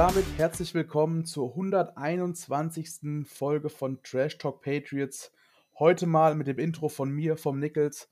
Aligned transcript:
damit 0.00 0.24
herzlich 0.38 0.72
willkommen 0.72 1.26
zur 1.26 1.50
121. 1.50 3.26
Folge 3.28 3.68
von 3.68 4.02
Trash 4.02 4.38
Talk 4.38 4.62
Patriots. 4.62 5.30
Heute 5.78 6.06
mal 6.06 6.34
mit 6.36 6.46
dem 6.46 6.58
Intro 6.58 6.88
von 6.88 7.10
mir, 7.10 7.36
vom 7.36 7.58
Nichols. 7.58 8.08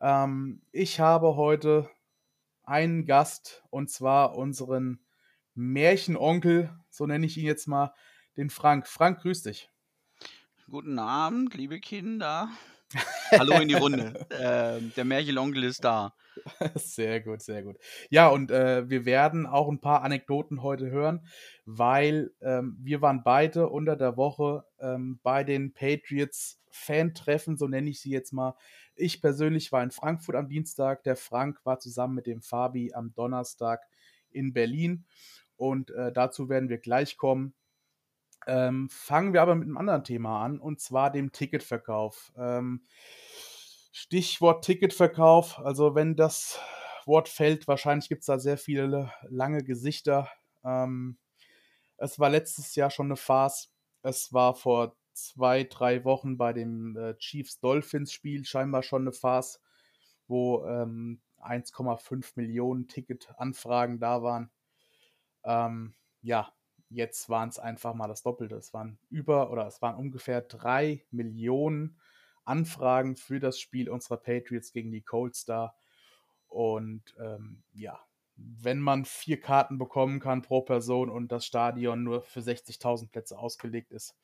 Ähm, 0.00 0.62
ich 0.72 1.00
habe 1.00 1.36
heute 1.36 1.90
einen 2.62 3.04
Gast 3.04 3.62
und 3.68 3.90
zwar 3.90 4.38
unseren 4.38 5.04
Märchenonkel, 5.54 6.74
so 6.88 7.04
nenne 7.04 7.26
ich 7.26 7.36
ihn 7.36 7.44
jetzt 7.44 7.68
mal, 7.68 7.92
den 8.38 8.48
Frank. 8.48 8.86
Frank, 8.86 9.20
grüß 9.20 9.42
dich. 9.42 9.68
Guten 10.70 10.98
Abend, 10.98 11.52
liebe 11.52 11.78
Kinder. 11.78 12.48
Hallo 13.32 13.60
in 13.60 13.68
die 13.68 13.74
Runde. 13.74 14.26
Ähm, 14.30 14.92
der 14.96 15.04
Märchenonkel 15.04 15.64
ist 15.64 15.84
da. 15.84 16.14
Sehr 16.76 17.20
gut, 17.20 17.42
sehr 17.42 17.62
gut. 17.62 17.76
Ja, 18.10 18.28
und 18.28 18.50
äh, 18.50 18.88
wir 18.88 19.04
werden 19.04 19.44
auch 19.44 19.68
ein 19.68 19.80
paar 19.80 20.02
Anekdoten 20.02 20.62
heute 20.62 20.88
hören, 20.88 21.26
weil 21.64 22.30
ähm, 22.40 22.76
wir 22.80 23.02
waren 23.02 23.24
beide 23.24 23.68
unter 23.68 23.96
der 23.96 24.16
Woche 24.16 24.64
ähm, 24.78 25.18
bei 25.22 25.42
den 25.42 25.72
Patriots 25.72 26.60
Fan-Treffen, 26.70 27.56
so 27.56 27.66
nenne 27.66 27.90
ich 27.90 28.00
sie 28.00 28.10
jetzt 28.10 28.32
mal. 28.32 28.54
Ich 28.94 29.20
persönlich 29.20 29.72
war 29.72 29.82
in 29.82 29.90
Frankfurt 29.90 30.36
am 30.36 30.48
Dienstag, 30.48 31.02
der 31.02 31.16
Frank 31.16 31.58
war 31.64 31.80
zusammen 31.80 32.14
mit 32.14 32.26
dem 32.26 32.40
Fabi 32.40 32.92
am 32.94 33.12
Donnerstag 33.14 33.82
in 34.30 34.52
Berlin 34.52 35.04
und 35.56 35.90
äh, 35.90 36.12
dazu 36.12 36.48
werden 36.48 36.68
wir 36.68 36.78
gleich 36.78 37.16
kommen. 37.16 37.52
Ähm, 38.46 38.88
fangen 38.90 39.32
wir 39.32 39.42
aber 39.42 39.54
mit 39.54 39.66
einem 39.66 39.76
anderen 39.76 40.04
Thema 40.04 40.44
an, 40.44 40.58
und 40.58 40.80
zwar 40.80 41.10
dem 41.10 41.32
Ticketverkauf. 41.32 42.32
Ähm, 42.36 42.82
Stichwort 43.92 44.64
Ticketverkauf, 44.64 45.58
also 45.58 45.94
wenn 45.94 46.16
das 46.16 46.60
Wort 47.04 47.28
fällt, 47.28 47.66
wahrscheinlich 47.66 48.08
gibt 48.08 48.20
es 48.20 48.26
da 48.26 48.38
sehr 48.38 48.58
viele 48.58 49.12
lange 49.28 49.64
Gesichter. 49.64 50.30
Ähm, 50.64 51.18
es 51.96 52.18
war 52.18 52.30
letztes 52.30 52.74
Jahr 52.74 52.90
schon 52.90 53.06
eine 53.06 53.16
Farce. 53.16 53.72
Es 54.02 54.32
war 54.32 54.54
vor 54.54 54.96
zwei, 55.14 55.64
drei 55.64 56.04
Wochen 56.04 56.38
bei 56.38 56.52
dem 56.52 56.96
äh, 56.96 57.16
Chiefs-Dolphins-Spiel 57.16 58.44
scheinbar 58.44 58.82
schon 58.82 59.02
eine 59.02 59.12
Farce, 59.12 59.60
wo 60.28 60.64
ähm, 60.66 61.20
1,5 61.40 62.32
Millionen 62.36 62.88
Ticketanfragen 62.88 63.98
da 63.98 64.22
waren. 64.22 64.50
Ähm, 65.44 65.94
ja, 66.22 66.52
jetzt 66.90 67.28
waren 67.28 67.48
es 67.48 67.58
einfach 67.58 67.94
mal 67.94 68.08
das 68.08 68.22
Doppelte. 68.22 68.56
Es 68.56 68.72
waren 68.72 68.98
über 69.10 69.50
oder 69.50 69.66
es 69.66 69.82
waren 69.82 69.96
ungefähr 69.96 70.40
drei 70.42 71.04
Millionen 71.10 71.98
Anfragen 72.44 73.16
für 73.16 73.40
das 73.40 73.60
Spiel 73.60 73.90
unserer 73.90 74.16
Patriots 74.16 74.72
gegen 74.72 74.90
die 74.90 75.02
Colts 75.02 75.44
da. 75.44 75.74
Und 76.48 77.14
ähm, 77.18 77.62
ja, 77.74 78.00
wenn 78.36 78.80
man 78.80 79.04
vier 79.04 79.40
Karten 79.40 79.78
bekommen 79.78 80.20
kann 80.20 80.42
pro 80.42 80.62
Person 80.62 81.10
und 81.10 81.30
das 81.30 81.44
Stadion 81.44 82.04
nur 82.04 82.22
für 82.22 82.40
60.000 82.40 83.10
Plätze 83.10 83.38
ausgelegt 83.38 83.92
ist, 83.92 84.16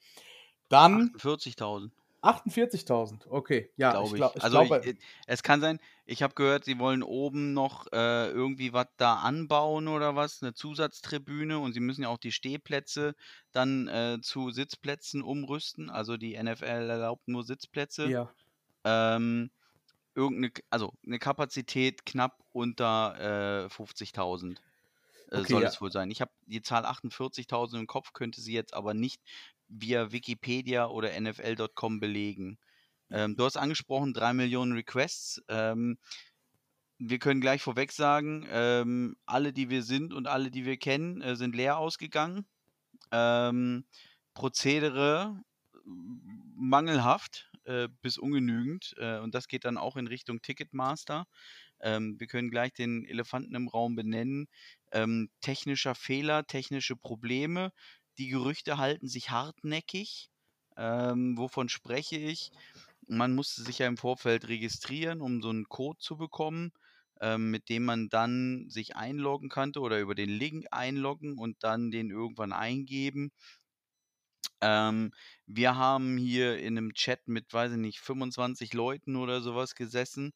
dann. 0.68 1.10
40.000. 1.16 1.90
48.000, 2.24 3.26
okay. 3.28 3.70
Ja, 3.76 3.92
glaube 3.92 4.08
ich. 4.08 4.14
Glaub, 4.14 4.36
ich 4.36 4.42
also 4.42 4.64
glaube, 4.64 4.82
ich, 4.84 4.96
es 5.26 5.42
kann 5.42 5.60
sein, 5.60 5.78
ich 6.06 6.22
habe 6.22 6.34
gehört, 6.34 6.64
sie 6.64 6.78
wollen 6.78 7.02
oben 7.02 7.52
noch 7.52 7.86
äh, 7.92 8.28
irgendwie 8.30 8.72
was 8.72 8.86
da 8.96 9.16
anbauen 9.16 9.88
oder 9.88 10.16
was, 10.16 10.42
eine 10.42 10.54
Zusatztribüne 10.54 11.58
und 11.58 11.74
sie 11.74 11.80
müssen 11.80 12.02
ja 12.02 12.08
auch 12.08 12.18
die 12.18 12.32
Stehplätze 12.32 13.14
dann 13.52 13.88
äh, 13.88 14.18
zu 14.22 14.50
Sitzplätzen 14.50 15.22
umrüsten. 15.22 15.90
Also 15.90 16.16
die 16.16 16.42
NFL 16.42 16.64
erlaubt 16.64 17.28
nur 17.28 17.44
Sitzplätze. 17.44 18.08
Ja. 18.08 18.30
Ähm, 18.84 19.50
irgendeine, 20.14 20.52
also 20.70 20.92
eine 21.06 21.18
Kapazität 21.18 22.06
knapp 22.06 22.38
unter 22.52 23.66
äh, 23.66 23.74
50.000 23.74 24.56
äh, 25.30 25.40
okay, 25.40 25.52
soll 25.52 25.62
ja. 25.62 25.68
es 25.68 25.80
wohl 25.80 25.92
sein. 25.92 26.10
Ich 26.10 26.20
habe 26.20 26.30
die 26.46 26.62
Zahl 26.62 26.84
48.000 26.84 27.80
im 27.80 27.86
Kopf, 27.86 28.12
könnte 28.12 28.40
sie 28.40 28.52
jetzt 28.52 28.74
aber 28.74 28.94
nicht 28.94 29.20
via 29.68 30.12
Wikipedia 30.12 30.86
oder 30.86 31.18
NFL.com 31.20 32.00
belegen. 32.00 32.58
Ähm, 33.10 33.36
du 33.36 33.44
hast 33.44 33.56
angesprochen, 33.56 34.12
drei 34.12 34.32
Millionen 34.32 34.72
Requests. 34.72 35.42
Ähm, 35.48 35.98
wir 36.98 37.18
können 37.18 37.40
gleich 37.40 37.62
vorweg 37.62 37.92
sagen, 37.92 38.46
ähm, 38.50 39.16
alle, 39.26 39.52
die 39.52 39.68
wir 39.68 39.82
sind 39.82 40.12
und 40.12 40.26
alle, 40.26 40.50
die 40.50 40.64
wir 40.64 40.76
kennen, 40.76 41.20
äh, 41.20 41.36
sind 41.36 41.54
leer 41.54 41.78
ausgegangen. 41.78 42.46
Ähm, 43.10 43.84
Prozedere 44.32 45.40
mangelhaft 45.84 47.50
äh, 47.64 47.88
bis 48.02 48.18
ungenügend 48.18 48.94
äh, 48.98 49.18
und 49.18 49.34
das 49.34 49.48
geht 49.48 49.64
dann 49.64 49.78
auch 49.78 49.96
in 49.96 50.06
Richtung 50.06 50.40
Ticketmaster. 50.40 51.26
Ähm, 51.80 52.18
wir 52.18 52.26
können 52.26 52.50
gleich 52.50 52.72
den 52.72 53.04
Elefanten 53.04 53.54
im 53.54 53.68
Raum 53.68 53.94
benennen. 53.94 54.48
Ähm, 54.92 55.28
technischer 55.40 55.94
Fehler, 55.94 56.46
technische 56.46 56.96
Probleme. 56.96 57.72
Die 58.18 58.28
Gerüchte 58.28 58.78
halten 58.78 59.08
sich 59.08 59.30
hartnäckig. 59.30 60.30
Ähm, 60.76 61.36
wovon 61.38 61.68
spreche 61.68 62.16
ich? 62.16 62.50
Man 63.06 63.34
musste 63.34 63.62
sich 63.62 63.78
ja 63.78 63.86
im 63.86 63.96
Vorfeld 63.96 64.48
registrieren, 64.48 65.20
um 65.20 65.42
so 65.42 65.50
einen 65.50 65.68
Code 65.68 65.98
zu 65.98 66.16
bekommen, 66.16 66.72
ähm, 67.20 67.50
mit 67.50 67.68
dem 67.68 67.84
man 67.84 68.08
dann 68.08 68.68
sich 68.68 68.96
einloggen 68.96 69.48
konnte 69.48 69.80
oder 69.80 70.00
über 70.00 70.14
den 70.14 70.30
Link 70.30 70.66
einloggen 70.72 71.38
und 71.38 71.62
dann 71.62 71.90
den 71.90 72.10
irgendwann 72.10 72.52
eingeben. 72.52 73.30
Ähm, 74.60 75.12
wir 75.46 75.76
haben 75.76 76.16
hier 76.16 76.58
in 76.58 76.78
einem 76.78 76.94
Chat 76.94 77.28
mit, 77.28 77.52
weiß 77.52 77.72
ich 77.72 77.78
nicht, 77.78 78.00
25 78.00 78.72
Leuten 78.72 79.16
oder 79.16 79.40
sowas 79.42 79.74
gesessen, 79.74 80.32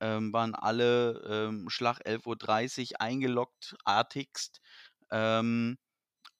ähm, 0.00 0.32
waren 0.32 0.54
alle 0.54 1.22
ähm, 1.50 1.70
Schlag 1.70 2.00
11.30 2.06 2.92
Uhr 2.94 3.00
eingeloggt, 3.02 3.76
artigst. 3.84 4.60
Ähm, 5.10 5.78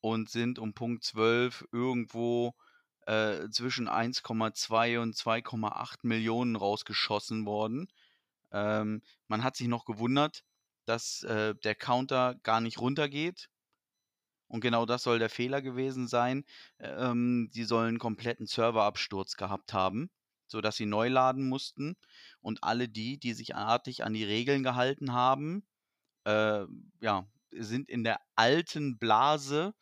und 0.00 0.30
sind 0.30 0.58
um 0.58 0.74
Punkt 0.74 1.04
12 1.04 1.66
irgendwo 1.72 2.54
äh, 3.06 3.48
zwischen 3.50 3.88
1,2 3.88 5.00
und 5.00 5.14
2,8 5.14 5.98
Millionen 6.02 6.56
rausgeschossen 6.56 7.46
worden. 7.46 7.88
Ähm, 8.52 9.02
man 9.28 9.44
hat 9.44 9.56
sich 9.56 9.68
noch 9.68 9.84
gewundert, 9.84 10.44
dass 10.84 11.22
äh, 11.22 11.54
der 11.64 11.74
Counter 11.74 12.36
gar 12.42 12.60
nicht 12.60 12.80
runtergeht. 12.80 13.48
Und 14.48 14.60
genau 14.60 14.84
das 14.84 15.04
soll 15.04 15.20
der 15.20 15.30
Fehler 15.30 15.62
gewesen 15.62 16.08
sein. 16.08 16.44
Ähm, 16.80 17.50
die 17.54 17.64
sollen 17.64 17.88
einen 17.88 17.98
kompletten 17.98 18.46
Serverabsturz 18.46 19.36
gehabt 19.36 19.72
haben, 19.72 20.10
sodass 20.46 20.76
sie 20.76 20.86
neu 20.86 21.08
laden 21.08 21.48
mussten. 21.48 21.96
Und 22.40 22.64
alle 22.64 22.88
die, 22.88 23.18
die 23.18 23.32
sich 23.32 23.54
artig 23.54 24.02
an 24.02 24.12
die 24.12 24.24
Regeln 24.24 24.64
gehalten 24.64 25.12
haben, 25.12 25.64
äh, 26.24 26.64
ja, 27.00 27.26
sind 27.52 27.88
in 27.88 28.04
der 28.04 28.20
alten 28.36 28.98
Blase 28.98 29.74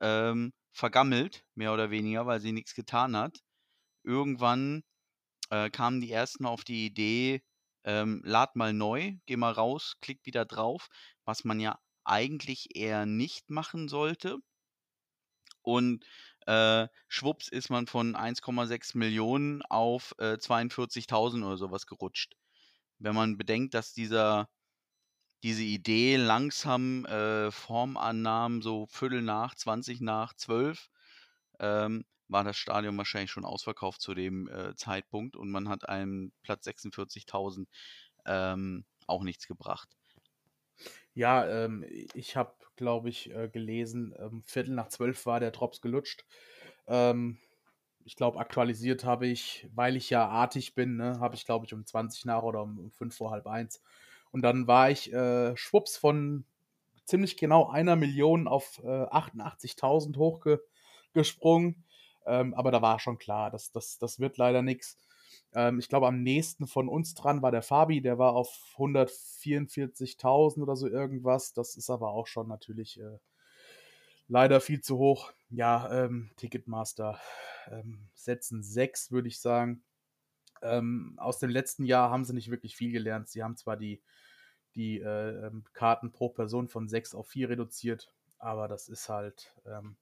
ähm, 0.00 0.52
vergammelt, 0.72 1.44
mehr 1.54 1.72
oder 1.74 1.90
weniger, 1.90 2.26
weil 2.26 2.40
sie 2.40 2.52
nichts 2.52 2.74
getan 2.74 3.16
hat. 3.16 3.40
Irgendwann 4.04 4.84
äh, 5.50 5.70
kamen 5.70 6.00
die 6.00 6.12
ersten 6.12 6.46
auf 6.46 6.64
die 6.64 6.86
Idee, 6.86 7.42
ähm, 7.84 8.22
lad 8.24 8.56
mal 8.56 8.72
neu, 8.72 9.14
geh 9.26 9.36
mal 9.36 9.52
raus, 9.52 9.96
klick 10.00 10.24
wieder 10.26 10.44
drauf, 10.44 10.88
was 11.24 11.44
man 11.44 11.60
ja 11.60 11.78
eigentlich 12.04 12.76
eher 12.76 13.06
nicht 13.06 13.50
machen 13.50 13.88
sollte. 13.88 14.38
Und 15.62 16.04
äh, 16.46 16.88
schwupps 17.08 17.48
ist 17.48 17.68
man 17.70 17.86
von 17.86 18.16
1,6 18.16 18.96
Millionen 18.96 19.62
auf 19.62 20.14
äh, 20.18 20.38
42.000 20.38 21.44
oder 21.44 21.56
sowas 21.58 21.86
gerutscht. 21.86 22.34
Wenn 22.98 23.14
man 23.14 23.36
bedenkt, 23.36 23.74
dass 23.74 23.92
dieser 23.92 24.48
diese 25.42 25.62
Idee 25.62 26.16
langsam 26.16 27.04
äh, 27.06 27.50
Form 27.50 27.96
annahm, 27.96 28.62
so 28.62 28.86
Viertel 28.86 29.22
nach, 29.22 29.54
20 29.54 30.00
nach 30.00 30.34
12, 30.34 30.90
ähm, 31.60 32.04
war 32.28 32.44
das 32.44 32.56
Stadion 32.58 32.96
wahrscheinlich 32.98 33.30
schon 33.30 33.44
ausverkauft 33.44 34.00
zu 34.02 34.14
dem 34.14 34.48
äh, 34.48 34.74
Zeitpunkt 34.76 35.36
und 35.36 35.50
man 35.50 35.68
hat 35.68 35.88
einem 35.88 36.32
Platz 36.42 36.64
46.000 36.64 37.68
ähm, 38.26 38.84
auch 39.06 39.22
nichts 39.24 39.46
gebracht. 39.46 39.96
Ja, 41.14 41.46
ähm, 41.64 41.84
ich 42.14 42.36
habe, 42.36 42.54
glaube 42.76 43.08
ich, 43.08 43.30
äh, 43.34 43.48
gelesen, 43.48 44.14
ähm, 44.18 44.42
Viertel 44.44 44.74
nach 44.74 44.88
zwölf 44.88 45.26
war 45.26 45.40
der 45.40 45.50
Drops 45.50 45.80
gelutscht. 45.80 46.24
Ähm, 46.86 47.38
ich 48.04 48.16
glaube, 48.16 48.38
aktualisiert 48.38 49.04
habe 49.04 49.26
ich, 49.26 49.68
weil 49.74 49.96
ich 49.96 50.10
ja 50.10 50.26
artig 50.28 50.74
bin, 50.74 50.96
ne, 50.96 51.20
habe 51.20 51.34
ich, 51.36 51.44
glaube 51.44 51.66
ich, 51.66 51.74
um 51.74 51.84
20 51.86 52.24
nach 52.24 52.42
oder 52.42 52.62
um, 52.62 52.78
um 52.78 52.90
5 52.92 53.16
vor 53.16 53.30
halb 53.32 53.46
eins 53.46 53.82
und 54.32 54.42
dann 54.42 54.66
war 54.66 54.90
ich 54.90 55.12
äh, 55.12 55.56
schwupps 55.56 55.96
von 55.96 56.44
ziemlich 57.04 57.36
genau 57.36 57.68
einer 57.68 57.96
Million 57.96 58.46
auf 58.46 58.80
äh, 58.84 58.86
88.000 58.86 60.16
hochgesprungen. 60.16 61.84
Ähm, 62.26 62.52
aber 62.54 62.70
da 62.70 62.82
war 62.82 63.00
schon 63.00 63.18
klar, 63.18 63.50
das, 63.50 63.72
das, 63.72 63.98
das 63.98 64.20
wird 64.20 64.36
leider 64.36 64.62
nichts. 64.62 64.98
Ähm, 65.54 65.78
ich 65.78 65.88
glaube, 65.88 66.06
am 66.06 66.22
nächsten 66.22 66.66
von 66.66 66.88
uns 66.88 67.14
dran 67.14 67.40
war 67.40 67.50
der 67.50 67.62
Fabi, 67.62 68.02
der 68.02 68.18
war 68.18 68.34
auf 68.34 68.50
144.000 68.76 70.62
oder 70.62 70.76
so 70.76 70.86
irgendwas. 70.86 71.54
Das 71.54 71.76
ist 71.76 71.88
aber 71.88 72.10
auch 72.10 72.26
schon 72.26 72.48
natürlich 72.48 73.00
äh, 73.00 73.18
leider 74.28 74.60
viel 74.60 74.82
zu 74.82 74.98
hoch. 74.98 75.32
Ja, 75.48 76.04
ähm, 76.04 76.30
Ticketmaster 76.36 77.18
ähm, 77.70 78.08
setzen 78.14 78.62
6, 78.62 79.10
würde 79.10 79.28
ich 79.28 79.40
sagen. 79.40 79.82
Ähm, 80.62 81.14
aus 81.18 81.38
dem 81.38 81.50
letzten 81.50 81.84
Jahr 81.84 82.10
haben 82.10 82.24
sie 82.24 82.34
nicht 82.34 82.50
wirklich 82.50 82.76
viel 82.76 82.92
gelernt. 82.92 83.28
Sie 83.28 83.42
haben 83.42 83.56
zwar 83.56 83.76
die, 83.76 84.02
die 84.74 85.00
äh, 85.00 85.46
ähm, 85.46 85.64
Karten 85.72 86.12
pro 86.12 86.28
Person 86.30 86.68
von 86.68 86.88
6 86.88 87.14
auf 87.14 87.28
4 87.28 87.50
reduziert, 87.50 88.12
aber 88.38 88.68
das 88.68 88.88
ist 88.88 89.08
halt 89.08 89.54
ähm, 89.66 89.96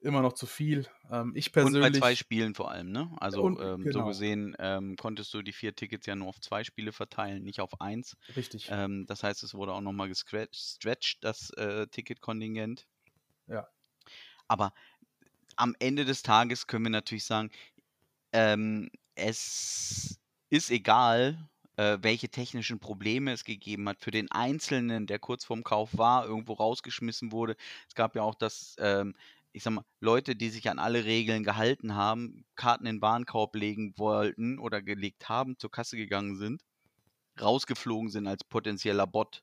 immer 0.00 0.20
noch 0.22 0.32
zu 0.32 0.46
viel. 0.46 0.86
Ähm, 1.10 1.32
ich 1.36 1.52
Und 1.56 1.78
bei 1.78 1.90
persönlich. 1.90 1.98
zwei 1.98 2.14
Spielen 2.14 2.54
vor 2.54 2.70
allem, 2.70 2.90
ne? 2.90 3.14
Also 3.18 3.42
Und 3.44 3.60
ähm, 3.60 3.90
so 3.90 4.02
genau, 4.02 4.06
gesehen 4.06 4.54
ähm, 4.58 4.96
konntest 4.96 5.32
du 5.32 5.42
die 5.42 5.52
vier 5.52 5.74
Tickets 5.74 6.06
ja 6.06 6.16
nur 6.16 6.28
auf 6.28 6.40
zwei 6.40 6.64
Spiele 6.64 6.92
verteilen, 6.92 7.44
nicht 7.44 7.60
auf 7.60 7.80
eins. 7.80 8.16
richtig. 8.36 8.68
Ähm, 8.68 9.06
das 9.06 9.22
heißt, 9.22 9.42
es 9.42 9.54
wurde 9.54 9.72
auch 9.72 9.80
nochmal 9.80 10.08
gestretched, 10.08 11.18
das 11.22 11.50
äh, 11.50 11.86
Ticketkontingent. 11.86 12.86
Ja. 13.46 13.68
Aber 14.48 14.72
am 15.56 15.74
Ende 15.78 16.04
des 16.04 16.22
Tages 16.22 16.66
können 16.66 16.84
wir 16.84 16.90
natürlich 16.90 17.24
sagen, 17.24 17.50
ähm, 18.32 18.90
es 19.14 20.18
ist 20.50 20.70
egal, 20.70 21.48
äh, 21.76 21.98
welche 22.02 22.28
technischen 22.28 22.78
Probleme 22.78 23.32
es 23.32 23.44
gegeben 23.44 23.88
hat. 23.88 24.00
Für 24.00 24.10
den 24.10 24.30
Einzelnen, 24.30 25.06
der 25.06 25.18
kurz 25.18 25.44
vorm 25.44 25.64
Kauf 25.64 25.96
war, 25.96 26.26
irgendwo 26.26 26.54
rausgeschmissen 26.54 27.32
wurde. 27.32 27.56
Es 27.88 27.94
gab 27.94 28.14
ja 28.14 28.22
auch 28.22 28.34
das, 28.34 28.76
ähm, 28.78 29.14
ich 29.52 29.62
sag 29.62 29.72
mal, 29.72 29.84
Leute, 30.00 30.36
die 30.36 30.50
sich 30.50 30.68
an 30.70 30.78
alle 30.78 31.04
Regeln 31.04 31.44
gehalten 31.44 31.94
haben, 31.94 32.44
Karten 32.56 32.86
in 32.86 32.96
den 32.96 33.02
Warenkorb 33.02 33.54
legen 33.56 33.94
wollten 33.96 34.58
oder 34.58 34.82
gelegt 34.82 35.28
haben, 35.28 35.58
zur 35.58 35.70
Kasse 35.70 35.96
gegangen 35.96 36.36
sind, 36.36 36.62
rausgeflogen 37.40 38.10
sind 38.10 38.26
als 38.26 38.44
potenzieller 38.44 39.06
Bot. 39.06 39.42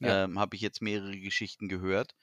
Ja. 0.00 0.24
Ähm, 0.24 0.38
Habe 0.38 0.56
ich 0.56 0.62
jetzt 0.62 0.80
mehrere 0.80 1.18
Geschichten 1.18 1.68
gehört, 1.68 2.14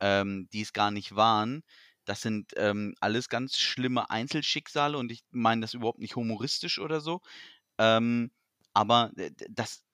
ähm, 0.00 0.48
die 0.52 0.62
es 0.62 0.72
gar 0.72 0.90
nicht 0.90 1.16
waren. 1.16 1.62
Das 2.04 2.22
sind 2.22 2.52
ähm, 2.56 2.94
alles 3.00 3.28
ganz 3.28 3.58
schlimme 3.58 4.10
Einzelschicksale 4.10 4.98
und 4.98 5.10
ich 5.12 5.24
meine 5.30 5.62
das 5.62 5.74
überhaupt 5.74 5.98
nicht 6.00 6.16
humoristisch 6.16 6.78
oder 6.78 7.00
so. 7.00 7.20
Ähm, 7.78 8.32
aber 8.74 9.12
äh, 9.16 9.32
das 9.50 9.84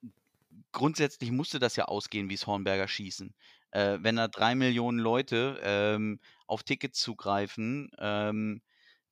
grundsätzlich 0.72 1.30
musste 1.30 1.58
das 1.58 1.76
ja 1.76 1.86
ausgehen 1.86 2.28
wie 2.28 2.34
das 2.34 2.46
Hornberger 2.46 2.88
Schießen. 2.88 3.34
Äh, 3.72 3.98
wenn 4.00 4.16
da 4.16 4.28
drei 4.28 4.54
Millionen 4.54 4.98
Leute 4.98 5.60
ähm, 5.62 6.20
auf 6.46 6.62
Tickets 6.64 7.00
zugreifen, 7.00 7.90
ähm, 7.98 8.62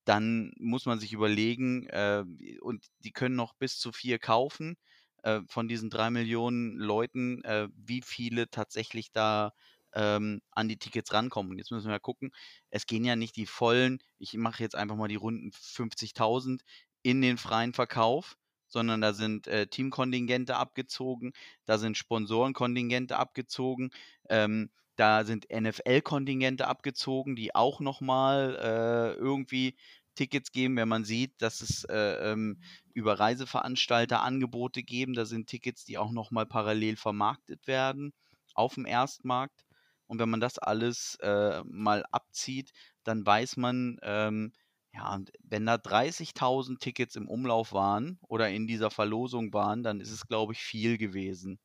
dann 0.05 0.53
muss 0.59 0.87
man 0.87 0.99
sich 1.01 1.13
überlegen, 1.13 1.87
äh, 1.89 2.25
und 2.61 2.87
die 3.01 3.13
können 3.13 3.37
noch 3.37 3.55
bis 3.55 3.79
zu 3.79 3.93
vier 3.93 4.19
kaufen, 4.19 4.77
äh, 5.23 5.41
von 5.49 5.69
diesen 5.69 5.91
drei 5.91 6.11
Millionen 6.11 6.77
Leuten, 6.79 7.45
äh, 7.45 7.69
wie 7.77 8.03
viele 8.03 8.51
tatsächlich 8.51 9.13
da 9.13 9.53
ähm, 9.95 10.41
an 10.51 10.69
die 10.69 10.79
Tickets 10.79 11.13
rankommen. 11.13 11.53
Und 11.53 11.59
jetzt 11.59 11.71
müssen 11.71 11.91
wir 11.91 12.01
gucken, 12.01 12.33
es 12.71 12.87
gehen 12.87 13.05
ja 13.05 13.17
nicht 13.17 13.37
die 13.37 13.47
vollen, 13.47 13.99
ich 14.19 14.35
mache 14.35 14.63
jetzt 14.63 14.75
einfach 14.75 14.97
mal 14.97 15.09
die 15.09 15.17
runden 15.17 15.51
50.000 15.51 16.61
in 17.03 17.21
den 17.23 17.39
freien 17.39 17.73
Verkauf, 17.73 18.37
sondern 18.67 19.01
da 19.01 19.13
sind 19.13 19.47
äh, 19.47 19.67
Teamkontingente 19.67 20.57
abgezogen, 20.57 21.33
da 21.65 21.79
sind 21.79 21.97
Sponsorenkontingente 21.97 23.17
abgezogen, 23.17 23.91
ähm, 24.29 24.71
da 24.97 25.25
sind 25.25 25.47
NFL-Kontingente 25.51 26.67
abgezogen, 26.67 27.37
die 27.37 27.55
auch 27.55 27.81
nochmal 27.81 28.57
äh, 28.61 29.19
irgendwie 29.19 29.77
Tickets 30.17 30.51
geben, 30.51 30.77
wenn 30.77 30.89
man 30.89 31.05
sieht, 31.05 31.41
dass 31.41 31.61
es 31.61 31.85
äh, 31.85 32.33
ähm, 32.33 32.61
über 32.93 33.21
Reiseveranstalter 33.21 34.21
Angebote 34.21 34.83
geben. 34.83 35.15
Da 35.15 35.25
sind 35.25 35.47
Tickets, 35.49 35.85
die 35.85 35.97
auch 35.97 36.11
nochmal 36.11 36.45
parallel 36.45 36.97
vermarktet 36.97 37.69
werden 37.69 38.13
auf 38.55 38.75
dem 38.75 38.85
Erstmarkt. 38.85 39.68
Und 40.09 40.19
wenn 40.19 40.31
man 40.31 40.41
das 40.41 40.59
alles 40.59 41.17
äh, 41.23 41.63
mal 41.65 42.05
abzieht, 42.11 42.73
dann 43.05 43.25
weiß 43.25 43.57
man, 43.59 43.99
ähm, 44.03 44.53
ja, 44.93 45.21
wenn 45.45 45.67
da 45.67 45.79
30.000 45.79 46.81
Tickets 46.81 47.15
im 47.17 47.29
Umlauf 47.29 47.73
waren 47.73 48.19
oder 48.23 48.49
in 48.51 48.67
dieser 48.67 48.91
Verlosung 48.91 49.53
waren, 49.53 49.83
dann 49.85 50.01
ist 50.01 50.11
es, 50.11 50.27
glaube 50.27 50.55
ich, 50.55 50.61
viel 50.63 50.99
gewesen. 50.99 51.61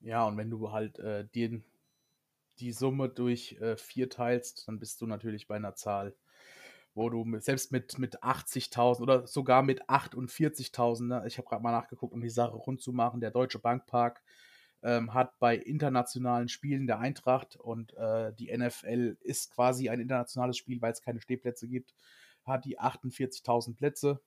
Ja, 0.00 0.26
und 0.26 0.36
wenn 0.36 0.50
du 0.50 0.72
halt 0.72 0.98
äh, 0.98 1.26
den, 1.26 1.64
die 2.60 2.72
Summe 2.72 3.08
durch 3.08 3.54
äh, 3.60 3.76
vier 3.76 4.10
teilst, 4.10 4.68
dann 4.68 4.78
bist 4.78 5.00
du 5.00 5.06
natürlich 5.06 5.48
bei 5.48 5.56
einer 5.56 5.74
Zahl, 5.74 6.16
wo 6.94 7.10
du 7.10 7.24
mit, 7.24 7.44
selbst 7.44 7.72
mit, 7.72 7.98
mit 7.98 8.22
80.000 8.22 9.02
oder 9.02 9.26
sogar 9.26 9.62
mit 9.62 9.88
48.000, 9.90 11.08
ne, 11.08 11.24
ich 11.26 11.38
habe 11.38 11.48
gerade 11.48 11.62
mal 11.62 11.72
nachgeguckt, 11.72 12.14
um 12.14 12.22
die 12.22 12.30
Sache 12.30 12.56
rund 12.56 12.82
zu 12.82 12.92
machen, 12.92 13.20
der 13.20 13.32
Deutsche 13.32 13.58
Bankpark 13.60 14.22
ähm, 14.86 15.14
hat 15.14 15.36
bei 15.40 15.56
internationalen 15.56 16.48
Spielen 16.48 16.86
der 16.86 17.00
Eintracht 17.00 17.56
und 17.56 17.92
äh, 17.94 18.32
die 18.34 18.56
NFL 18.56 19.16
ist 19.20 19.52
quasi 19.52 19.88
ein 19.88 19.98
internationales 19.98 20.56
Spiel, 20.56 20.80
weil 20.80 20.92
es 20.92 21.02
keine 21.02 21.20
Stehplätze 21.20 21.66
gibt, 21.66 21.92
hat 22.44 22.64
die 22.64 22.78
48.000 22.78 23.74
Plätze. 23.74 24.20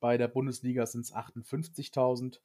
Bei 0.00 0.16
der 0.16 0.28
Bundesliga 0.28 0.86
sind 0.86 1.02
es 1.02 1.14
58.000 1.14 2.40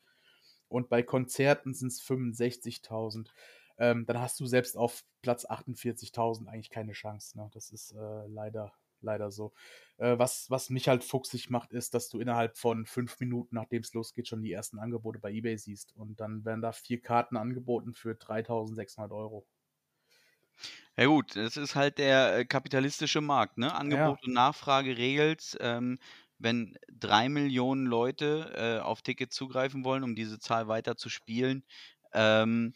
und 0.68 0.90
bei 0.90 1.02
Konzerten 1.02 1.74
sind 1.74 1.94
es 1.94 2.02
65.000. 2.02 3.30
Ähm, 3.78 4.06
dann 4.06 4.20
hast 4.20 4.42
du 4.42 4.46
selbst 4.46 4.76
auf 4.76 5.06
Platz 5.22 5.46
48.000 5.46 6.48
eigentlich 6.48 6.72
keine 6.72 6.92
Chance. 6.92 7.38
Ne? 7.38 7.50
Das 7.54 7.72
ist 7.72 7.94
äh, 7.94 8.28
leider, 8.28 8.74
leider 9.03 9.31
so. 9.31 9.53
Äh, 9.98 10.18
was, 10.18 10.50
was 10.50 10.69
mich 10.69 10.88
halt 10.88 11.03
fuchsig 11.03 11.50
macht, 11.50 11.74
ist, 11.74 11.94
dass 11.94 12.09
du 12.09 12.19
innerhalb 12.19 12.57
von 12.57 12.86
fünf 12.86 13.19
Minuten, 13.19 13.56
nachdem 13.56 13.81
es 13.81 13.94
losgeht, 13.94 14.27
schon 14.27 14.42
die 14.42 14.51
ersten 14.51 14.80
Angebote 14.80 15.19
bei 15.19 15.31
eBay 15.31 15.57
siehst. 15.57 15.95
Und 15.95 16.19
dann 16.19 16.45
werden 16.45 16.62
da 16.62 16.71
vier 16.71 17.01
Karten 17.01 17.38
angeboten 17.38 17.94
für 17.94 18.15
3.600 18.15 19.12
Euro. 19.12 19.45
Ja 20.98 21.06
gut, 21.06 21.36
das 21.36 21.57
ist 21.57 21.75
halt 21.75 21.98
der 21.98 22.38
äh, 22.39 22.45
kapitalistische 22.45 23.21
Markt, 23.21 23.57
ne? 23.57 23.74
Angebot 23.74 24.24
und 24.24 24.33
Nachfrage 24.33 24.98
regelt. 24.98 25.57
Ähm, 25.59 26.00
wenn 26.38 26.77
drei 26.92 27.30
Millionen 27.30 27.86
Leute 27.86 28.80
äh, 28.80 28.81
auf 28.81 29.01
Tickets 29.01 29.36
zugreifen 29.36 29.83
wollen, 29.83 30.03
um 30.03 30.15
diese 30.15 30.39
Zahl 30.39 30.68
weiter 30.68 30.95
zu 30.98 31.09
spielen, 31.09 31.63
ähm, 32.13 32.74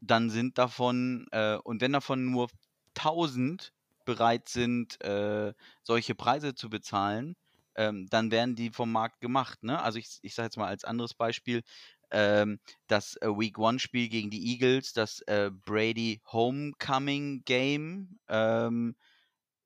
dann 0.00 0.30
sind 0.30 0.58
davon, 0.58 1.26
äh, 1.30 1.56
und 1.56 1.80
wenn 1.80 1.92
davon 1.92 2.30
nur 2.30 2.48
1000 2.94 3.72
bereit 4.04 4.48
sind, 4.48 5.00
äh, 5.02 5.54
solche 5.82 6.14
Preise 6.14 6.54
zu 6.54 6.70
bezahlen, 6.70 7.36
ähm, 7.76 8.06
dann 8.10 8.30
werden 8.30 8.54
die 8.56 8.70
vom 8.70 8.92
Markt 8.92 9.20
gemacht. 9.20 9.62
Ne? 9.62 9.80
Also 9.82 9.98
ich, 9.98 10.18
ich 10.22 10.34
sage 10.34 10.46
jetzt 10.46 10.56
mal 10.56 10.68
als 10.68 10.84
anderes 10.84 11.14
Beispiel, 11.14 11.62
ähm, 12.10 12.60
das 12.86 13.16
äh, 13.16 13.28
Week 13.28 13.58
One 13.58 13.78
Spiel 13.78 14.08
gegen 14.08 14.30
die 14.30 14.52
Eagles, 14.52 14.92
das 14.92 15.20
äh, 15.22 15.50
Brady 15.52 16.20
Homecoming 16.26 17.44
Game, 17.44 18.18
ähm, 18.28 18.94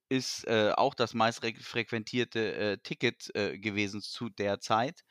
ist 0.08 0.46
äh, 0.46 0.72
auch 0.76 0.94
das 0.94 1.14
meist 1.14 1.42
re- 1.42 1.54
frequentierte 1.54 2.54
äh, 2.54 2.78
Ticket 2.78 3.34
äh, 3.34 3.58
gewesen 3.58 4.00
zu 4.02 4.28
der 4.30 4.60
Zeit. 4.60 5.04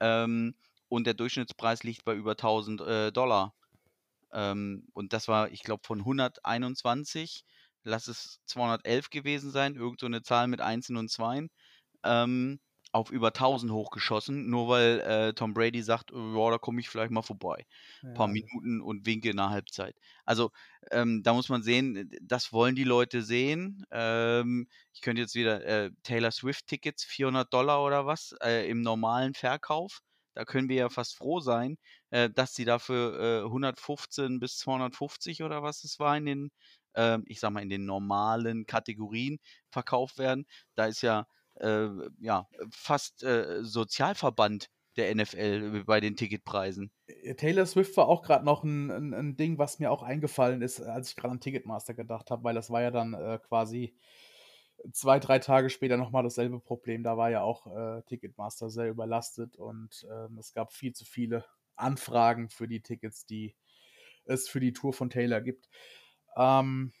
Ähm, 0.00 0.56
und 0.88 1.06
der 1.06 1.14
Durchschnittspreis 1.14 1.84
liegt 1.84 2.04
bei 2.04 2.14
über 2.14 2.36
1000 2.36 2.80
äh, 2.82 3.12
Dollar. 3.12 3.54
Ähm, 4.32 4.88
und 4.94 5.12
das 5.12 5.28
war, 5.28 5.50
ich 5.50 5.62
glaube, 5.62 5.84
von 5.86 6.04
121, 6.04 7.44
lass 7.84 8.08
es 8.08 8.40
211 8.46 9.10
gewesen 9.10 9.50
sein, 9.50 9.74
irgend 9.76 10.00
so 10.00 10.06
eine 10.06 10.22
Zahl 10.22 10.48
mit 10.48 10.60
Einsen 10.60 10.96
und 10.96 11.10
Zweien, 11.10 11.48
ähm, 12.04 12.60
auf 12.92 13.10
über 13.12 13.32
1000 13.32 13.72
hochgeschossen, 13.72 14.50
nur 14.50 14.68
weil 14.68 15.00
äh, 15.00 15.32
Tom 15.34 15.54
Brady 15.54 15.82
sagt, 15.82 16.10
ja, 16.12 16.50
da 16.50 16.58
komme 16.58 16.80
ich 16.80 16.88
vielleicht 16.88 17.12
mal 17.12 17.22
vorbei. 17.22 17.64
Ein 18.10 18.14
paar 18.14 18.26
Ja, 18.26 18.28
Minuten 18.28 18.80
und 18.80 19.06
winke 19.06 19.30
in 19.30 19.36
der 19.36 19.50
Halbzeit. 19.50 19.96
Also 20.24 20.50
ähm, 20.90 21.22
da 21.22 21.32
muss 21.32 21.48
man 21.48 21.62
sehen, 21.62 21.96
äh, 21.96 22.18
das 22.22 22.52
wollen 22.52 22.74
die 22.74 22.82
Leute 22.84 23.22
sehen. 23.22 23.84
Ähm, 23.92 24.66
ich 24.92 25.02
könnte 25.02 25.22
jetzt 25.22 25.34
wieder 25.36 25.64
äh, 25.64 25.90
Taylor 26.02 26.32
Swift-Tickets, 26.32 27.04
400 27.04 27.52
Dollar 27.54 27.84
oder 27.84 28.06
was, 28.06 28.34
äh, 28.42 28.68
im 28.68 28.82
normalen 28.82 29.34
Verkauf. 29.34 30.00
Da 30.34 30.44
können 30.44 30.68
wir 30.68 30.76
ja 30.76 30.88
fast 30.88 31.16
froh 31.16 31.40
sein, 31.40 31.76
äh, 32.10 32.28
dass 32.30 32.54
sie 32.54 32.64
dafür 32.64 33.42
äh, 33.44 33.48
115 33.50 34.40
bis 34.40 34.58
250 34.58 35.42
oder 35.44 35.62
was 35.62 35.84
es 35.84 35.98
war 36.00 36.16
in 36.16 36.26
den, 36.26 36.50
ähm, 36.94 37.24
ich 37.26 37.40
sag 37.40 37.50
mal, 37.50 37.62
in 37.62 37.70
den 37.70 37.84
normalen 37.84 38.66
Kategorien 38.66 39.38
verkauft 39.70 40.18
werden. 40.18 40.46
Da 40.74 40.86
ist 40.86 41.02
ja, 41.02 41.26
äh, 41.56 41.88
ja 42.20 42.46
fast 42.70 43.22
äh, 43.22 43.62
Sozialverband 43.62 44.68
der 44.96 45.14
NFL 45.14 45.84
bei 45.84 46.00
den 46.00 46.16
Ticketpreisen. 46.16 46.90
Äh, 47.06 47.34
Taylor 47.34 47.66
Swift 47.66 47.96
war 47.96 48.08
auch 48.08 48.22
gerade 48.22 48.44
noch 48.44 48.64
ein, 48.64 48.90
ein, 48.90 49.14
ein 49.14 49.36
Ding, 49.36 49.58
was 49.58 49.78
mir 49.78 49.90
auch 49.90 50.02
eingefallen 50.02 50.62
ist, 50.62 50.80
als 50.80 51.10
ich 51.10 51.16
gerade 51.16 51.32
an 51.32 51.40
Ticketmaster 51.40 51.94
gedacht 51.94 52.30
habe, 52.30 52.44
weil 52.44 52.54
das 52.54 52.70
war 52.70 52.82
ja 52.82 52.90
dann 52.90 53.14
äh, 53.14 53.38
quasi 53.46 53.96
zwei, 54.92 55.18
drei 55.18 55.38
Tage 55.38 55.70
später 55.70 55.96
nochmal 55.96 56.22
dasselbe 56.22 56.60
Problem. 56.60 57.02
Da 57.02 57.16
war 57.16 57.30
ja 57.30 57.42
auch 57.42 57.66
äh, 57.66 58.02
Ticketmaster 58.02 58.70
sehr 58.70 58.88
überlastet 58.88 59.56
und 59.56 60.06
ähm, 60.10 60.38
es 60.38 60.52
gab 60.52 60.72
viel 60.72 60.92
zu 60.92 61.04
viele 61.04 61.44
Anfragen 61.76 62.48
für 62.50 62.68
die 62.68 62.82
Tickets, 62.82 63.26
die 63.26 63.54
es 64.24 64.48
für 64.48 64.60
die 64.60 64.72
Tour 64.72 64.92
von 64.92 65.10
Taylor 65.10 65.40
gibt. 65.40 65.68
Ähm, 66.36 66.92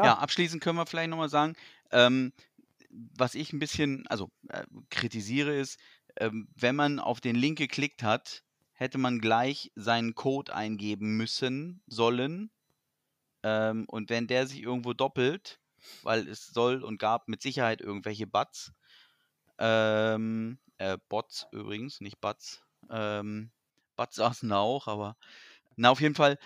Ja, 0.00 0.14
ja, 0.14 0.18
abschließend 0.18 0.62
können 0.62 0.78
wir 0.78 0.86
vielleicht 0.86 1.10
nochmal 1.10 1.28
sagen, 1.28 1.54
ähm, 1.90 2.32
was 2.90 3.34
ich 3.34 3.52
ein 3.52 3.58
bisschen, 3.58 4.06
also 4.08 4.30
äh, 4.48 4.64
kritisiere 4.90 5.54
ist, 5.54 5.78
ähm, 6.18 6.48
wenn 6.54 6.76
man 6.76 6.98
auf 7.00 7.20
den 7.20 7.36
Link 7.36 7.58
geklickt 7.58 8.02
hat, 8.02 8.44
hätte 8.72 8.98
man 8.98 9.20
gleich 9.20 9.72
seinen 9.74 10.14
Code 10.14 10.54
eingeben 10.54 11.16
müssen, 11.16 11.82
sollen. 11.86 12.50
Ähm, 13.44 13.86
und 13.88 14.10
wenn 14.10 14.26
der 14.28 14.46
sich 14.46 14.62
irgendwo 14.62 14.94
doppelt, 14.94 15.60
weil 16.02 16.28
es 16.28 16.48
soll 16.48 16.84
und 16.84 16.98
gab 16.98 17.28
mit 17.28 17.42
Sicherheit 17.42 17.80
irgendwelche 17.80 18.26
Bots, 18.26 18.72
ähm, 19.58 20.58
äh, 20.78 20.98
Bots 21.08 21.46
übrigens, 21.52 22.00
nicht 22.00 22.20
Bots, 22.20 22.62
ähm, 22.90 23.50
Bots 23.96 24.16
saßen 24.16 24.48
da 24.48 24.58
auch, 24.58 24.86
aber 24.86 25.16
na 25.76 25.90
auf 25.90 26.00
jeden 26.00 26.14
Fall, 26.14 26.38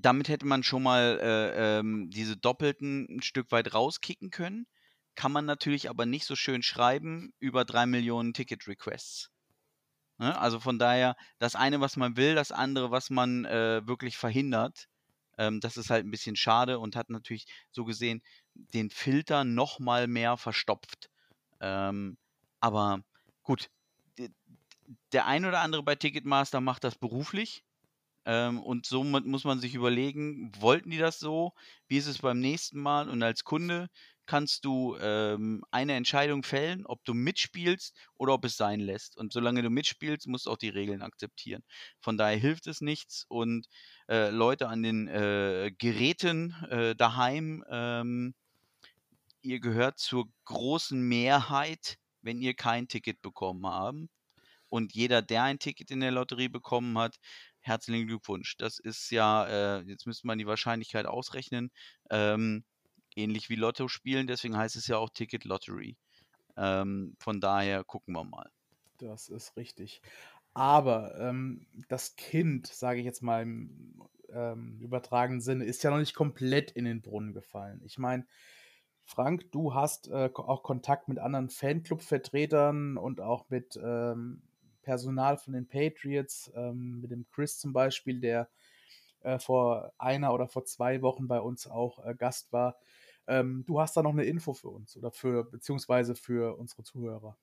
damit 0.00 0.28
hätte 0.28 0.46
man 0.46 0.62
schon 0.62 0.82
mal 0.82 1.18
äh, 1.20 1.78
ähm, 1.78 2.08
diese 2.10 2.36
Doppelten 2.36 3.06
ein 3.10 3.22
Stück 3.22 3.50
weit 3.52 3.74
rauskicken 3.74 4.30
können. 4.30 4.66
Kann 5.14 5.32
man 5.32 5.44
natürlich 5.44 5.90
aber 5.90 6.06
nicht 6.06 6.24
so 6.24 6.36
schön 6.36 6.62
schreiben 6.62 7.32
über 7.38 7.64
drei 7.64 7.84
Millionen 7.86 8.32
Ticket-Requests. 8.32 9.30
Ne? 10.18 10.38
Also 10.38 10.60
von 10.60 10.78
daher, 10.78 11.16
das 11.38 11.54
eine, 11.54 11.80
was 11.80 11.96
man 11.96 12.16
will, 12.16 12.34
das 12.34 12.52
andere, 12.52 12.90
was 12.90 13.10
man 13.10 13.44
äh, 13.44 13.86
wirklich 13.86 14.16
verhindert. 14.16 14.88
Ähm, 15.36 15.60
das 15.60 15.76
ist 15.76 15.90
halt 15.90 16.06
ein 16.06 16.10
bisschen 16.10 16.36
schade 16.36 16.78
und 16.78 16.96
hat 16.96 17.10
natürlich 17.10 17.46
so 17.70 17.84
gesehen 17.84 18.22
den 18.54 18.88
Filter 18.90 19.44
noch 19.44 19.78
mal 19.78 20.06
mehr 20.06 20.36
verstopft. 20.36 21.10
Ähm, 21.60 22.16
aber 22.60 23.02
gut, 23.42 23.68
der 25.12 25.26
ein 25.26 25.44
oder 25.44 25.60
andere 25.60 25.82
bei 25.82 25.94
Ticketmaster 25.96 26.60
macht 26.60 26.84
das 26.84 26.96
beruflich. 26.96 27.64
Ähm, 28.24 28.60
und 28.60 28.86
somit 28.86 29.26
muss 29.26 29.44
man 29.44 29.60
sich 29.60 29.74
überlegen, 29.74 30.52
wollten 30.60 30.90
die 30.90 30.98
das 30.98 31.18
so? 31.18 31.52
Wie 31.88 31.98
ist 31.98 32.06
es 32.06 32.18
beim 32.18 32.40
nächsten 32.40 32.80
Mal? 32.80 33.08
Und 33.08 33.22
als 33.22 33.44
Kunde 33.44 33.88
kannst 34.26 34.64
du 34.64 34.96
ähm, 35.00 35.64
eine 35.70 35.94
Entscheidung 35.94 36.42
fällen, 36.42 36.86
ob 36.86 37.04
du 37.04 37.14
mitspielst 37.14 37.94
oder 38.14 38.34
ob 38.34 38.44
es 38.44 38.56
sein 38.56 38.80
lässt. 38.80 39.16
Und 39.16 39.32
solange 39.32 39.62
du 39.62 39.70
mitspielst, 39.70 40.26
musst 40.28 40.46
du 40.46 40.50
auch 40.50 40.56
die 40.56 40.68
Regeln 40.68 41.02
akzeptieren. 41.02 41.64
Von 42.00 42.16
daher 42.16 42.38
hilft 42.38 42.66
es 42.66 42.80
nichts. 42.80 43.24
Und 43.28 43.66
äh, 44.08 44.30
Leute 44.30 44.68
an 44.68 44.82
den 44.82 45.08
äh, 45.08 45.72
Geräten 45.76 46.54
äh, 46.70 46.94
daheim, 46.94 47.64
ähm, 47.70 48.34
ihr 49.42 49.60
gehört 49.60 49.98
zur 49.98 50.26
großen 50.44 51.00
Mehrheit, 51.00 51.98
wenn 52.22 52.40
ihr 52.40 52.54
kein 52.54 52.88
Ticket 52.88 53.20
bekommen 53.22 53.66
habt. 53.66 54.08
Und 54.68 54.94
jeder, 54.94 55.20
der 55.20 55.42
ein 55.42 55.58
Ticket 55.58 55.90
in 55.90 56.00
der 56.00 56.12
Lotterie 56.12 56.48
bekommen 56.48 56.96
hat, 56.96 57.16
herzlichen 57.62 58.06
Glückwunsch. 58.06 58.56
Das 58.58 58.78
ist 58.78 59.10
ja, 59.10 59.46
äh, 59.78 59.82
jetzt 59.82 60.06
müsste 60.06 60.26
man 60.26 60.38
die 60.38 60.46
Wahrscheinlichkeit 60.46 61.06
ausrechnen, 61.06 61.70
ähm, 62.10 62.64
ähnlich 63.16 63.48
wie 63.48 63.56
Lotto 63.56 63.88
spielen, 63.88 64.26
deswegen 64.26 64.56
heißt 64.56 64.76
es 64.76 64.86
ja 64.86 64.98
auch 64.98 65.10
Ticket 65.10 65.44
Lottery. 65.44 65.96
Ähm, 66.56 67.16
von 67.18 67.40
daher 67.40 67.84
gucken 67.84 68.14
wir 68.14 68.24
mal. 68.24 68.50
Das 68.98 69.28
ist 69.28 69.56
richtig. 69.56 70.02
Aber 70.54 71.18
ähm, 71.18 71.66
das 71.88 72.16
Kind, 72.16 72.66
sage 72.66 73.00
ich 73.00 73.06
jetzt 73.06 73.22
mal 73.22 73.42
im 73.42 74.02
ähm, 74.28 74.78
übertragenen 74.80 75.40
Sinne, 75.40 75.64
ist 75.64 75.82
ja 75.82 75.90
noch 75.90 75.98
nicht 75.98 76.14
komplett 76.14 76.70
in 76.72 76.84
den 76.84 77.00
Brunnen 77.00 77.32
gefallen. 77.32 77.80
Ich 77.84 77.98
meine, 77.98 78.26
Frank, 79.04 79.50
du 79.50 79.74
hast 79.74 80.08
äh, 80.08 80.30
auch 80.34 80.62
Kontakt 80.62 81.08
mit 81.08 81.18
anderen 81.18 81.48
Fanclub-Vertretern 81.48 82.96
und 82.96 83.20
auch 83.20 83.48
mit 83.48 83.78
ähm, 83.82 84.42
Personal 84.82 85.36
von 85.38 85.54
den 85.54 85.66
Patriots, 85.68 86.50
ähm, 86.54 87.00
mit 87.00 87.10
dem 87.10 87.26
Chris 87.30 87.58
zum 87.58 87.72
Beispiel, 87.72 88.20
der 88.20 88.50
äh, 89.20 89.38
vor 89.38 89.92
einer 89.98 90.32
oder 90.34 90.48
vor 90.48 90.64
zwei 90.64 91.02
Wochen 91.02 91.28
bei 91.28 91.40
uns 91.40 91.66
auch 91.66 92.04
äh, 92.04 92.14
Gast 92.14 92.52
war. 92.52 92.78
Ähm, 93.26 93.64
du 93.66 93.80
hast 93.80 93.96
da 93.96 94.02
noch 94.02 94.12
eine 94.12 94.24
Info 94.24 94.52
für 94.54 94.68
uns 94.68 94.96
oder 94.96 95.12
für, 95.12 95.44
beziehungsweise 95.44 96.14
für 96.16 96.58
unsere 96.58 96.82
Zuhörer. 96.82 97.36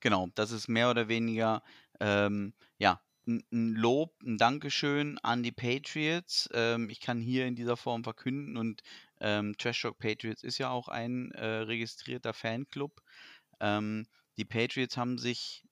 Genau, 0.00 0.28
das 0.34 0.50
ist 0.50 0.68
mehr 0.68 0.90
oder 0.90 1.08
weniger, 1.08 1.62
ähm, 2.00 2.54
ja, 2.78 3.00
ein 3.26 3.74
Lob, 3.74 4.14
ein 4.24 4.38
Dankeschön 4.38 5.18
an 5.18 5.42
die 5.42 5.52
Patriots. 5.52 6.48
Ähm, 6.52 6.88
ich 6.90 7.00
kann 7.00 7.20
hier 7.20 7.46
in 7.46 7.54
dieser 7.54 7.76
Form 7.76 8.02
verkünden 8.02 8.56
und 8.56 8.82
ähm, 9.20 9.54
Trash 9.58 9.82
Talk 9.82 9.98
Patriots 9.98 10.42
ist 10.42 10.58
ja 10.58 10.70
auch 10.70 10.88
ein 10.88 11.30
äh, 11.32 11.44
registrierter 11.46 12.32
Fanclub. 12.32 13.02
Ähm, 13.60 14.06
die 14.36 14.44
Patriots 14.44 14.96
haben 14.96 15.18
sich 15.18 15.64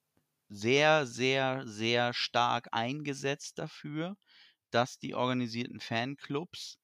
sehr, 0.49 1.07
sehr, 1.07 1.67
sehr 1.67 2.13
stark 2.15 2.69
eingesetzt 2.73 3.59
dafür, 3.59 4.17
dass 4.71 4.99
die 4.99 5.15
organisierten 5.15 5.81
Fanclubs 5.81 6.79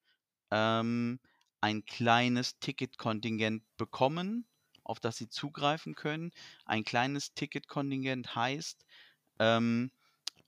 ähm, 0.51 1.21
ein 1.61 1.85
kleines 1.85 2.59
Ticketkontingent 2.59 3.65
bekommen, 3.77 4.47
auf 4.83 5.01
das 5.01 5.17
sie 5.17 5.29
zugreifen 5.29 5.95
können. 5.95 6.31
Ein 6.67 6.85
kleines 6.85 7.35
Ticketkontingent 7.35 8.35
heißt, 8.35 8.85
ähm, 9.39 9.91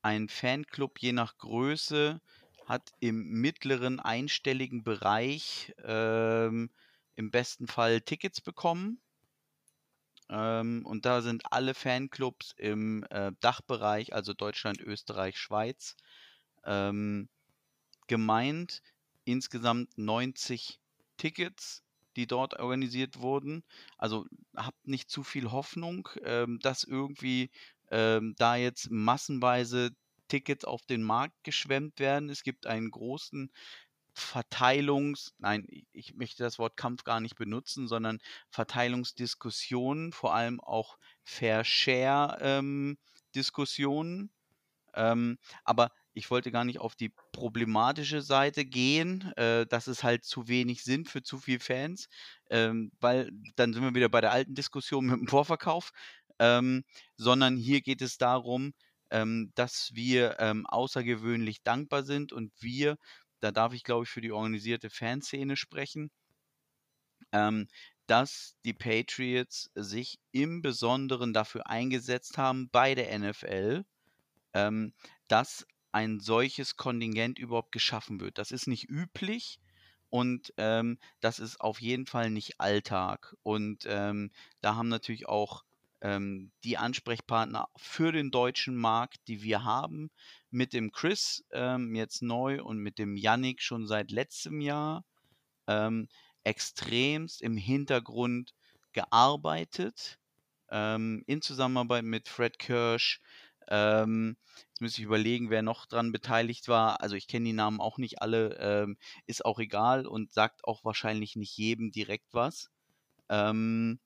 ein 0.03 0.29
Fanclub 0.29 1.01
je 1.01 1.13
nach 1.13 1.39
Größe 1.39 2.21
hat 2.67 2.93
im 3.01 3.25
mittleren 3.41 4.01
einstelligen 4.01 4.85
Bereich 4.85 5.73
ähm, 5.85 6.71
im 7.15 7.31
besten 7.31 7.67
Fall 7.67 8.03
Tickets 8.03 8.41
bekommen 8.41 9.01
ähm, 10.29 10.85
und 10.85 11.05
da 11.07 11.23
sind 11.23 11.43
alle 11.53 11.75
Fanclubs 11.75 12.53
im 12.57 13.05
äh, 13.11 13.33
Dachbereich, 13.41 14.15
also 14.15 14.33
Deutschland, 14.35 14.81
Österreich, 14.81 15.39
Schweiz, 15.39 15.97
ähm, 16.65 17.29
gemeint. 18.07 18.83
Insgesamt 19.25 19.97
90 19.99 20.79
Tickets, 21.17 21.83
die 22.17 22.27
dort 22.27 22.59
organisiert 22.61 23.21
wurden. 23.21 23.65
Also 23.99 24.27
habt 24.57 24.87
nicht 24.87 25.11
zu 25.11 25.25
viel 25.25 25.51
Hoffnung, 25.51 26.09
ähm, 26.23 26.59
dass 26.61 26.85
irgendwie 26.85 27.51
ähm, 27.91 28.35
da 28.39 28.57
jetzt 28.57 28.91
massenweise 28.91 29.91
Tickets 30.29 30.65
auf 30.65 30.85
den 30.87 31.03
Markt 31.03 31.35
geschwemmt 31.45 32.01
werden. 32.01 32.31
Es 32.31 32.43
gibt 32.43 32.67
einen 32.67 32.91
großen 32.91 33.51
Verteilungs, 34.19 35.35
nein, 35.39 35.67
ich 35.93 36.15
möchte 36.15 36.43
das 36.43 36.59
Wort 36.59 36.77
Kampf 36.79 37.05
gar 37.05 37.21
nicht 37.21 37.37
benutzen, 37.37 37.87
sondern 37.87 38.19
Verteilungsdiskussionen, 38.51 40.13
vor 40.13 40.35
allem 40.35 40.59
auch 40.61 40.97
Fair 41.23 41.65
Share 41.65 42.39
ähm. 42.41 42.97
Ähm, 44.95 45.37
aber 45.65 45.91
ich 46.15 46.31
wollte 46.31 46.51
gar 46.51 46.65
nicht 46.65 46.79
auf 46.79 46.97
die 46.97 47.13
problematische 47.33 48.23
Seite 48.23 48.65
gehen, 48.65 49.33
äh, 49.37 49.67
dass 49.67 49.87
es 49.87 50.03
halt 50.03 50.25
zu 50.25 50.49
wenig 50.49 50.83
sind 50.83 51.11
für 51.11 51.23
zu 51.23 51.39
viele 51.39 51.61
Fans, 51.61 52.09
ähm, 52.49 52.91
weil 53.01 53.31
dann 53.57 53.75
sind 53.75 53.83
wir 53.83 53.95
wieder 53.95 54.09
bei 54.09 54.23
der 54.23 54.33
alten 54.33 54.55
Diskussion 54.55 55.07
mit 55.07 55.21
dem 55.21 55.29
Vorverkauf, 55.29 55.91
ähm, 56.39 56.85
sondern 57.17 57.57
hier 57.59 57.83
geht 57.83 58.01
es 58.01 58.17
darum, 58.17 58.73
ähm, 59.11 59.53
dass 59.55 59.91
wir 59.95 60.37
außergewöhnlich 60.67 61.63
dankbar 61.63 62.03
sind 62.03 62.33
und 62.33 62.53
wir 62.61 62.97
da 63.41 63.53
darf 63.53 63.73
ich, 63.75 63.85
glaube 63.85 64.05
ich, 64.05 64.11
für 64.11 64.21
die 64.21 64.33
organisierte 64.33 64.91
Fanszene 64.91 65.57
sprechen, 65.57 66.11
ähm, 67.33 67.69
dass 68.07 68.57
die 68.65 68.73
Patriots 68.75 69.71
sich 69.75 70.19
im 70.33 70.63
Besonderen 70.63 71.33
dafür 71.33 71.67
eingesetzt 71.67 72.39
haben 72.39 72.69
bei 72.71 72.95
der 72.95 73.13
NFL, 73.13 73.85
ähm, 74.55 74.95
dass 75.29 75.67
ein 75.93 76.21
solches 76.21 76.77
Kontingent 76.77 77.39
überhaupt 77.39 77.73
geschaffen 77.73 78.21
wird. 78.21 78.39
Das 78.39 78.53
ist 78.53 78.69
nicht 78.69 78.89
üblich 78.91 79.61
und 80.11 80.55
ähm, 80.59 80.99
das 81.21 81.41
ist 81.41 81.61
auf 81.61 81.81
jeden 81.83 82.07
Fall 82.07 82.31
nicht 82.31 82.61
Alltag. 82.61 83.37
Und 83.45 83.85
ähm, 83.89 84.33
da 84.63 84.77
haben 84.77 84.89
natürlich 84.89 85.29
auch 85.29 85.65
ähm, 86.07 86.53
die 86.63 86.79
Ansprechpartner 86.79 87.69
für 87.77 88.13
den 88.13 88.31
deutschen 88.31 88.77
Markt, 88.77 89.19
die 89.27 89.43
wir 89.43 89.65
haben, 89.65 90.11
mit 90.51 90.73
dem 90.73 90.93
Chris 90.93 91.45
ähm, 91.51 91.97
jetzt 91.97 92.23
neu 92.23 92.63
und 92.63 92.79
mit 92.79 92.99
dem 92.99 93.17
Yannick 93.17 93.61
schon 93.61 93.89
seit 93.89 94.13
letztem 94.13 94.61
Jahr 94.61 95.05
ähm, 95.67 96.09
extremst 96.45 97.43
im 97.43 97.57
Hintergrund 97.57 98.55
gearbeitet, 98.93 100.21
ähm, 100.71 101.25
in 101.27 101.43
Zusammenarbeit 101.43 102.05
mit 102.05 102.29
Fred 102.29 102.61
Kirsch. 102.61 103.21
Ähm, 103.67 104.37
jetzt 104.71 104.81
müsste 104.81 105.01
ich 105.01 105.07
überlegen, 105.07 105.51
wer 105.51 105.63
noch 105.63 105.87
dran 105.87 106.13
beteiligt 106.13 106.69
war. 106.69 107.01
Also 107.01 107.17
ich 107.17 107.27
kenne 107.27 107.47
die 107.47 107.53
Namen 107.53 107.81
auch 107.81 107.99
nicht 107.99 108.23
alle, 108.23 108.57
ähm, 108.61 108.97
ist 109.27 109.45
auch 109.45 109.59
egal 109.59 110.07
und 110.07 110.33
sagt 110.33 110.63
auch 110.63 110.85
wahrscheinlich 110.85 111.35
nicht 111.35 111.57
jedem 111.57 111.91
direkt 111.91 112.33
was. 112.33 112.71
Ähm, 113.29 113.99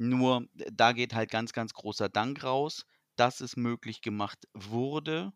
nur 0.00 0.46
da 0.54 0.92
geht 0.92 1.14
halt 1.14 1.30
ganz, 1.30 1.52
ganz 1.52 1.74
großer 1.74 2.08
Dank 2.08 2.42
raus, 2.42 2.86
dass 3.16 3.40
es 3.40 3.56
möglich 3.56 4.00
gemacht 4.00 4.48
wurde 4.54 5.32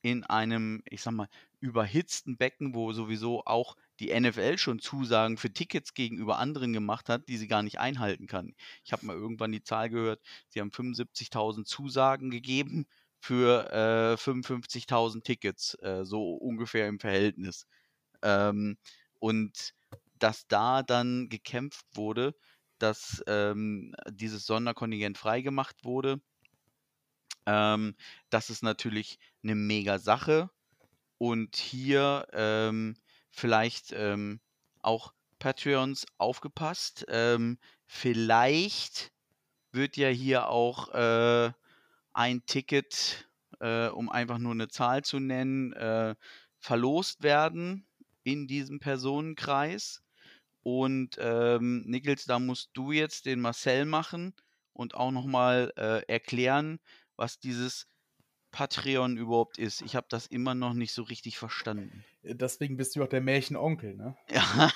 in 0.00 0.24
einem, 0.24 0.82
ich 0.88 1.02
sag 1.02 1.12
mal, 1.12 1.28
überhitzten 1.60 2.38
Becken, 2.38 2.74
wo 2.74 2.92
sowieso 2.92 3.44
auch 3.44 3.76
die 4.00 4.18
NFL 4.18 4.56
schon 4.56 4.78
Zusagen 4.78 5.36
für 5.36 5.52
Tickets 5.52 5.92
gegenüber 5.92 6.38
anderen 6.38 6.72
gemacht 6.72 7.08
hat, 7.08 7.28
die 7.28 7.36
sie 7.36 7.48
gar 7.48 7.62
nicht 7.62 7.80
einhalten 7.80 8.26
kann. 8.26 8.54
Ich 8.84 8.92
habe 8.92 9.04
mal 9.04 9.16
irgendwann 9.16 9.52
die 9.52 9.62
Zahl 9.62 9.90
gehört, 9.90 10.22
sie 10.48 10.60
haben 10.60 10.70
75.000 10.70 11.64
Zusagen 11.64 12.30
gegeben 12.30 12.86
für 13.20 13.70
äh, 13.72 14.16
55.000 14.16 15.22
Tickets, 15.22 15.74
äh, 15.82 16.04
so 16.04 16.34
ungefähr 16.34 16.88
im 16.88 17.00
Verhältnis. 17.00 17.66
Ähm, 18.22 18.78
und 19.18 19.74
dass 20.14 20.46
da 20.46 20.82
dann 20.82 21.28
gekämpft 21.28 21.84
wurde, 21.94 22.34
dass 22.78 23.22
ähm, 23.26 23.94
dieses 24.10 24.46
Sonderkontingent 24.46 25.18
freigemacht 25.18 25.84
wurde. 25.84 26.20
Ähm, 27.46 27.94
das 28.30 28.50
ist 28.50 28.62
natürlich 28.62 29.18
eine 29.42 29.54
mega 29.54 29.98
Sache. 29.98 30.50
Und 31.18 31.56
hier 31.56 32.28
ähm, 32.32 32.96
vielleicht 33.30 33.92
ähm, 33.92 34.40
auch 34.82 35.12
Patreons 35.38 36.06
aufgepasst. 36.18 37.06
Ähm, 37.08 37.58
vielleicht 37.86 39.12
wird 39.72 39.96
ja 39.96 40.08
hier 40.08 40.48
auch 40.48 40.88
äh, 40.94 41.52
ein 42.12 42.44
Ticket, 42.46 43.28
äh, 43.60 43.88
um 43.88 44.10
einfach 44.10 44.38
nur 44.38 44.52
eine 44.52 44.68
Zahl 44.68 45.02
zu 45.02 45.18
nennen, 45.18 45.72
äh, 45.72 46.14
verlost 46.58 47.22
werden 47.22 47.86
in 48.24 48.46
diesem 48.46 48.80
Personenkreis. 48.80 50.02
Und 50.70 51.16
ähm, 51.18 51.82
Nickels, 51.86 52.26
da 52.26 52.38
musst 52.38 52.72
du 52.74 52.92
jetzt 52.92 53.24
den 53.24 53.40
Marcel 53.40 53.86
machen 53.86 54.34
und 54.74 54.94
auch 54.94 55.10
nochmal 55.10 55.72
äh, 55.78 56.02
erklären, 56.12 56.78
was 57.16 57.40
dieses 57.40 57.88
Patreon 58.50 59.16
überhaupt 59.16 59.56
ist. 59.56 59.80
Ich 59.80 59.96
habe 59.96 60.08
das 60.10 60.26
immer 60.26 60.54
noch 60.54 60.74
nicht 60.74 60.92
so 60.92 61.04
richtig 61.04 61.38
verstanden. 61.38 62.04
Deswegen 62.22 62.76
bist 62.76 62.94
du 62.94 63.02
auch 63.02 63.08
der 63.08 63.22
Märchenonkel, 63.22 63.94
ne? 63.96 64.14
Ja. 64.30 64.70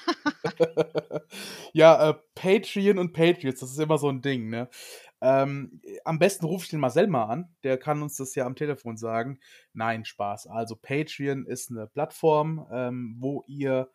ja, 1.74 2.08
äh, 2.08 2.14
Patreon 2.34 2.96
und 2.96 3.12
Patriots, 3.12 3.60
das 3.60 3.72
ist 3.72 3.78
immer 3.78 3.98
so 3.98 4.08
ein 4.08 4.22
Ding, 4.22 4.48
ne? 4.48 4.70
Ähm, 5.20 5.82
am 6.06 6.18
besten 6.18 6.46
rufe 6.46 6.64
ich 6.64 6.70
den 6.70 6.80
Marcel 6.80 7.06
mal 7.06 7.26
an, 7.26 7.54
der 7.64 7.76
kann 7.76 8.02
uns 8.02 8.16
das 8.16 8.34
ja 8.34 8.46
am 8.46 8.56
Telefon 8.56 8.96
sagen. 8.96 9.40
Nein, 9.74 10.06
Spaß. 10.06 10.46
Also 10.46 10.74
Patreon 10.74 11.44
ist 11.44 11.70
eine 11.70 11.86
Plattform, 11.86 12.66
ähm, 12.72 13.16
wo 13.18 13.44
ihr 13.46 13.90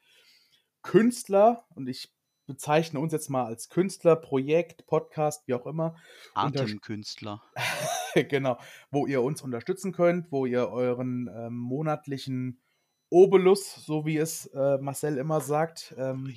Künstler, 0.87 1.65
und 1.75 1.89
ich 1.89 2.15
bezeichne 2.45 3.01
uns 3.01 3.11
jetzt 3.11 3.29
mal 3.29 3.43
als 3.43 3.67
Künstler, 3.67 4.15
Projekt, 4.15 4.87
Podcast, 4.87 5.45
wie 5.45 5.53
auch 5.53 5.65
immer. 5.65 5.97
Atemkünstler. 6.33 7.43
genau, 8.29 8.57
wo 8.89 9.05
ihr 9.05 9.21
uns 9.21 9.41
unterstützen 9.41 9.91
könnt, 9.91 10.31
wo 10.31 10.45
ihr 10.45 10.69
euren 10.69 11.29
ähm, 11.35 11.57
monatlichen 11.57 12.61
Obolus, 13.09 13.75
so 13.75 14.05
wie 14.05 14.15
es 14.15 14.45
äh, 14.47 14.77
Marcel 14.77 15.17
immer 15.17 15.41
sagt, 15.41 15.93
ähm, 15.97 16.33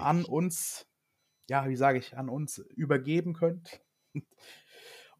an 0.00 0.26
uns, 0.26 0.86
ja, 1.48 1.66
wie 1.66 1.76
sage 1.76 1.98
ich, 1.98 2.14
an 2.14 2.28
uns 2.28 2.58
übergeben 2.58 3.32
könnt. 3.32 3.80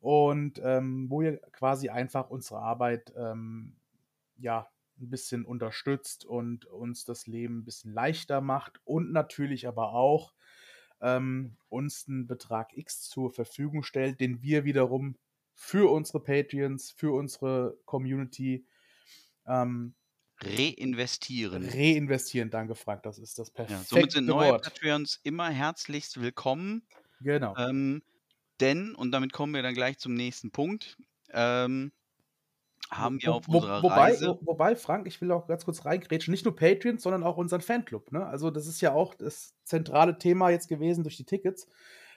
Und 0.01 0.61
ähm, 0.63 1.09
wo 1.09 1.23
ihr 1.23 1.39
quasi 1.53 1.89
einfach 1.89 2.29
unsere 2.29 2.61
Arbeit 2.61 3.15
ähm, 3.17 3.77
ja 4.37 4.69
ein 5.01 5.11
bisschen 5.11 5.45
unterstützt 5.45 6.25
und 6.25 6.67
uns 6.67 7.05
das 7.05 7.27
Leben 7.27 7.59
ein 7.59 7.65
bisschen 7.65 7.93
leichter 7.93 8.41
macht 8.41 8.81
und 8.85 9.13
natürlich 9.13 9.67
aber 9.67 9.93
auch 9.93 10.35
ähm, 11.01 11.57
uns 11.69 12.07
einen 12.09 12.27
Betrag 12.27 12.77
X 12.77 13.03
zur 13.03 13.31
Verfügung 13.31 13.83
stellt, 13.83 14.21
den 14.21 14.43
wir 14.43 14.65
wiederum 14.65 15.17
für 15.55 15.91
unsere 15.91 16.21
Patreons, 16.21 16.91
für 16.91 17.13
unsere 17.13 17.79
Community 17.85 18.67
ähm, 19.47 19.95
reinvestieren. 20.41 21.69
Reinvestieren, 21.69 22.51
danke 22.51 22.75
Frank, 22.75 23.03
das 23.03 23.19
ist 23.19 23.39
das 23.39 23.51
perfekte 23.51 23.83
ja, 23.83 23.87
Somit 23.87 24.13
sind 24.13 24.27
neue 24.27 24.53
Wort. 24.53 24.65
Patreons 24.65 25.21
immer 25.23 25.51
herzlichst 25.51 26.21
willkommen. 26.21 26.87
Genau. 27.21 27.57
Ähm, 27.57 28.03
denn, 28.61 28.95
und 28.95 29.13
damit 29.13 29.33
kommen 29.33 29.55
wir 29.55 29.63
dann 29.63 29.75
gleich 29.75 29.99
zum 29.99 30.15
nächsten 30.15 30.51
Punkt, 30.51 30.97
ähm, 31.33 31.93
haben 32.91 33.21
wir 33.21 33.35
auf 33.35 33.49
wo, 33.49 33.59
unserer 33.59 33.83
wobei, 33.83 33.95
Reise. 33.95 34.39
Wo, 34.41 34.47
wobei, 34.47 34.77
Frank, 34.77 35.07
ich 35.07 35.21
will 35.21 35.33
auch 35.33 35.47
ganz 35.47 35.65
kurz 35.65 35.85
reingrätschen, 35.85 36.33
nicht 36.33 36.45
nur 36.45 36.55
Patreon, 36.55 36.99
sondern 36.99 37.23
auch 37.23 37.37
unseren 37.37 37.61
Fanclub. 37.61 38.13
Ne? 38.13 38.25
Also, 38.25 38.51
das 38.51 38.67
ist 38.67 38.81
ja 38.81 38.93
auch 38.93 39.15
das 39.15 39.55
zentrale 39.65 40.19
Thema 40.19 40.51
jetzt 40.51 40.69
gewesen 40.69 41.03
durch 41.05 41.17
die 41.17 41.25
Tickets. 41.25 41.69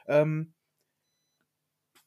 Ähm, 0.07 0.53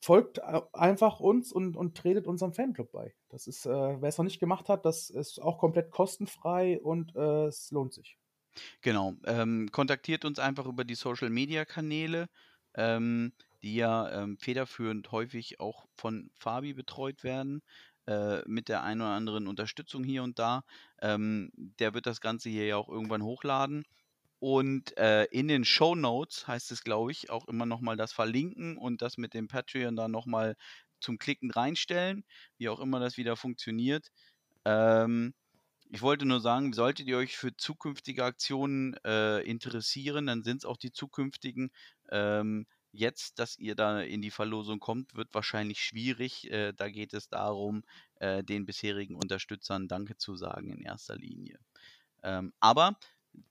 folgt 0.00 0.42
einfach 0.72 1.20
uns 1.20 1.52
und, 1.52 1.76
und 1.76 1.96
tretet 1.96 2.26
unserem 2.26 2.52
Fanclub 2.52 2.90
bei. 2.92 3.14
Das 3.28 3.46
ist, 3.46 3.66
äh, 3.66 3.70
wer 3.70 4.08
es 4.08 4.18
noch 4.18 4.24
nicht 4.24 4.40
gemacht 4.40 4.68
hat, 4.68 4.84
das 4.86 5.10
ist 5.10 5.40
auch 5.40 5.58
komplett 5.58 5.90
kostenfrei 5.90 6.80
und 6.80 7.14
äh, 7.16 7.46
es 7.46 7.70
lohnt 7.70 7.92
sich. 7.92 8.16
Genau. 8.80 9.14
Ähm, 9.26 9.68
kontaktiert 9.70 10.24
uns 10.24 10.38
einfach 10.38 10.66
über 10.66 10.84
die 10.84 10.94
Social 10.94 11.30
Media 11.30 11.64
Kanäle. 11.64 12.28
Ähm, 12.74 13.32
die 13.62 13.74
ja 13.74 14.22
ähm, 14.22 14.38
federführend 14.38 15.10
häufig 15.12 15.60
auch 15.60 15.86
von 15.94 16.30
Fabi 16.34 16.72
betreut 16.72 17.24
werden, 17.24 17.62
äh, 18.10 18.42
mit 18.46 18.68
der 18.68 18.82
einen 18.82 19.02
oder 19.02 19.10
anderen 19.10 19.46
Unterstützung 19.46 20.02
hier 20.02 20.24
und 20.24 20.38
da. 20.40 20.64
Ähm, 21.00 21.52
der 21.54 21.94
wird 21.94 22.06
das 22.06 22.20
Ganze 22.20 22.48
hier 22.50 22.66
ja 22.66 22.76
auch 22.76 22.88
irgendwann 22.88 23.22
hochladen. 23.22 23.84
Und 24.40 24.96
äh, 24.96 25.24
in 25.26 25.46
den 25.48 25.64
Show 25.64 25.94
Notes 25.94 26.48
heißt 26.48 26.72
es, 26.72 26.82
glaube 26.82 27.12
ich, 27.12 27.30
auch 27.30 27.46
immer 27.46 27.66
nochmal 27.66 27.96
das 27.96 28.12
verlinken 28.12 28.76
und 28.78 29.02
das 29.02 29.16
mit 29.16 29.32
dem 29.34 29.48
Patreon 29.48 29.94
dann 29.94 30.10
nochmal 30.10 30.56
zum 30.98 31.18
Klicken 31.18 31.50
reinstellen, 31.50 32.24
wie 32.58 32.68
auch 32.68 32.80
immer 32.80 32.98
das 32.98 33.16
wieder 33.16 33.36
funktioniert. 33.36 34.10
Ähm, 34.64 35.34
ich 35.90 36.02
wollte 36.02 36.26
nur 36.26 36.40
sagen, 36.40 36.72
solltet 36.72 37.06
ihr 37.06 37.18
euch 37.18 37.36
für 37.36 37.56
zukünftige 37.56 38.24
Aktionen 38.24 38.94
äh, 39.04 39.40
interessieren, 39.42 40.26
dann 40.26 40.42
sind 40.42 40.58
es 40.58 40.64
auch 40.64 40.76
die 40.78 40.92
zukünftigen. 40.92 41.70
Ähm, 42.10 42.66
Jetzt, 42.92 43.38
dass 43.38 43.56
ihr 43.58 43.74
da 43.76 44.00
in 44.00 44.20
die 44.22 44.30
Verlosung 44.32 44.80
kommt, 44.80 45.14
wird 45.14 45.32
wahrscheinlich 45.32 45.80
schwierig. 45.82 46.50
Äh, 46.50 46.72
da 46.72 46.88
geht 46.88 47.14
es 47.14 47.28
darum, 47.28 47.84
äh, 48.16 48.42
den 48.42 48.66
bisherigen 48.66 49.14
Unterstützern 49.14 49.86
Danke 49.88 50.16
zu 50.16 50.34
sagen 50.36 50.70
in 50.70 50.82
erster 50.82 51.16
Linie. 51.16 51.58
Ähm, 52.22 52.52
aber 52.60 52.98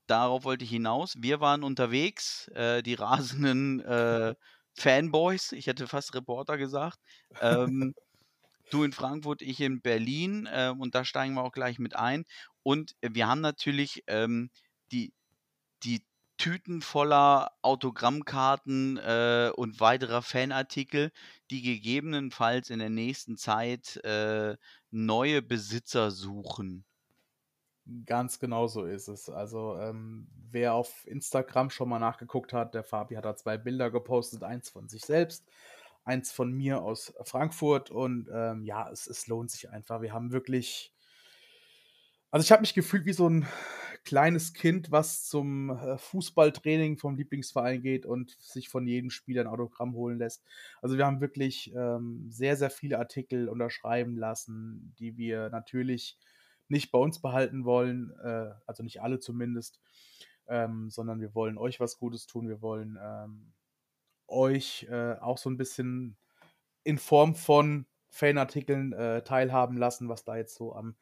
darauf 0.08 0.44
wollte 0.44 0.66
ich 0.66 0.72
hinaus. 0.72 1.16
Wir 1.18 1.40
waren 1.40 1.64
unterwegs, 1.64 2.48
äh, 2.50 2.84
die 2.84 2.94
rasenden 2.96 3.80
äh, 3.82 4.36
Fanboys, 4.76 5.52
ich 5.54 5.68
hätte 5.68 5.88
fast 5.88 6.14
Reporter 6.16 6.58
gesagt. 6.58 7.00
Ähm, 7.42 7.96
du 8.72 8.84
in 8.84 8.94
Frankfurt, 8.94 9.42
ich 9.42 9.60
in 9.62 9.82
Berlin 9.82 10.48
äh, 10.52 10.74
und 10.78 10.96
da 10.96 11.06
steigen 11.06 11.34
wir 11.36 11.44
auch 11.44 11.52
gleich 11.52 11.80
mit 11.80 11.96
ein. 11.96 12.26
Und 12.64 12.96
wir 13.02 13.28
haben 13.28 13.42
natürlich 13.42 14.04
ähm, 14.08 14.52
die, 14.92 15.14
die 15.84 16.04
Tüten 16.40 16.82
voller 16.82 17.52
Autogrammkarten 17.62 18.98
äh, 18.98 19.52
und 19.56 19.80
weiterer 19.80 20.22
Fanartikel, 20.22 21.12
die 21.52 21.62
gegebenenfalls 21.62 22.70
in 22.70 22.80
der 22.80 22.90
nächsten 22.90 23.38
Zeit 23.38 23.98
äh, 23.98 24.56
neue 24.90 25.42
Besitzer 25.42 26.12
suchen. 26.12 26.86
Ganz 28.06 28.40
genau 28.40 28.68
so 28.68 28.86
ist 28.86 29.10
es. 29.10 29.30
Also, 29.30 29.78
ähm, 29.80 30.30
wer 30.50 30.74
auf 30.74 31.06
Instagram 31.06 31.70
schon 31.70 31.90
mal 31.90 32.00
nachgeguckt 32.00 32.54
hat, 32.54 32.74
der 32.74 32.84
Fabi 32.84 33.16
hat 33.16 33.26
da 33.26 33.36
zwei 33.36 33.58
Bilder 33.58 33.92
gepostet, 33.92 34.44
eins 34.44 34.70
von 34.70 34.88
sich 34.88 35.04
selbst, 35.04 35.46
eins 36.06 36.32
von 36.32 36.54
mir 36.54 36.82
aus 36.82 37.14
Frankfurt 37.24 37.92
und 37.92 38.30
ähm, 38.32 38.64
ja, 38.64 38.90
es, 38.90 39.08
es 39.08 39.28
lohnt 39.28 39.52
sich 39.52 39.70
einfach. 39.70 40.02
Wir 40.02 40.14
haben 40.14 40.32
wirklich 40.32 40.94
also 42.32 42.44
ich 42.44 42.52
habe 42.52 42.62
mich 42.62 42.76
gefühlt 42.76 43.06
wie 43.06 43.14
so 43.14 43.28
ein 43.28 43.48
kleines 44.04 44.54
Kind, 44.54 44.92
was 44.92 45.26
zum 45.26 45.70
äh, 45.70 45.98
Fußballtraining 45.98 46.98
vom 46.98 47.16
Lieblingsverein 47.16 47.82
geht 47.82 48.06
und 48.06 48.32
sich 48.40 48.70
von 48.70 48.88
jedem 48.88 49.10
Spieler 49.10 49.42
ein 49.42 49.48
Autogramm 49.48 49.94
holen 49.94 50.18
lässt. 50.18 50.44
Also 50.82 50.98
wir 50.98 51.06
haben 51.06 51.22
wirklich 51.22 51.74
ähm, 51.76 52.26
sehr, 52.30 52.56
sehr 52.56 52.70
viele 52.70 53.00
Artikel 53.00 53.50
unterschreiben 53.50 54.18
lassen, 54.18 54.94
die 55.00 55.18
wir 55.18 55.50
natürlich 55.50 56.18
nicht 56.68 56.92
bei 56.92 57.00
uns 57.00 57.22
behalten 57.22 57.66
wollen, 57.66 58.12
äh, 58.24 58.52
also 58.66 58.84
nicht 58.84 59.02
alle 59.02 59.20
zumindest, 59.20 59.80
ähm, 60.48 60.90
sondern 60.90 61.20
wir 61.20 61.36
wollen 61.36 61.58
euch 61.58 61.80
was 61.80 61.98
Gutes 61.98 62.28
tun. 62.28 62.48
Wir 62.48 62.62
wollen 62.62 62.98
ähm, 63.02 63.54
euch 64.28 64.88
äh, 64.90 65.16
auch 65.20 65.38
so 65.38 65.50
ein 65.50 65.58
bisschen 65.58 66.18
in 66.84 66.98
Form 66.98 67.36
von 67.36 67.86
Fanartikeln 68.10 68.94
äh, 68.94 69.24
teilhaben 69.24 69.78
lassen, 69.78 70.10
was 70.10 70.24
da 70.24 70.36
jetzt 70.36 70.56
so 70.56 70.74
am 70.74 70.96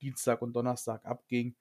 Dienstag 0.00 0.42
und 0.42 0.54
Donnerstag 0.54 1.04
abging. 1.04 1.54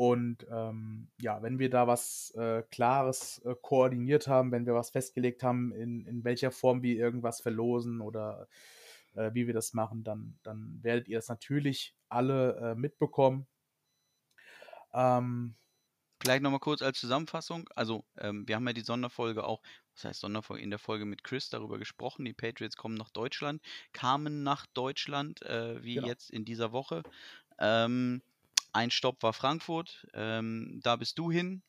Und 0.00 0.46
ähm, 0.50 1.08
ja, 1.20 1.42
wenn 1.42 1.58
wir 1.58 1.68
da 1.68 1.86
was 1.86 2.30
äh, 2.30 2.62
Klares 2.70 3.38
äh, 3.44 3.54
koordiniert 3.60 4.28
haben, 4.28 4.50
wenn 4.50 4.64
wir 4.64 4.72
was 4.72 4.88
festgelegt 4.88 5.42
haben, 5.42 5.72
in, 5.72 6.06
in 6.06 6.24
welcher 6.24 6.50
Form 6.50 6.80
wir 6.80 6.96
irgendwas 6.96 7.42
verlosen 7.42 8.00
oder 8.00 8.48
äh, 9.14 9.30
wie 9.34 9.46
wir 9.46 9.52
das 9.52 9.74
machen, 9.74 10.02
dann, 10.02 10.38
dann 10.42 10.78
werdet 10.80 11.06
ihr 11.06 11.18
das 11.18 11.28
natürlich 11.28 11.94
alle 12.08 12.56
äh, 12.56 12.74
mitbekommen. 12.74 13.46
Ähm, 14.94 15.54
Vielleicht 16.22 16.42
nochmal 16.42 16.60
kurz 16.60 16.80
als 16.80 16.98
Zusammenfassung. 16.98 17.68
Also, 17.74 18.06
ähm, 18.16 18.48
wir 18.48 18.56
haben 18.56 18.66
ja 18.66 18.72
die 18.72 18.80
Sonderfolge 18.80 19.44
auch, 19.44 19.60
was 19.94 20.06
heißt 20.06 20.20
Sonderfolge, 20.20 20.62
in 20.62 20.70
der 20.70 20.78
Folge 20.78 21.04
mit 21.04 21.24
Chris 21.24 21.50
darüber 21.50 21.78
gesprochen. 21.78 22.24
Die 22.24 22.32
Patriots 22.32 22.78
kommen 22.78 22.94
nach 22.94 23.10
Deutschland, 23.10 23.60
kamen 23.92 24.44
nach 24.44 24.64
Deutschland, 24.64 25.42
äh, 25.42 25.84
wie 25.84 25.96
genau. 25.96 26.06
jetzt 26.06 26.30
in 26.30 26.46
dieser 26.46 26.72
Woche. 26.72 27.02
Ähm, 27.58 28.22
ein 28.72 28.90
Stopp 28.90 29.22
war 29.22 29.32
Frankfurt. 29.32 30.06
Ähm, 30.14 30.80
da 30.82 30.96
bist 30.96 31.18
du 31.18 31.30
hin. 31.30 31.62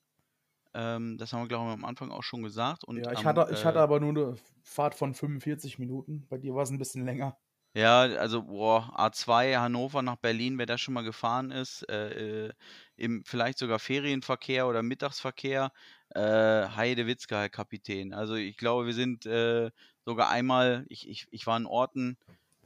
Ähm, 0.74 1.18
das 1.18 1.34
haben 1.34 1.42
wir, 1.42 1.48
glaube 1.48 1.68
ich, 1.68 1.74
am 1.74 1.86
Anfang 1.86 2.12
auch 2.12 2.24
schon 2.24 2.44
gesagt. 2.44 2.84
Und 2.84 2.98
ja, 2.98 3.12
ich, 3.12 3.20
am, 3.20 3.26
hatte, 3.26 3.54
ich 3.54 3.66
hatte 3.66 3.80
äh 3.80 3.82
aber 3.82 4.00
nur 4.00 4.10
eine 4.10 4.36
Fahrt 4.64 4.96
von 4.96 5.14
45 5.14 5.80
Minuten. 5.80 6.28
Bei 6.30 6.38
dir 6.38 6.56
war 6.56 6.64
es 6.64 6.70
ein 6.70 6.78
bisschen 6.78 7.06
länger. 7.06 7.38
Ja, 7.74 8.02
also 8.02 8.44
boah, 8.44 8.92
A2 8.98 9.58
Hannover 9.58 10.02
nach 10.02 10.18
Berlin, 10.18 10.58
wer 10.58 10.66
da 10.66 10.78
schon 10.78 10.94
mal 10.94 11.04
gefahren 11.04 11.52
ist, 11.52 11.88
äh, 11.90 12.48
äh 12.48 12.54
im 12.98 13.24
vielleicht 13.26 13.58
sogar 13.58 13.80
Ferienverkehr 13.80 14.68
oder 14.68 14.84
Mittagsverkehr, 14.84 15.72
äh, 16.10 16.20
Heidewitzka, 16.20 17.40
Herr 17.40 17.50
Kapitän. 17.50 18.14
Also 18.14 18.36
ich 18.36 18.58
glaube, 18.58 18.88
wir 18.88 18.94
sind 18.94 19.26
äh, 19.26 19.72
sogar 20.06 20.30
einmal, 20.30 20.86
ich, 20.90 21.08
ich, 21.10 21.28
ich 21.32 21.48
war 21.48 21.58
in 21.58 21.66
Orten, 21.66 22.18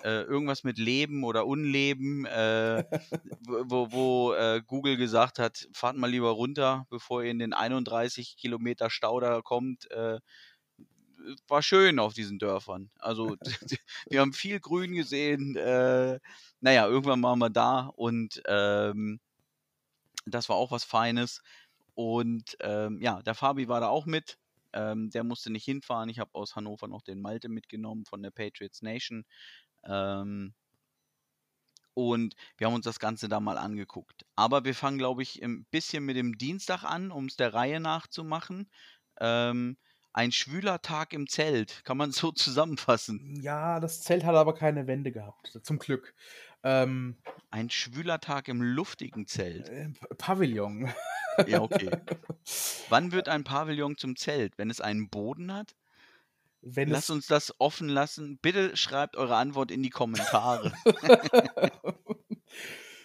äh, 0.04 0.22
irgendwas 0.24 0.64
mit 0.64 0.78
Leben 0.78 1.24
oder 1.24 1.48
Unleben, 1.48 2.26
äh, 2.26 2.84
wo, 3.48 3.92
wo 3.92 4.34
äh, 4.34 4.62
Google 4.66 4.98
gesagt 4.98 5.40
hat, 5.40 5.68
fahrt 5.74 5.98
mal 5.98 6.10
lieber 6.10 6.32
runter, 6.32 6.86
bevor 6.90 7.24
ihr 7.24 7.32
in 7.32 7.40
den 7.40 7.54
31 7.54 8.38
Kilometer 8.38 8.90
Stau 8.90 9.20
da 9.20 9.42
kommt. 9.42 9.90
Äh, 9.92 10.20
war 11.48 11.62
schön 11.62 12.00
auf 12.00 12.14
diesen 12.14 12.40
Dörfern. 12.40 12.90
Also 13.00 13.36
wir 14.10 14.22
haben 14.22 14.34
viel 14.34 14.60
Grün 14.60 14.94
gesehen. 14.94 15.56
Äh, 15.56 16.20
naja, 16.62 16.88
irgendwann 16.88 17.22
waren 17.24 17.40
wir 17.40 17.50
da 17.50 17.88
und 17.96 18.42
ähm, 18.48 19.20
Das 20.26 20.50
war 20.50 20.56
auch 20.56 20.72
was 20.72 20.84
Feines. 20.84 21.42
Und 21.96 22.58
ähm, 22.62 23.00
ja, 23.02 23.22
der 23.22 23.36
Fabi 23.36 23.68
war 23.68 23.80
da 23.80 23.90
auch 23.90 24.06
mit. 24.06 24.38
Ähm, 24.74 25.10
der 25.12 25.24
musste 25.24 25.52
nicht 25.52 25.66
hinfahren. 25.66 26.10
Ich 26.10 26.20
habe 26.20 26.36
aus 26.36 26.56
Hannover 26.56 26.88
noch 26.88 27.02
den 27.02 27.22
Malte 27.22 27.48
mitgenommen 27.50 28.06
von 28.06 28.22
der 28.22 28.32
Patriots 28.32 28.82
Nation. 28.82 29.26
Ähm, 29.86 30.54
und 31.94 32.36
wir 32.58 32.68
haben 32.68 32.74
uns 32.74 32.86
das 32.86 33.00
Ganze 33.00 33.30
da 33.30 33.40
mal 33.40 33.58
angeguckt. 33.58 34.26
Aber 34.36 34.66
wir 34.66 34.76
fangen, 34.76 34.98
glaube 34.98 35.24
ich, 35.24 35.42
ein 35.42 35.66
bisschen 35.72 36.06
mit 36.06 36.18
dem 36.18 36.38
Dienstag 36.38 36.84
an, 36.84 37.10
um 37.10 37.26
es 37.26 37.38
der 37.38 37.54
Reihe 37.54 37.80
nachzumachen. 37.80 38.70
Ähm, 39.20 39.78
ein 40.12 40.32
schwüler 40.32 40.82
Tag 40.82 41.14
im 41.14 41.28
Zelt, 41.28 41.84
kann 41.86 41.98
man 41.98 42.12
so 42.12 42.32
zusammenfassen. 42.32 43.40
Ja, 43.42 43.80
das 43.80 44.02
Zelt 44.02 44.26
hat 44.26 44.36
aber 44.36 44.54
keine 44.54 44.88
Wände 44.88 45.12
gehabt, 45.12 45.60
zum 45.64 45.80
Glück. 45.80 46.14
Ähm, 46.64 47.16
ein 47.50 47.70
schwüler 47.70 48.20
Tag 48.20 48.48
im 48.48 48.62
luftigen 48.62 49.28
Zelt. 49.28 49.70
Äh, 49.70 49.90
Pavillon. 50.18 50.92
Ja, 51.48 51.62
okay. 51.62 51.92
Wann 52.90 53.12
wird 53.12 53.30
ein 53.30 53.44
Pavillon 53.44 53.98
zum 53.98 54.16
Zelt? 54.16 54.58
Wenn 54.58 54.70
es 54.70 54.82
einen 54.82 55.10
Boden 55.10 55.54
hat? 55.54 55.76
Wenn 56.68 56.90
Lass 56.90 57.04
es 57.04 57.10
uns 57.12 57.28
das 57.28 57.54
offen 57.60 57.88
lassen. 57.90 58.40
Bitte 58.42 58.76
schreibt 58.76 59.18
eure 59.18 59.36
Antwort 59.36 59.70
in 59.70 59.84
die 59.84 59.92
Kommentare. 59.92 60.74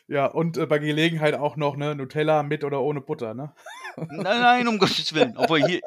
ja, 0.08 0.24
und 0.24 0.56
äh, 0.56 0.64
bei 0.64 0.78
Gelegenheit 0.78 1.34
auch 1.34 1.56
noch 1.56 1.76
ne, 1.76 1.94
Nutella 1.94 2.42
mit 2.42 2.64
oder 2.64 2.80
ohne 2.80 3.02
Butter, 3.02 3.34
ne? 3.34 3.52
Nein, 3.96 4.22
nein, 4.22 4.68
um 4.68 4.78
Gottes 4.78 5.12
Willen. 5.12 5.36
Obwohl 5.36 5.62
hier, 5.66 5.80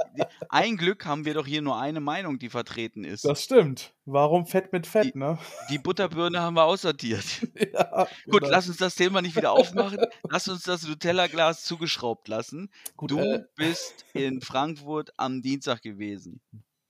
ein 0.50 0.78
Glück 0.78 1.08
haben 1.08 1.26
wir 1.26 1.34
doch 1.34 1.48
hier 1.48 1.64
nur 1.64 1.80
eine 1.80 2.00
Meinung, 2.00 2.38
die 2.38 2.50
vertreten 2.50 3.04
ist. 3.04 3.26
Das 3.26 3.44
stimmt. 3.44 3.92
Warum 4.06 4.46
Fett 4.46 4.72
mit 4.72 4.86
Fett, 4.86 5.16
ne? 5.16 5.40
Die 5.72 5.78
Butterbirne 5.80 6.42
haben 6.42 6.56
wir 6.56 6.66
aussortiert. 6.66 7.26
ja, 7.74 8.08
Gut, 8.30 8.42
genau. 8.42 8.52
lass 8.52 8.68
uns 8.68 8.78
das 8.78 8.94
Thema 8.94 9.24
nicht 9.24 9.36
wieder 9.36 9.52
aufmachen. 9.52 9.98
Lass 10.30 10.48
uns 10.48 10.62
das 10.62 10.88
Nutella-Glas 10.88 11.64
zugeschraubt 11.64 12.28
lassen. 12.28 12.70
Gut, 12.96 13.10
Du 13.10 13.18
äh, 13.18 13.44
bist 13.56 14.06
in 14.14 14.42
Frankfurt 14.42 15.12
am 15.18 15.42
Dienstag 15.42 15.82
gewesen. 15.82 16.40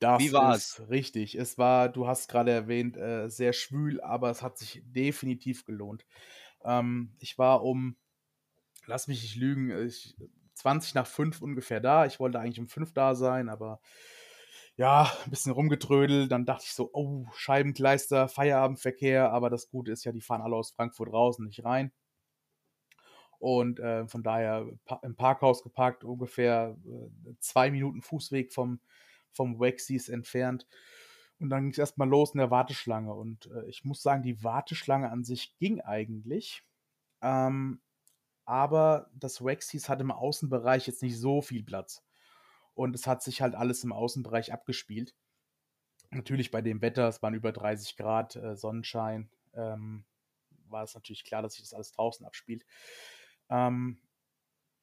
Das 0.04 0.20
Wie 0.20 0.34
war's? 0.34 0.78
ist 0.78 0.90
richtig. 0.90 1.36
Es 1.36 1.58
war, 1.58 1.88
du 1.90 2.08
hast 2.08 2.28
gerade 2.30 2.52
erwähnt, 2.52 2.98
äh, 2.98 3.30
sehr 3.30 3.54
schwül, 3.54 4.02
aber 4.02 4.30
es 4.30 4.42
hat 4.42 4.58
sich 4.58 4.82
definitiv 4.86 5.66
gelohnt. 5.66 6.06
Ähm, 6.66 7.16
ich 7.20 7.38
war 7.38 7.64
um, 7.64 7.96
lass 8.86 9.08
mich 9.08 9.22
nicht 9.24 9.38
lügen, 9.38 9.72
ich, 9.88 10.16
20 10.56 10.96
nach 10.96 11.08
5 11.08 11.42
ungefähr 11.42 11.80
da. 11.82 12.06
Ich 12.06 12.20
wollte 12.20 12.40
eigentlich 12.40 12.60
um 12.60 12.68
5 12.70 12.94
da 12.94 13.16
sein, 13.16 13.50
aber 13.50 13.82
ja, 14.76 15.12
ein 15.26 15.32
bisschen 15.32 15.52
rumgetrödelt. 15.54 16.32
Dann 16.32 16.46
dachte 16.46 16.66
ich 16.68 16.74
so, 16.74 16.90
oh, 16.94 17.28
Scheibengleister, 17.36 18.28
Feierabendverkehr, 18.30 19.32
aber 19.32 19.50
das 19.50 19.70
Gute 19.70 19.92
ist 19.92 20.04
ja, 20.06 20.12
die 20.12 20.22
fahren 20.22 20.42
alle 20.42 20.56
aus 20.56 20.72
Frankfurt 20.72 21.14
raus 21.14 21.40
und 21.40 21.46
nicht 21.48 21.66
rein. 21.66 21.94
Und 23.40 23.80
äh, 23.80 24.08
von 24.08 24.24
daher 24.24 24.66
im 25.02 25.16
Parkhaus 25.16 25.64
geparkt, 25.64 26.04
ungefähr 26.06 26.78
äh, 26.86 27.34
zwei 27.40 27.72
Minuten 27.72 28.02
Fußweg 28.02 28.54
vom, 28.54 28.80
vom 29.34 29.60
Waxies 29.60 30.10
entfernt. 30.10 30.68
Und 31.40 31.50
dann 31.50 31.64
ging 31.64 31.72
es 31.72 31.78
erstmal 31.78 32.08
los 32.08 32.34
in 32.34 32.38
der 32.38 32.52
Warteschlange. 32.52 33.14
Und 33.14 33.48
äh, 33.48 33.66
ich 33.68 33.84
muss 33.84 34.02
sagen, 34.02 34.24
die 34.24 34.44
Warteschlange 34.44 35.10
an 35.10 35.24
sich 35.24 35.58
ging 35.58 35.82
eigentlich. 35.82 36.64
Ähm, 37.22 37.82
aber 38.46 39.10
das 39.14 39.44
Waxies 39.44 39.90
hat 39.90 40.02
im 40.02 40.12
Außenbereich 40.12 40.88
jetzt 40.88 41.02
nicht 41.02 41.20
so 41.20 41.42
viel 41.42 41.64
Platz. 41.64 42.04
Und 42.76 42.96
es 42.96 43.08
hat 43.08 43.22
sich 43.24 43.42
halt 43.42 43.56
alles 43.56 43.84
im 43.84 43.94
Außenbereich 43.94 44.52
abgespielt. 44.54 45.16
Natürlich 46.12 46.52
bei 46.52 46.62
dem 46.62 46.82
Wetter, 46.82 47.08
es 47.08 47.22
waren 47.22 47.34
über 47.34 47.52
30 47.52 47.98
Grad 47.98 48.36
äh, 48.36 48.56
Sonnenschein, 48.56 49.30
ähm, 49.54 50.06
war 50.68 50.84
es 50.84 50.94
natürlich 50.94 51.24
klar, 51.24 51.42
dass 51.42 51.54
sich 51.54 51.64
das 51.64 51.74
alles 51.74 51.92
draußen 51.92 52.26
abspielt. 52.26 52.66
Ähm, 53.50 54.00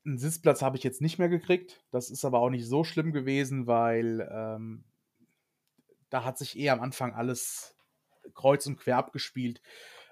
einen 0.04 0.18
Sitzplatz 0.18 0.62
habe 0.62 0.76
ich 0.76 0.82
jetzt 0.82 1.00
nicht 1.00 1.18
mehr 1.18 1.28
gekriegt. 1.28 1.82
Das 1.90 2.10
ist 2.10 2.24
aber 2.24 2.40
auch 2.40 2.50
nicht 2.50 2.66
so 2.66 2.84
schlimm 2.84 3.12
gewesen, 3.12 3.66
weil 3.66 4.28
ähm, 4.32 4.84
da 6.08 6.24
hat 6.24 6.38
sich 6.38 6.58
eh 6.58 6.70
am 6.70 6.80
Anfang 6.80 7.14
alles 7.14 7.76
kreuz 8.34 8.66
und 8.66 8.76
quer 8.78 8.96
abgespielt. 8.96 9.62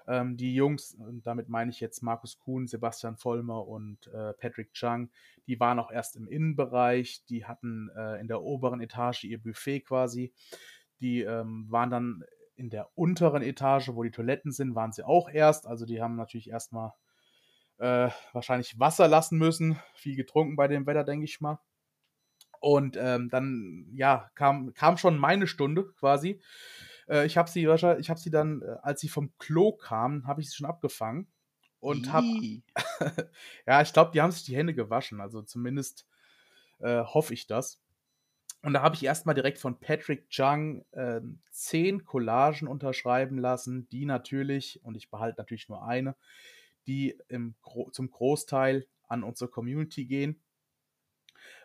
Ähm, 0.07 0.37
die 0.37 0.55
Jungs, 0.55 0.95
und 0.95 1.25
damit 1.27 1.49
meine 1.49 1.71
ich 1.71 1.79
jetzt 1.79 2.01
Markus 2.01 2.39
Kuhn, 2.39 2.67
Sebastian 2.67 3.17
Vollmer 3.17 3.67
und 3.67 4.07
äh, 4.07 4.33
Patrick 4.33 4.73
Chung, 4.73 5.09
die 5.47 5.59
waren 5.59 5.79
auch 5.79 5.91
erst 5.91 6.15
im 6.15 6.27
Innenbereich, 6.27 7.23
die 7.29 7.45
hatten 7.45 7.89
äh, 7.95 8.19
in 8.19 8.27
der 8.27 8.41
oberen 8.41 8.81
Etage 8.81 9.25
ihr 9.25 9.41
Buffet 9.41 9.81
quasi. 9.81 10.33
Die 10.99 11.21
ähm, 11.21 11.67
waren 11.69 11.89
dann 11.89 12.23
in 12.55 12.69
der 12.69 12.89
unteren 12.97 13.41
Etage, 13.41 13.89
wo 13.89 14.03
die 14.03 14.11
Toiletten 14.11 14.51
sind, 14.51 14.75
waren 14.75 14.91
sie 14.91 15.05
auch 15.05 15.29
erst. 15.29 15.65
Also 15.65 15.85
die 15.85 16.01
haben 16.01 16.15
natürlich 16.15 16.49
erstmal 16.49 16.93
äh, 17.79 18.09
wahrscheinlich 18.33 18.79
Wasser 18.79 19.07
lassen 19.07 19.37
müssen. 19.37 19.79
Viel 19.95 20.15
getrunken 20.15 20.55
bei 20.55 20.67
dem 20.67 20.85
Wetter, 20.85 21.03
denke 21.03 21.25
ich 21.25 21.41
mal. 21.41 21.59
Und 22.59 22.97
ähm, 22.99 23.29
dann, 23.29 23.87
ja, 23.93 24.29
kam, 24.35 24.73
kam 24.73 24.97
schon 24.97 25.17
meine 25.17 25.47
Stunde 25.47 25.91
quasi. 25.93 26.41
Äh, 27.07 27.25
ich 27.25 27.37
habe 27.37 27.49
sie 27.49 27.67
wahrscheinlich, 27.67 28.05
ich 28.05 28.09
habe 28.09 28.19
sie 28.19 28.31
dann, 28.31 28.61
äh, 28.61 28.75
als 28.81 29.01
sie 29.01 29.09
vom 29.09 29.33
Klo 29.37 29.71
kam, 29.71 30.27
habe 30.27 30.41
ich 30.41 30.49
sie 30.49 30.57
schon 30.57 30.67
abgefangen. 30.67 31.27
Und 31.79 32.11
habe, 32.11 32.27
ja, 33.65 33.81
ich 33.81 33.93
glaube, 33.93 34.11
die 34.11 34.21
haben 34.21 34.31
sich 34.31 34.43
die 34.43 34.55
Hände 34.55 34.73
gewaschen. 34.73 35.21
Also 35.21 35.41
zumindest 35.41 36.05
äh, 36.79 37.03
hoffe 37.03 37.33
ich 37.33 37.47
das. 37.47 37.81
Und 38.61 38.73
da 38.73 38.81
habe 38.81 38.95
ich 38.95 39.05
erstmal 39.05 39.35
direkt 39.35 39.57
von 39.57 39.79
Patrick 39.79 40.29
Chung 40.29 40.83
äh, 40.91 41.21
zehn 41.51 42.03
Collagen 42.03 42.67
unterschreiben 42.67 43.37
lassen, 43.37 43.87
die 43.87 44.03
natürlich, 44.03 44.83
und 44.83 44.95
ich 44.95 45.09
behalte 45.09 45.39
natürlich 45.39 45.69
nur 45.69 45.87
eine, 45.87 46.17
die 46.89 47.15
im, 47.27 47.55
zum 47.91 48.09
Großteil 48.09 48.87
an 49.07 49.23
unsere 49.23 49.49
Community 49.49 50.05
gehen. 50.05 50.41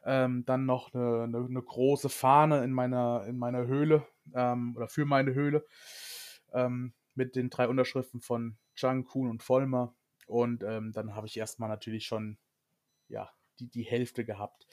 Ähm, 0.04 0.44
dann 0.44 0.66
noch 0.66 0.92
eine, 0.92 1.22
eine, 1.22 1.38
eine, 1.38 1.62
große 1.62 2.10
Fahne 2.10 2.62
in 2.62 2.72
meiner, 2.72 3.24
in 3.26 3.38
meiner 3.38 3.66
Höhle 3.66 4.06
ähm, 4.34 4.76
oder 4.76 4.86
für 4.86 5.06
meine 5.06 5.32
Höhle 5.32 5.64
ähm, 6.52 6.92
mit 7.14 7.36
den 7.36 7.48
drei 7.48 7.68
Unterschriften 7.68 8.20
von 8.20 8.58
Chang, 8.74 9.04
Kuhn 9.04 9.30
und 9.30 9.42
Vollmer. 9.42 9.96
Und 10.26 10.62
ähm, 10.62 10.92
dann 10.92 11.14
habe 11.14 11.26
ich 11.26 11.38
erstmal 11.38 11.70
natürlich 11.70 12.04
schon 12.04 12.38
ja, 13.08 13.30
die, 13.60 13.70
die 13.70 13.82
Hälfte 13.82 14.26
gehabt. 14.26 14.66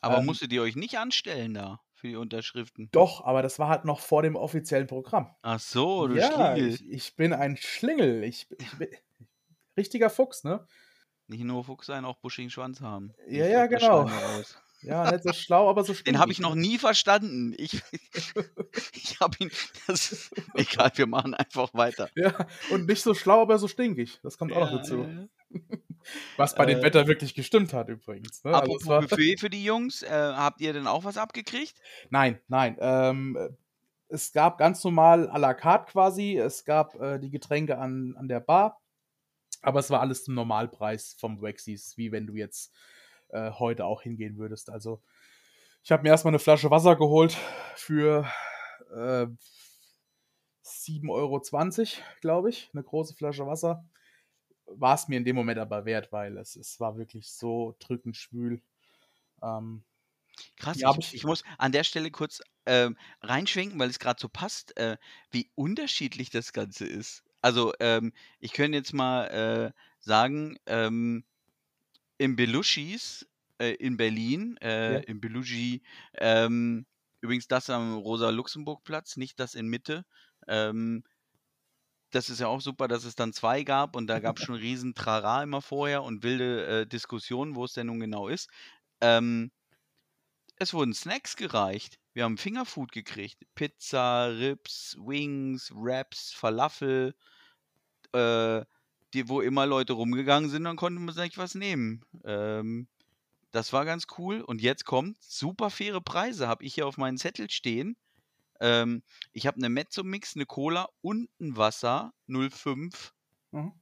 Aber 0.00 0.18
Ähm, 0.18 0.26
musstet 0.26 0.52
ihr 0.52 0.62
euch 0.62 0.76
nicht 0.76 0.98
anstellen 0.98 1.54
da 1.54 1.80
für 1.94 2.06
die 2.06 2.16
Unterschriften? 2.16 2.88
Doch, 2.92 3.24
aber 3.24 3.42
das 3.42 3.58
war 3.58 3.68
halt 3.68 3.84
noch 3.84 3.98
vor 3.98 4.22
dem 4.22 4.36
offiziellen 4.36 4.86
Programm. 4.86 5.34
Ach 5.42 5.60
so, 5.60 6.06
du 6.06 6.14
ja, 6.14 6.54
Schlingel. 6.54 6.74
ich, 6.74 6.88
ich 6.88 7.16
bin 7.16 7.32
ein 7.32 7.56
Schlingel. 7.56 8.22
Ich, 8.22 8.46
ich 8.58 8.78
bin 8.78 8.88
richtiger 9.76 10.10
Fuchs, 10.10 10.44
ne? 10.44 10.66
Nicht 11.28 11.44
nur 11.44 11.64
Fuchs 11.64 11.86
sein, 11.86 12.04
auch 12.04 12.18
buschigen 12.18 12.50
Schwanz 12.50 12.80
haben. 12.80 13.12
Ja, 13.28 13.46
Ich 13.46 13.52
ja, 13.52 13.66
genau. 13.66 14.10
Ja, 14.82 15.10
nicht 15.10 15.24
so 15.24 15.32
schlau, 15.32 15.68
aber 15.70 15.82
so 15.84 15.94
Den 15.94 16.18
habe 16.18 16.30
ich 16.30 16.36
stinkig, 16.36 16.38
noch 16.50 16.54
ne? 16.54 16.60
nie 16.60 16.78
verstanden. 16.78 17.54
Ich, 17.56 17.80
ich 18.92 19.18
habe 19.20 19.34
ihn. 19.40 19.50
Das 19.86 20.12
ist, 20.12 20.30
egal, 20.54 20.92
wir 20.94 21.06
machen 21.06 21.34
einfach 21.34 21.72
weiter. 21.74 22.08
Ja, 22.14 22.46
und 22.70 22.86
nicht 22.86 23.02
so 23.02 23.14
schlau, 23.14 23.40
aber 23.42 23.58
so 23.58 23.68
stinkig. 23.68 24.20
Das 24.22 24.36
kommt 24.38 24.52
auch 24.52 24.60
noch 24.60 24.70
Ja, 24.72 24.76
dazu. 24.76 25.02
ja, 25.02 25.08
ja. 25.08 25.26
Was 26.36 26.54
bei 26.54 26.66
dem 26.66 26.80
Äh, 26.80 26.82
Wetter 26.82 27.08
wirklich 27.08 27.34
gestimmt 27.34 27.72
hat, 27.72 27.88
übrigens. 27.88 28.44
Ne? 28.44 28.50
Also 28.50 28.62
Apropos 28.62 28.86
war, 28.86 29.00
Buffet 29.00 29.38
für 29.38 29.50
die 29.50 29.64
Jungs, 29.64 30.02
äh, 30.02 30.08
habt 30.10 30.60
ihr 30.60 30.72
denn 30.72 30.86
auch 30.86 31.04
was 31.04 31.16
abgekriegt? 31.16 31.74
nein, 32.10 32.38
nein. 32.46 32.76
Ähm, 32.78 33.56
es 34.08 34.30
gab 34.32 34.58
ganz 34.58 34.84
normal 34.84 35.28
à 35.30 35.38
la 35.38 35.54
carte 35.54 35.90
quasi. 35.90 36.36
Es 36.36 36.64
gab 36.64 36.94
äh, 37.00 37.18
die 37.18 37.30
Getränke 37.30 37.78
an, 37.78 38.14
an 38.18 38.28
der 38.28 38.38
Bar. 38.40 38.78
Aber 39.66 39.80
es 39.80 39.90
war 39.90 40.00
alles 40.00 40.24
zum 40.24 40.34
Normalpreis 40.34 41.16
vom 41.18 41.42
Waxies, 41.42 41.96
wie 41.96 42.12
wenn 42.12 42.26
du 42.26 42.34
jetzt 42.36 42.74
äh, 43.30 43.50
heute 43.52 43.84
auch 43.86 44.02
hingehen 44.02 44.38
würdest. 44.38 44.70
Also, 44.70 45.02
ich 45.84 45.92
habe 45.92 46.02
mir 46.04 46.10
erstmal 46.10 46.32
eine 46.32 46.38
Flasche 46.40 46.70
Wasser 46.70 46.96
geholt 46.96 47.36
für 47.76 48.26
äh, 48.94 49.26
7,20 50.62 51.98
Euro, 51.98 52.20
glaube 52.20 52.50
ich. 52.50 52.70
Eine 52.72 52.82
große 52.82 53.14
Flasche 53.14 53.46
Wasser. 53.46 53.88
War 54.66 54.94
es 54.94 55.08
mir 55.08 55.16
in 55.18 55.24
dem 55.24 55.36
Moment 55.36 55.58
aber 55.58 55.84
wert, 55.84 56.12
weil 56.12 56.38
es, 56.38 56.56
es 56.56 56.80
war 56.80 56.98
wirklich 56.98 57.32
so 57.32 57.76
drückend 57.80 58.16
schwül. 58.16 58.62
Ähm, 59.42 59.84
Krass, 60.56 60.78
Ja, 60.78 60.90
ich, 60.98 61.14
ich- 61.14 61.24
muss 61.24 61.44
an 61.58 61.72
der 61.72 61.84
Stelle 61.84 62.10
kurz 62.10 62.42
ähm, 62.66 62.96
reinschwenken, 63.22 63.78
weil 63.78 63.90
es 63.90 63.98
gerade 63.98 64.20
so 64.20 64.28
passt, 64.28 64.76
äh, 64.76 64.98
wie 65.30 65.50
unterschiedlich 65.54 66.30
das 66.30 66.52
Ganze 66.52 66.86
ist. 66.86 67.24
Also, 67.46 67.72
ähm, 67.78 68.12
ich 68.40 68.52
könnte 68.52 68.76
jetzt 68.76 68.92
mal 68.92 69.26
äh, 69.28 69.72
sagen, 70.00 70.58
ähm, 70.66 71.24
im 72.18 72.36
Belushis 72.36 73.28
äh, 73.58 73.74
in 73.74 73.96
Berlin, 73.96 74.56
äh, 74.62 74.96
Ja. 74.96 75.02
im 75.04 75.20
Belushi, 75.20 75.82
ähm, 76.14 76.86
übrigens 77.20 77.48
das 77.48 77.70
am 77.70 77.96
Rosa-Luxemburg-Platz, 77.98 79.16
nicht 79.16 79.40
das 79.40 79.54
in 79.54 79.68
Mitte. 79.68 80.04
Ähm, 80.48 81.04
das 82.10 82.30
ist 82.30 82.40
ja 82.40 82.46
auch 82.48 82.60
super, 82.60 82.88
dass 82.88 83.04
es 83.04 83.14
dann 83.16 83.32
zwei 83.32 83.62
gab 83.62 83.96
und 83.96 84.06
da 84.06 84.20
gab 84.20 84.38
es 84.38 84.42
schon 84.44 84.54
riesen 84.54 84.94
Trara 84.94 85.42
immer 85.42 85.60
vorher 85.62 86.02
und 86.02 86.22
wilde 86.22 86.82
äh, 86.82 86.86
Diskussionen, 86.86 87.54
wo 87.56 87.64
es 87.64 87.72
denn 87.72 87.88
nun 87.88 88.00
genau 88.00 88.28
ist. 88.28 88.48
Ähm, 89.00 89.50
es 90.58 90.74
wurden 90.74 90.92
Snacks 90.94 91.36
gereicht. 91.36 91.98
Wir 92.12 92.24
haben 92.24 92.36
Fingerfood 92.38 92.92
gekriegt. 92.92 93.42
Pizza, 93.54 94.26
Rips, 94.26 94.96
Wings, 94.98 95.70
Wraps, 95.74 96.32
Falafel, 96.32 97.14
äh, 98.12 98.64
die, 99.14 99.28
wo 99.28 99.40
immer 99.40 99.66
Leute 99.66 99.94
rumgegangen 99.94 100.50
sind, 100.50 100.64
dann 100.64 100.76
konnte 100.76 101.00
man 101.00 101.14
sich 101.14 101.38
was 101.38 101.54
nehmen. 101.54 102.04
Ähm, 102.24 102.88
das 103.52 103.72
war 103.72 103.84
ganz 103.84 104.06
cool. 104.18 104.40
Und 104.42 104.60
jetzt 104.62 104.84
kommt 104.84 105.22
super 105.22 105.70
faire 105.70 106.00
Preise, 106.00 106.48
habe 106.48 106.64
ich 106.64 106.74
hier 106.74 106.86
auf 106.86 106.98
meinen 106.98 107.18
Zettel 107.18 107.50
stehen. 107.50 107.96
Ähm, 108.60 109.02
ich 109.32 109.46
habe 109.46 109.58
eine 109.58 109.68
Mezzo-Mix, 109.68 110.36
eine 110.36 110.46
Cola 110.46 110.88
und 111.02 111.30
ein 111.40 111.56
Wasser 111.56 112.12
05. 112.28 113.12
Mhm. 113.52 113.72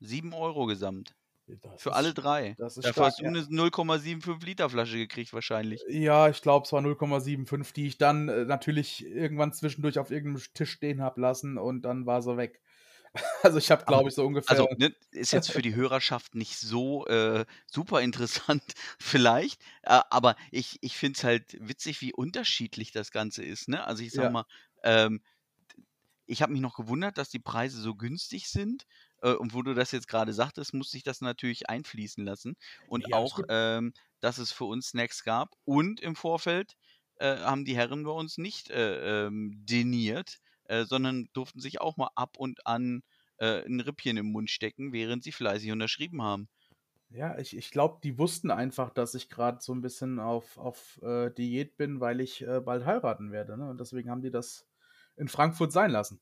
7 0.00 0.32
Euro 0.34 0.66
gesamt. 0.66 1.14
Das 1.62 1.82
Für 1.82 1.90
ist 1.90 1.94
alle 1.94 2.14
drei. 2.14 2.56
Das 2.56 2.76
ist 2.78 2.86
Dafür 2.86 2.92
stark. 2.92 3.06
hast 3.06 3.20
du 3.20 3.24
eine 3.24 3.48
0,75 3.50 4.44
Liter 4.44 4.70
Flasche 4.70 4.98
gekriegt 4.98 5.32
wahrscheinlich. 5.32 5.86
Ja, 5.88 6.28
ich 6.28 6.42
glaube, 6.42 6.64
es 6.66 6.72
war 6.72 6.80
0,75, 6.82 7.72
die 7.74 7.86
ich 7.86 7.98
dann 7.98 8.28
äh, 8.28 8.44
natürlich 8.44 9.04
irgendwann 9.04 9.52
zwischendurch 9.52 9.98
auf 9.98 10.10
irgendeinem 10.10 10.44
Tisch 10.54 10.72
stehen 10.72 11.00
habe 11.02 11.20
lassen 11.20 11.58
und 11.58 11.82
dann 11.82 12.06
war 12.06 12.22
sie 12.22 12.36
weg. 12.36 12.60
Also 13.42 13.58
ich 13.58 13.70
habe, 13.70 13.84
glaube 13.84 14.08
ich, 14.08 14.14
so 14.14 14.24
ungefähr. 14.26 14.46
also, 14.48 14.68
ne, 14.76 14.94
ist 15.10 15.32
jetzt 15.32 15.50
für 15.50 15.62
die 15.62 15.74
Hörerschaft 15.74 16.34
nicht 16.36 16.56
so 16.58 17.06
äh, 17.06 17.44
super 17.66 18.00
interessant 18.02 18.62
vielleicht, 19.00 19.60
äh, 19.82 20.00
aber 20.10 20.36
ich 20.52 20.78
ich 20.82 20.96
finde 20.96 21.16
es 21.18 21.24
halt 21.24 21.56
witzig, 21.60 22.00
wie 22.00 22.12
unterschiedlich 22.14 22.92
das 22.92 23.10
Ganze 23.10 23.44
ist, 23.44 23.68
ne? 23.68 23.84
Also, 23.86 24.02
ich 24.04 24.12
sage 24.14 24.28
Ja. 24.28 24.32
mal, 24.32 24.44
ähm, 24.84 25.20
ich 26.28 26.42
habe 26.42 26.52
mich 26.52 26.60
noch 26.60 26.76
gewundert, 26.76 27.18
dass 27.18 27.28
die 27.28 27.38
Preise 27.38 27.80
so 27.80 27.94
günstig 27.94 28.48
sind, 28.48 28.86
äh, 29.22 29.32
und 29.32 29.54
wo 29.54 29.62
du 29.62 29.74
das 29.74 29.92
jetzt 29.92 30.08
gerade 30.08 30.32
sagtest, 30.32 30.74
musste 30.74 30.96
ich 30.96 31.04
das 31.04 31.20
natürlich 31.20 31.68
einfließen 31.68 32.24
lassen 32.24 32.56
und 32.86 33.12
alles 33.12 33.12
auch, 33.12 33.40
ähm, 33.48 33.92
dass 34.20 34.38
es 34.38 34.50
für 34.52 34.64
uns 34.64 34.88
Snacks 34.88 35.22
gab 35.24 35.54
und 35.64 36.00
im 36.00 36.16
Vorfeld, 36.16 36.74
äh, 37.16 37.36
haben 37.38 37.64
die 37.64 37.76
Herren 37.76 38.02
bei 38.04 38.10
uns 38.10 38.38
nicht, 38.38 38.70
äh, 38.70 39.26
ähm, 39.26 39.52
diniert, 39.64 40.38
äh, 40.68 40.84
sondern 40.86 41.28
durften 41.32 41.60
sich 41.60 41.80
auch 41.80 41.96
mal 41.96 42.10
ab 42.14 42.36
und 42.38 42.66
an, 42.66 43.02
äh, 43.38 43.62
'n 43.66 43.80
Rippchen 43.80 44.16
im 44.16 44.32
Mund 44.32 44.50
stecken, 44.50 44.92
während 44.92 45.24
sie 45.24 45.32
fleißig 45.32 45.72
unterschrieben 45.72 46.22
haben. 46.22 46.48
Ja, 47.08 47.38
ich 47.38 47.56
ich 47.56 47.70
glaube, 47.70 48.00
die 48.02 48.18
wussten 48.18 48.50
einfach, 48.50 48.90
dass 48.90 49.14
ich 49.14 49.28
gerade 49.28 49.60
so 49.60 49.72
ein 49.72 49.80
bisschen 49.80 50.18
auf 50.18 50.58
auf, 50.58 51.00
äh, 51.02 51.30
Diät 51.30 51.76
bin, 51.76 52.00
weil 52.00 52.20
ich, 52.20 52.42
äh, 52.46 52.60
bald 52.60 52.84
heiraten 52.84 53.30
werde, 53.32 53.56
ne? 53.56 53.68
Und 53.70 53.78
deswegen 53.80 54.10
haben 54.10 54.22
die 54.22 54.30
das 54.30 54.68
in 55.16 55.28
Frankfurt 55.28 55.72
sein 55.72 55.90
lassen. 55.92 56.20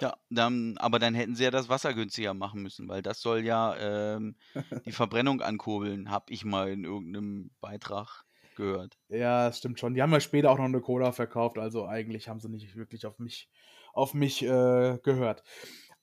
Ja, 0.00 0.16
dann 0.30 0.76
aber 0.78 0.98
dann 0.98 1.14
hätten 1.14 1.34
sie 1.34 1.44
ja 1.44 1.50
das 1.50 1.68
Wasser 1.68 1.92
günstiger 1.94 2.34
machen 2.34 2.62
müssen, 2.62 2.88
weil 2.88 3.02
das 3.02 3.20
soll 3.20 3.44
ja, 3.44 3.76
ähm, 4.16 4.36
die 4.84 4.92
Verbrennung 4.92 5.40
ankurbeln, 5.42 6.10
habe 6.10 6.32
ich 6.32 6.44
mal 6.44 6.70
in 6.70 6.84
irgendeinem 6.84 7.50
Beitrag 7.60 8.24
gehört. 8.58 8.98
Ja, 9.10 9.46
das 9.48 9.58
stimmt 9.58 9.80
schon. 9.80 9.94
Die 9.94 10.02
haben 10.02 10.12
ja 10.12 10.20
später 10.20 10.50
auch 10.50 10.58
noch 10.58 10.64
eine 10.66 10.82
Cola 10.82 11.12
verkauft, 11.12 11.56
also 11.58 11.86
eigentlich 11.86 12.28
haben 12.28 12.40
sie 12.40 12.50
nicht 12.50 12.76
wirklich 12.76 13.06
auf 13.06 13.18
mich 13.18 13.50
auf 13.94 14.12
mich, 14.14 14.42
äh, 14.42 14.98
gehört. 15.02 15.42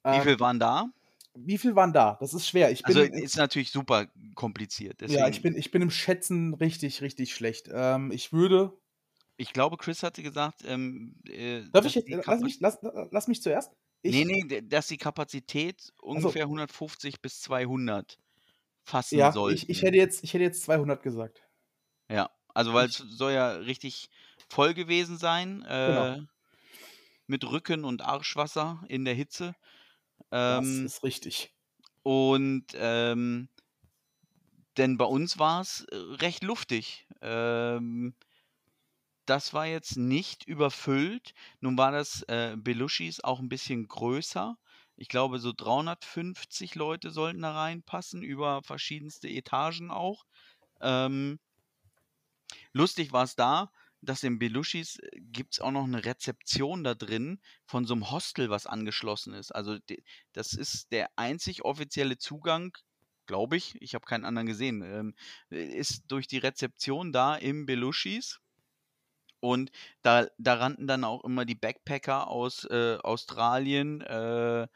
Wie 0.08 0.20
Ähm, 0.20 0.22
viel 0.22 0.40
waren 0.40 0.60
da? 0.60 0.90
wie 1.36 1.58
viel 1.58 1.76
waren 1.76 1.94
da? 1.94 2.18
Das 2.20 2.34
ist 2.34 2.48
schwer. 2.48 2.72
Ich 2.72 2.86
bin 2.86 2.98
Also, 2.98 3.02
ist 3.02 3.36
natürlich 3.38 3.72
super 3.72 4.08
kompliziert, 4.36 5.02
ja, 5.04 5.28
ich 5.28 5.42
deswegen 5.42 5.42
bin 5.42 5.56
ich 5.56 5.72
bin 5.72 5.82
im 5.82 5.90
Schätzen 5.92 6.54
richtig, 6.56 7.02
richtig 7.02 7.34
schlecht. 7.36 7.70
Ähm, 7.72 8.12
ich 8.12 8.34
würde 8.34 8.78
ich 9.38 9.54
glaube, 9.54 9.78
Chris 9.78 10.04
hatte 10.04 10.24
gesagt, 10.24 10.64
ähm, 10.66 11.20
äh, 11.28 11.64
darf 11.72 11.86
dass 11.86 11.86
ich 11.86 11.96
jetzt 11.96 12.08
lass 12.10 12.42
mich 12.42 12.60
lass 12.60 12.80
lass 13.12 13.28
mich 13.28 13.42
zuerst. 13.42 13.72
Ich 14.02 14.26
ne, 14.26 14.42
d 14.48 14.62
dass 14.62 14.88
die 14.88 14.98
Kapazität 14.98 15.92
ungefähr 16.02 16.48
150 16.48 17.22
bis 17.22 17.42
200 17.42 18.18
fassen 18.84 19.22
Ja, 19.22 19.42
ich 19.48 19.68
ich 19.70 19.82
hätte 19.82 19.98
jetzt 19.98 20.24
ich 20.24 20.34
hätte 20.36 20.44
jetzt 20.44 20.62
200 20.64 21.02
gesagt. 21.04 21.50
Ja, 22.10 22.30
also, 22.56 22.74
weil's 22.74 22.98
Ich 22.98 23.06
soll 23.10 23.34
ja 23.34 23.52
richtig 23.54 24.10
voll 24.50 24.74
gewesen 24.74 25.18
sein, 25.18 25.64
Genau. 25.86 26.16
äh, 26.16 26.26
mit 27.28 27.44
Rücken 27.46 27.86
und 27.86 28.02
Arschwasser 28.04 28.84
in 28.88 29.06
der 29.06 29.16
Hitze. 29.16 29.56
Das 30.48 30.80
Ähm 30.80 30.92
ist 30.92 31.04
richtig. 31.04 31.52
und, 32.06 32.68
ähm 32.76 33.50
denn 34.78 34.98
bei 34.98 35.06
uns 35.06 35.40
war's, 35.40 35.86
äh, 35.92 35.96
recht 35.96 36.44
luftig. 36.44 37.08
Ähm, 37.22 38.16
das 39.28 39.54
war 39.54 39.66
jetzt 39.66 39.98
nicht 39.98 40.46
überfüllt. 40.48 41.34
Nun 41.60 41.78
war 41.78 41.92
das, 41.92 42.22
äh, 42.24 42.56
Belushis 42.58 43.24
auch 43.24 43.40
'n 43.40 43.50
bisschen 43.50 43.88
größer. 43.88 44.56
Ich 44.98 45.08
glaube, 45.10 45.40
so 45.40 45.52
350 45.56 46.76
Leute 46.76 47.10
sollten 47.12 47.42
da 47.42 47.54
reinpassen, 47.54 48.22
über 48.24 48.62
verschiedenste 48.64 49.28
Etagen 49.28 49.90
auch. 49.92 50.26
Ähm 50.82 51.40
lustig 52.74 53.12
war's 53.14 53.36
da, 53.36 53.72
dass 54.02 54.24
in 54.24 54.40
Belushis 54.40 54.98
äh, 55.00 55.10
gibt's 55.22 55.60
auch 55.62 55.72
noch 55.72 55.88
'ne 55.88 56.06
Rezeption 56.06 56.84
da 56.84 56.96
drin 56.96 57.42
von 57.66 57.86
so 57.86 57.96
'nem 57.96 58.12
Hostel, 58.12 58.50
was 58.50 58.68
angeschlossen 58.68 59.34
ist. 59.34 59.52
Also, 59.54 59.78
das 60.34 60.54
ist 60.54 60.92
der 60.92 61.10
einzig 61.18 61.64
offizielle 61.66 62.18
Zugang, 62.18 62.74
glaube 63.28 63.58
ich, 63.58 63.76
ich 63.82 63.96
habe 63.96 64.06
keinen 64.06 64.26
anderen 64.26 64.48
gesehen, 64.48 64.82
ähm, 64.84 65.16
äh, 65.52 65.64
ist 65.66 66.04
durch 66.10 66.28
die 66.28 66.38
Rezeption 66.40 67.12
da 67.14 67.36
im 67.36 67.66
Belushis. 67.66 68.40
Und 69.44 69.72
da 70.02 70.28
da 70.38 70.56
rannten 70.56 70.88
dann 70.88 71.04
auch 71.04 71.24
immer 71.24 71.46
die 71.46 71.56
Backpacker 71.56 72.28
aus, 72.28 72.66
äh, 72.66 72.98
Australien, 73.04 74.02
äh, 74.02 74.68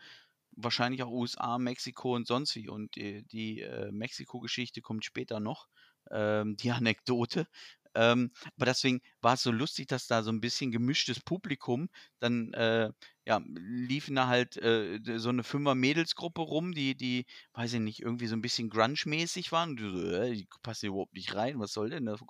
wahrscheinlich 0.52 1.04
auch 1.04 1.10
USA, 1.12 1.58
Mexiko 1.58 2.16
und 2.16 2.28
sonst 2.28 2.56
wie. 2.56 2.70
Und 2.70 2.96
die 2.96 3.24
die, 3.24 3.62
äh, 3.62 3.92
Mexiko-Geschichte 3.92 4.82
kommt 4.82 5.06
später 5.06 5.40
noch, 5.40 5.68
ähm, 6.12 6.56
die 6.58 6.72
Anekdote. 6.84 7.48
Ähm, 7.96 8.32
aber 8.56 8.66
deswegen 8.68 9.02
war's 9.22 9.42
so 9.42 9.52
lustig, 9.52 9.88
dass 9.88 10.06
da 10.08 10.22
so 10.24 10.30
'n 10.32 10.42
bisschen 10.42 10.72
gemischtes 10.72 11.20
Publikum 11.22 11.90
dann, 12.20 12.54
äh, 12.54 12.92
ja, 13.26 13.42
liefen 13.46 14.16
da 14.16 14.28
halt, 14.28 14.58
äh, 14.58 15.00
so 15.18 15.32
'ne 15.32 15.44
Fünfer-Mädelsgruppe 15.44 16.42
rum, 16.42 16.74
die 16.74 16.96
die, 16.96 17.26
weiß 17.54 17.74
ich 17.74 17.80
nicht, 17.80 18.02
irgendwie 18.02 18.28
so 18.28 18.36
'n 18.36 18.42
bisschen 18.42 18.70
grunge-mäßig 18.70 19.52
waren. 19.52 19.76
Du 19.76 19.90
so: 19.90 19.98
„Hä, 20.22 20.34
die 20.36 20.48
passen 20.62 20.82
hier 20.82 20.90
überhaupt 20.92 21.14
nicht 21.16 21.34
rein. 21.36 21.60
Was 21.60 21.74
soll 21.74 21.90
denn 21.90 22.06
das?“ 22.06 22.22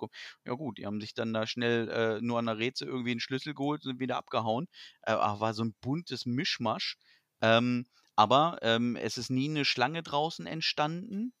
Ja 0.46 0.54
gut, 0.54 0.78
die 0.78 0.86
haben 0.86 1.00
sich 1.02 1.12
dann 1.14 1.34
da 1.34 1.46
schnell, 1.46 1.88
äh, 1.90 2.20
nur 2.22 2.38
an 2.38 2.46
der 2.46 2.56
Reze 2.58 2.86
irgendwie 2.86 3.12
'n 3.12 3.20
Schlüssel 3.20 3.52
geholt 3.54 3.84
und 3.86 4.00
wieder 4.00 4.16
abgehauen. 4.16 4.66
Äh, 5.02 5.12
war 5.14 5.52
so 5.54 5.62
'n 5.62 5.74
buntes 5.82 6.24
Mischmasch. 6.26 6.96
Ähm, 7.42 7.86
aber, 8.16 8.58
ähm, 8.62 8.96
es 8.96 9.18
ist 9.18 9.28
nie 9.30 9.48
'ne 9.48 9.64
Schlange 9.66 10.02
draußen 10.02 10.46
entstanden. 10.46 11.32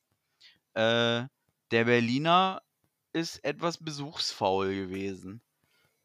Äh, 0.74 1.24
der 1.70 1.84
Berliner 1.86 2.62
ist 3.12 3.44
etwas 3.44 3.78
besuchsfaul 3.78 4.74
gewesen. 4.74 5.42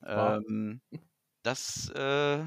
Ähm, 0.06 0.82
das, 1.44 1.90
äh, 1.92 2.46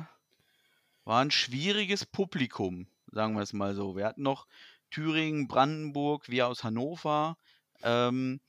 war 1.04 1.22
'n 1.22 1.30
schwieriges 1.30 2.06
Publikum, 2.06 2.88
sagen 3.10 3.36
wir's 3.36 3.52
mal 3.52 3.74
so. 3.74 3.96
Wir 3.96 4.06
hatten 4.06 4.22
noch 4.22 4.46
Thüringen, 4.90 5.48
Brandenburg, 5.48 6.28
wir 6.28 6.46
aus 6.48 6.64
Hannover. 6.64 7.36
Ähm, 7.82 8.40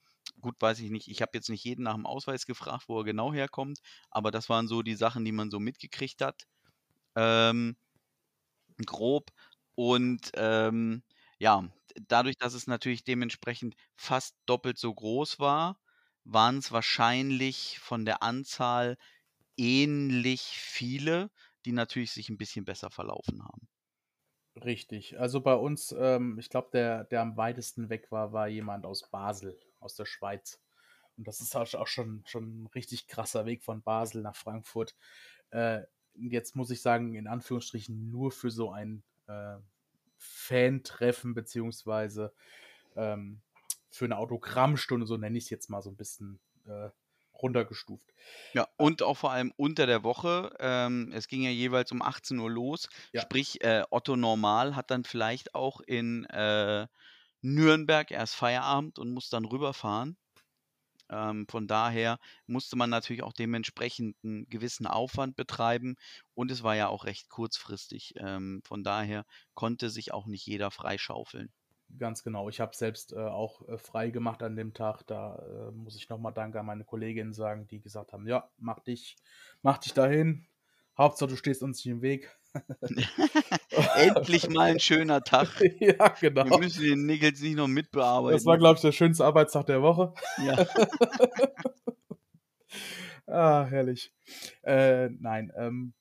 gut, 0.41 0.55
weiß 0.59 0.79
ich 0.81 0.89
nicht. 0.91 1.07
Ich 1.07 1.21
habe 1.21 1.31
jetzt 1.33 1.49
nicht 1.49 1.63
jeden 1.63 1.83
nach 1.83 1.95
dem 1.95 2.05
Ausweis 2.05 2.45
gefragt, 2.45 2.85
wo 2.87 2.99
er 2.99 3.03
genau 3.05 3.33
herkommt, 3.33 3.79
aber 4.11 4.31
das 4.31 4.49
waren 4.49 4.67
so 4.67 4.81
die 4.83 4.95
Sachen, 4.95 5.25
die 5.25 5.31
man 5.31 5.51
so 5.51 5.59
mitgekriegt 5.59 6.21
hat. 6.21 6.43
Ähm 7.15 7.77
grob. 8.85 9.31
Und, 9.75 10.31
ähm, 10.35 11.03
ja, 11.39 11.69
dadurch, 12.07 12.37
dass 12.37 12.53
es 12.53 12.67
natürlich 12.67 13.03
dementsprechend 13.03 13.75
fast 13.95 14.37
doppelt 14.45 14.77
so 14.77 14.93
groß 14.93 15.39
war, 15.39 15.79
waren's 16.23 16.71
wahrscheinlich 16.71 17.79
von 17.79 18.05
der 18.05 18.23
Anzahl 18.23 18.97
ähnlich 19.57 20.41
viele, 20.43 21.31
die 21.65 21.73
natürlich 21.73 22.11
sich 22.13 22.29
'n 22.29 22.37
bisschen 22.37 22.65
besser 22.65 22.91
verlaufen 22.91 23.43
haben. 23.43 23.67
Richtig. 24.55 25.19
Also, 25.19 25.41
bei 25.41 25.53
uns, 25.53 25.91
ähm 25.97 26.37
ich 26.39 26.49
glaube, 26.49 26.69
der 26.73 27.03
der 27.05 27.21
am 27.21 27.37
weitesten 27.37 27.89
weg 27.89 28.11
war, 28.11 28.33
war 28.33 28.47
jemand 28.47 28.85
aus 28.85 29.07
Basel, 29.09 29.59
aus 29.79 29.95
der 29.95 30.05
Schweiz. 30.05 30.61
Und 31.17 31.27
das 31.27 31.39
ist 31.41 31.55
auch 31.55 31.87
schon 31.87 32.23
schon 32.25 32.63
'n 32.63 32.67
richtig 32.67 33.07
krasser 33.07 33.45
Weg 33.45 33.63
von 33.63 33.83
Basel 33.83 34.21
nach 34.21 34.35
Frankfurt. 34.35 34.95
Äh, 35.51 35.83
jetzt 36.15 36.55
muss 36.55 36.71
ich 36.71 36.81
sagen, 36.81 37.15
in 37.15 37.27
Anführungsstrichen 37.27 38.09
nur 38.11 38.31
für 38.31 38.51
so 38.51 38.71
ein, 38.71 39.03
äh, 39.27 39.57
Fan-Treffen 40.19 41.33
beziehungsweise, 41.35 42.33
ähm, 42.97 43.41
für 43.91 44.07
'ne 44.09 44.17
Autogrammstunde, 44.17 45.07
so 45.07 45.17
nenne 45.17 45.37
ich's 45.39 45.49
jetzt 45.51 45.69
mal 45.69 45.81
so 45.83 45.89
'n 45.91 45.97
bisschen, 45.97 46.39
äh, 46.67 46.91
runtergestuft. 47.35 48.13
Ja, 48.55 48.67
Äh 48.77 48.77
und 48.77 49.03
auch 49.03 49.15
vor 49.17 49.31
allem 49.31 49.53
unter 49.57 49.85
der 49.85 50.03
Woche. 50.03 50.55
Ähm, 50.59 51.11
es 51.13 51.27
ging 51.27 51.43
ja 51.43 51.51
jeweils 51.51 51.91
um 51.91 52.01
18:00 52.01 52.49
los. 52.49 52.89
Ja. 53.13 53.29
Sprich, 53.29 53.63
äh, 53.63 53.83
Otto 53.91 54.15
Normal 54.15 54.75
hat 54.75 54.89
dann 54.89 55.03
vielleicht 55.03 55.53
auch 55.53 55.81
in, 55.81 56.25
äh, 56.25 56.87
Nürnberg 57.41 58.11
erst 58.11 58.35
Feierabend 58.35 58.99
und 58.99 59.11
muss 59.13 59.29
dann 59.29 59.45
rüberfahren. 59.45 60.17
Ähm, 61.09 61.45
von 61.49 61.67
daher 61.67 62.19
musste 62.47 62.75
man 62.75 62.89
natürlich 62.89 63.23
auch 63.23 63.33
dementsprechend 63.33 64.15
'n 64.23 64.45
gewissen 64.49 64.87
Aufwand 64.87 65.35
betreiben 65.35 65.95
und 66.35 66.51
es 66.51 66.63
war 66.63 66.75
ja 66.75 66.87
auch 66.89 67.05
recht 67.05 67.29
kurzfristig. 67.29 68.13
Ähm, 68.17 68.61
von 68.65 68.83
daher 68.83 69.25
konnte 69.53 69.89
sich 69.89 70.13
auch 70.13 70.25
nicht 70.27 70.45
jeder 70.45 70.71
freischaufeln. 70.71 71.51
Ganz 71.97 72.23
genau. 72.23 72.49
Ich 72.49 72.59
habe 72.59 72.75
selbst, 72.75 73.13
äh, 73.13 73.17
auch, 73.17 73.67
äh, 73.67 73.77
frei 73.79 74.11
gemacht 74.11 74.43
an 74.43 74.55
dem 74.55 74.73
Tag. 74.73 75.03
Da, 75.07 75.69
äh, 75.69 75.71
muss 75.71 75.95
ich 75.95 76.07
noch 76.09 76.19
mal 76.19 76.31
Danke 76.31 76.59
an 76.59 76.65
meine 76.67 76.85
Kolleginnen 76.85 77.33
sagen, 77.33 77.65
die 77.67 77.81
gesagt 77.81 78.13
haben: 78.13 78.27
„Ja, 78.27 78.51
mach 78.57 78.79
dich 78.79 79.17
mach 79.63 79.79
dich 79.79 79.93
dahin. 79.93 80.47
Hauptsache, 80.97 81.29
du 81.31 81.35
stehst 81.35 81.63
uns 81.63 81.83
nicht 81.83 81.91
im 81.91 82.01
Weg.“ 82.03 82.38
Endlich 83.95 84.49
mal 84.49 84.71
ein 84.71 84.79
schöner 84.79 85.21
Tag. 85.23 85.61
ja, 85.79 86.09
genau. 86.19 86.45
Wir 86.45 86.57
müssen 86.57 86.83
den 86.83 87.05
Niggels 87.05 87.41
nicht 87.41 87.55
noch 87.55 87.67
mitbearbeiten. 87.67 88.35
Das 88.35 88.45
war, 88.45 88.57
glaube 88.57 88.75
ich, 88.75 88.81
der 88.81 88.91
schönste 88.91 89.25
Arbeitstag 89.25 89.67
der 89.67 89.81
Woche. 89.81 90.13
Ja. 90.43 90.65
ah, 93.27 93.65
herrlich. 93.65 94.13
Äh, 94.63 95.09
nein, 95.09 95.51
ähm, 95.55 95.93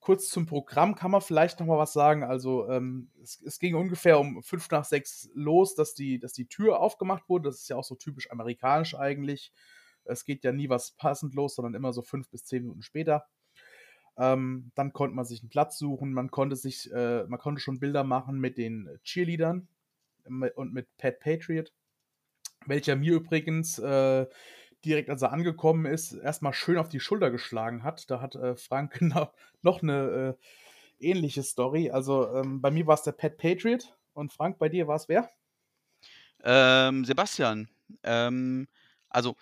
kurz 0.00 0.28
zum 0.28 0.46
Programm 0.46 0.94
kann 0.94 1.10
man 1.10 1.20
vielleicht 1.20 1.60
noch 1.60 1.66
mal 1.66 1.78
was 1.78 1.92
sagen. 1.92 2.22
Also 2.22 2.68
ähm, 2.68 3.10
es, 3.22 3.40
es, 3.42 3.58
ging 3.58 3.74
ungefähr 3.74 4.18
um 4.20 4.42
fünf 4.42 4.70
nach 4.70 4.84
sechs 4.84 5.28
los, 5.34 5.74
dass 5.74 5.94
die, 5.94 6.18
dass 6.18 6.32
die 6.32 6.48
Tür 6.48 6.80
aufgemacht 6.80 7.28
wurde. 7.28 7.48
Das 7.48 7.60
ist 7.60 7.68
ja 7.68 7.76
auch 7.76 7.84
so 7.84 7.96
typisch 7.96 8.30
amerikanisch 8.30 8.94
eigentlich. 8.94 9.52
Es 10.04 10.24
geht 10.24 10.44
ja 10.44 10.52
nie 10.52 10.70
was 10.70 10.92
passend 10.92 11.34
los, 11.34 11.56
sondern 11.56 11.74
immer 11.74 11.92
so 11.92 12.02
fünf 12.02 12.30
bis 12.30 12.44
zehn 12.44 12.62
Minuten 12.62 12.82
später. 12.82 13.26
Ähm, 14.18 14.72
dann 14.74 14.92
konnte 14.92 15.14
man 15.14 15.24
sich 15.24 15.40
einen 15.40 15.48
Platz 15.48 15.78
suchen, 15.78 16.12
man 16.12 16.30
konnte 16.30 16.56
sich, 16.56 16.92
äh, 16.92 17.24
man 17.24 17.38
konnte 17.38 17.60
schon 17.60 17.78
Bilder 17.78 18.02
machen 18.02 18.40
mit 18.40 18.58
den 18.58 18.98
Cheerleadern 19.04 19.68
und 20.56 20.74
mit 20.74 20.88
Pat 20.98 21.20
Patriot, 21.20 21.72
welcher 22.66 22.96
mir 22.96 23.14
übrigens 23.14 23.78
äh, 23.78 24.26
direkt, 24.84 25.08
als 25.08 25.22
er 25.22 25.32
angekommen 25.32 25.86
ist, 25.86 26.12
erstmal 26.12 26.52
schön 26.52 26.78
auf 26.78 26.88
die 26.88 27.00
Schulter 27.00 27.30
geschlagen 27.30 27.84
hat. 27.84 28.10
Da 28.10 28.20
hat 28.20 28.34
äh, 28.34 28.56
Frank 28.56 29.00
noch 29.62 29.82
eine 29.82 30.36
äh, 31.00 31.08
ähnliche 31.10 31.42
Story. 31.42 31.90
Also 31.90 32.34
ähm, 32.34 32.60
bei 32.60 32.70
mir 32.70 32.86
war 32.86 32.94
es 32.94 33.02
der 33.02 33.12
Pat 33.12 33.36
Patriot 33.38 33.96
und 34.14 34.32
Frank, 34.32 34.58
bei 34.58 34.68
dir 34.68 34.88
war 34.88 34.96
es 34.96 35.08
wer? 35.08 35.30
Ähm, 36.42 37.04
Sebastian. 37.04 37.68
Ähm, 38.02 38.68
also 39.08 39.36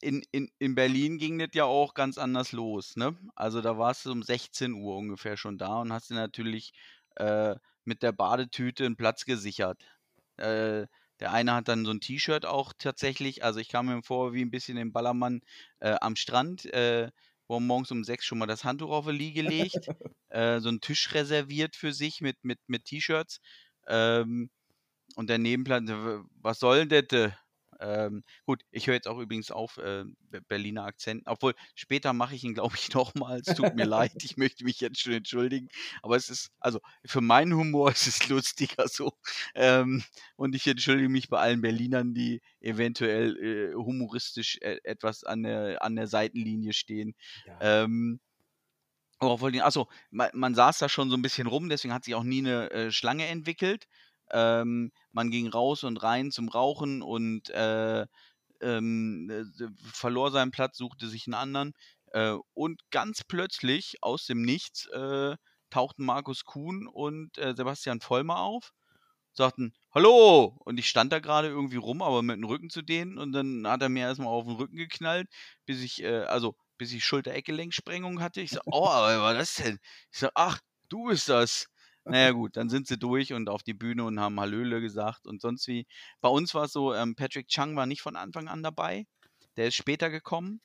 in, 0.00 0.22
in, 0.32 0.50
in 0.58 0.74
Berlin 0.74 1.18
ging 1.18 1.38
das 1.38 1.50
ja 1.54 1.64
auch 1.64 1.94
ganz 1.94 2.18
anders 2.18 2.52
los, 2.52 2.96
ne? 2.96 3.16
Also 3.34 3.60
da 3.60 3.78
warst 3.78 4.06
du 4.06 4.12
um 4.12 4.22
16 4.22 4.72
Uhr 4.74 4.96
ungefähr 4.96 5.36
schon 5.36 5.58
da 5.58 5.80
und 5.80 5.92
hast 5.92 6.10
dir 6.10 6.14
natürlich 6.14 6.72
äh, 7.16 7.56
mit 7.84 8.02
der 8.02 8.12
Badetüte 8.12 8.86
einen 8.86 8.96
Platz 8.96 9.24
gesichert. 9.24 9.82
Äh, 10.36 10.86
der 11.20 11.32
eine 11.32 11.54
hat 11.54 11.68
dann 11.68 11.84
so 11.84 11.90
ein 11.90 12.00
T-Shirt 12.00 12.46
auch 12.46 12.72
tatsächlich, 12.78 13.44
also 13.44 13.58
ich 13.60 13.68
kam 13.68 13.86
mir 13.86 14.02
vor 14.02 14.32
wie 14.34 14.42
ein 14.42 14.50
bisschen 14.50 14.76
den 14.76 14.92
Ballermann 14.92 15.40
äh, 15.80 15.96
am 16.00 16.16
Strand, 16.16 16.64
äh, 16.66 17.10
wo 17.48 17.58
morgens 17.60 17.90
um 17.90 18.04
sechs 18.04 18.24
schon 18.24 18.38
mal 18.38 18.46
das 18.46 18.64
Handtuch 18.64 18.90
auf 18.90 19.06
die 19.06 19.12
Liege 19.12 19.42
legt, 19.42 19.88
äh, 20.28 20.60
so 20.60 20.68
einen 20.68 20.80
Tisch 20.80 21.12
reserviert 21.14 21.76
für 21.76 21.92
sich 21.92 22.20
mit, 22.20 22.36
mit, 22.42 22.60
mit 22.68 22.84
T-Shirts. 22.84 23.40
Ähm, 23.88 24.50
und 25.16 25.30
der 25.30 25.38
Nebenplan, 25.38 26.26
was 26.40 26.60
soll 26.60 26.86
denn 26.86 27.06
das? 27.08 27.32
Ähm, 27.80 28.24
gut, 28.44 28.62
ich 28.70 28.86
höre 28.86 28.94
jetzt 28.94 29.08
auch 29.08 29.18
übrigens 29.18 29.50
auf 29.50 29.78
äh, 29.78 30.04
Berliner 30.48 30.84
Akzent, 30.84 31.22
obwohl 31.26 31.54
später 31.74 32.12
mache 32.12 32.34
ich 32.34 32.44
ihn, 32.44 32.54
glaube 32.54 32.74
ich, 32.76 32.92
nochmal. 32.94 33.40
Es 33.44 33.54
tut 33.54 33.74
mir 33.74 33.84
leid, 33.84 34.12
ich 34.22 34.36
möchte 34.36 34.64
mich 34.64 34.80
jetzt 34.80 35.00
schon 35.00 35.12
entschuldigen. 35.12 35.68
Aber 36.02 36.16
es 36.16 36.28
ist, 36.28 36.50
also 36.60 36.80
für 37.04 37.20
meinen 37.20 37.54
Humor 37.54 37.90
ist 37.92 38.06
es 38.06 38.28
lustiger 38.28 38.88
so. 38.88 39.12
Ähm, 39.54 40.02
und 40.36 40.54
ich 40.54 40.66
entschuldige 40.66 41.08
mich 41.08 41.28
bei 41.28 41.38
allen 41.38 41.60
Berlinern, 41.60 42.14
die 42.14 42.40
eventuell 42.60 43.36
äh, 43.36 43.74
humoristisch 43.74 44.58
äh, 44.60 44.78
etwas 44.84 45.24
an 45.24 45.42
der, 45.42 45.82
an 45.82 45.96
der 45.96 46.06
Seitenlinie 46.06 46.72
stehen. 46.72 47.14
Ja. 47.46 47.84
Ähm, 47.84 48.20
Worauf 49.20 49.40
wollte 49.40 49.56
ich, 49.56 49.64
achso, 49.64 49.88
man, 50.10 50.30
man, 50.32 50.54
saß 50.54 50.78
da 50.78 50.88
schon 50.88 51.10
so 51.10 51.16
ein 51.16 51.22
bisschen 51.22 51.48
rum, 51.48 51.68
deswegen 51.68 51.92
hat 51.92 52.04
sich 52.04 52.14
auch 52.14 52.22
nie 52.22 52.38
eine 52.38 52.70
äh, 52.70 52.92
Schlange 52.92 53.26
entwickelt. 53.26 53.88
Ähm, 54.30 54.92
man 55.12 55.30
ging 55.30 55.48
raus 55.48 55.84
und 55.84 55.96
rein 56.02 56.30
zum 56.30 56.48
Rauchen 56.48 57.02
und 57.02 57.50
äh, 57.50 58.06
ähm, 58.60 59.30
äh, 59.30 59.66
verlor 59.92 60.30
seinen 60.30 60.50
Platz, 60.50 60.78
suchte 60.78 61.08
sich 61.08 61.26
einen 61.26 61.34
anderen. 61.34 61.72
Äh, 62.12 62.36
und 62.54 62.82
ganz 62.90 63.24
plötzlich 63.24 63.96
aus 64.02 64.26
dem 64.26 64.42
Nichts 64.42 64.86
äh, 64.88 65.36
tauchten 65.70 66.04
Markus 66.04 66.44
Kuhn 66.44 66.86
und 66.86 67.36
äh, 67.38 67.54
Sebastian 67.56 68.00
Vollmer 68.00 68.40
auf, 68.40 68.72
sagten 69.32 69.74
Hallo! 69.94 70.56
Und 70.64 70.78
ich 70.78 70.88
stand 70.88 71.12
da 71.12 71.18
gerade 71.20 71.48
irgendwie 71.48 71.76
rum, 71.76 72.02
aber 72.02 72.22
mit 72.22 72.36
dem 72.36 72.44
Rücken 72.44 72.70
zu 72.70 72.82
denen 72.82 73.18
und 73.18 73.32
dann 73.32 73.66
hat 73.66 73.82
er 73.82 73.88
mir 73.88 74.06
erstmal 74.06 74.28
auf 74.28 74.44
den 74.46 74.56
Rücken 74.56 74.76
geknallt, 74.76 75.28
bis 75.66 75.82
ich, 75.82 76.02
äh, 76.02 76.24
also 76.24 76.56
bis 76.78 76.92
ich 76.92 77.04
Schulter-Eckgelenksprengung 77.04 78.20
hatte. 78.20 78.40
Ich 78.40 78.50
so, 78.50 78.60
oh, 78.66 78.86
aber 78.86 79.08
was 79.08 79.20
war 79.20 79.34
das 79.34 79.54
denn? 79.54 79.78
Ich 80.12 80.20
so, 80.20 80.28
ach, 80.34 80.60
du 80.88 81.06
bist 81.08 81.28
das. 81.28 81.66
Naja 82.08 82.30
gut, 82.30 82.56
dann 82.56 82.70
sind 82.70 82.86
sie 82.86 82.98
durch 82.98 83.32
und 83.32 83.48
auf 83.48 83.62
die 83.62 83.74
Bühne 83.74 84.04
und 84.04 84.18
haben 84.18 84.40
Hallöle 84.40 84.80
gesagt 84.80 85.26
und 85.26 85.42
sonst 85.42 85.68
wie. 85.68 85.86
Bei 86.20 86.28
uns 86.28 86.54
war 86.54 86.64
es 86.64 86.72
so, 86.72 86.94
ähm, 86.94 87.14
Patrick 87.14 87.48
Chung 87.48 87.76
war 87.76 87.86
nicht 87.86 88.00
von 88.00 88.16
Anfang 88.16 88.48
an 88.48 88.62
dabei. 88.62 89.06
Der 89.56 89.68
ist 89.68 89.74
später 89.74 90.08
gekommen. 90.08 90.60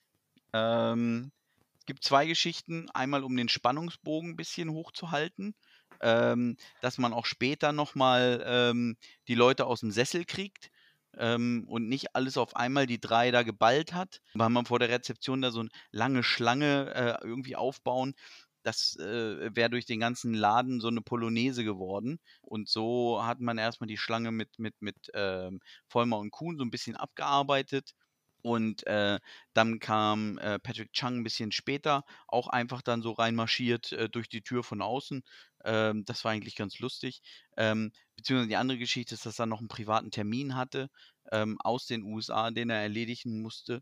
Ähm, 0.54 1.32
es 1.80 1.86
gibt 1.86 2.04
zwei 2.04 2.26
Geschichten. 2.26 2.90
Einmal, 2.92 3.24
um 3.24 3.36
den 3.36 3.50
Spannungsbogen 3.50 4.32
ein 4.32 4.36
bisschen 4.36 4.72
hochzuhalten. 4.72 5.54
Ähm, 6.02 6.58
dass 6.82 6.98
man 6.98 7.14
auch 7.14 7.26
später 7.26 7.72
nochmal 7.72 8.44
ähm, 8.46 8.98
die 9.28 9.36
Leute 9.36 9.66
aus 9.66 9.82
dem 9.82 9.92
Sessel 9.92 10.26
kriegt. 10.26 10.70
Ähm, 11.18 11.66
und 11.68 11.90
nicht 11.90 12.16
alles 12.16 12.38
auf 12.38 12.56
einmal 12.56 12.88
die 12.88 13.00
drei 13.00 13.32
da 13.32 13.44
geballt 13.44 13.94
hat, 13.94 14.22
weil 14.34 14.50
man 14.50 14.66
vor 14.66 14.80
der 14.80 14.90
Rezeption 14.90 15.42
da 15.42 15.52
so 15.52 15.60
eine 15.60 15.70
lange 15.92 16.24
Schlange 16.24 16.92
äh, 16.96 17.24
irgendwie 17.24 17.56
aufbauen 17.56 18.16
das 18.64 18.96
äh, 18.98 19.56
wäre 19.56 19.70
durch 19.70 19.86
den 19.86 20.00
ganzen 20.00 20.34
Laden 20.34 20.80
so 20.82 20.88
eine 20.88 21.02
Polonaise 21.02 21.64
geworden. 21.64 22.20
Und 22.42 22.70
so 22.70 23.24
hat 23.24 23.40
man 23.40 23.58
erstmal 23.58 23.88
die 23.88 23.98
Schlange 23.98 24.32
mit, 24.32 24.58
mit, 24.60 24.76
mit 24.82 24.96
ähm, 25.14 25.60
Vollmer 25.88 26.18
und 26.20 26.32
Kuhn 26.32 26.58
so 26.58 26.64
ein 26.64 26.72
bisschen 26.72 26.96
abgearbeitet. 26.96 27.94
Und 28.42 28.86
äh, 28.88 29.20
dann 29.54 29.80
kam 29.80 30.38
äh, 30.38 30.60
Patrick 30.60 30.92
Chung 30.94 31.20
ein 31.20 31.24
bisschen 31.24 31.52
später, 31.54 32.04
auch 32.28 32.48
einfach 32.48 32.82
dann 32.82 33.02
so 33.02 33.14
reinmarschiert 33.14 33.94
äh, 33.94 34.10
durch 34.10 34.28
die 34.28 34.42
Tür 34.42 34.64
von 34.64 34.82
außen. 34.82 35.24
Ähm, 35.64 36.04
das 36.06 36.26
war 36.26 36.32
eigentlich 36.34 36.56
ganz 36.56 36.80
lustig. 36.80 37.22
Ähm, 37.58 37.92
beziehungsweise 38.18 38.50
die 38.50 38.58
andere 38.58 38.78
Geschichte 38.78 39.16
ist, 39.16 39.26
dass 39.26 39.40
er 39.40 39.46
noch 39.46 39.60
einen 39.60 39.70
privaten 39.70 40.12
Termin 40.12 40.56
hatte 40.56 40.90
ähm, 41.32 41.58
aus 41.62 41.86
den 41.86 42.04
USA, 42.04 42.52
den 42.52 42.70
er 42.70 42.82
erledigen 42.82 43.42
musste 43.42 43.82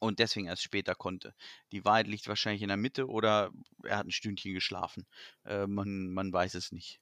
und 0.00 0.18
deswegen 0.18 0.46
erst 0.46 0.62
später 0.62 0.94
konnte. 0.94 1.34
Die 1.72 1.84
Wahrheit 1.84 2.06
liegt 2.06 2.28
wahrscheinlich 2.28 2.62
in 2.62 2.68
der 2.68 2.76
Mitte 2.76 3.08
oder 3.08 3.50
er 3.82 3.98
hat 3.98 4.06
ein 4.06 4.12
Stündchen 4.12 4.54
geschlafen. 4.54 5.06
Äh, 5.44 5.66
man, 5.66 6.12
man 6.12 6.32
weiß 6.32 6.54
es 6.54 6.72
nicht. 6.72 7.00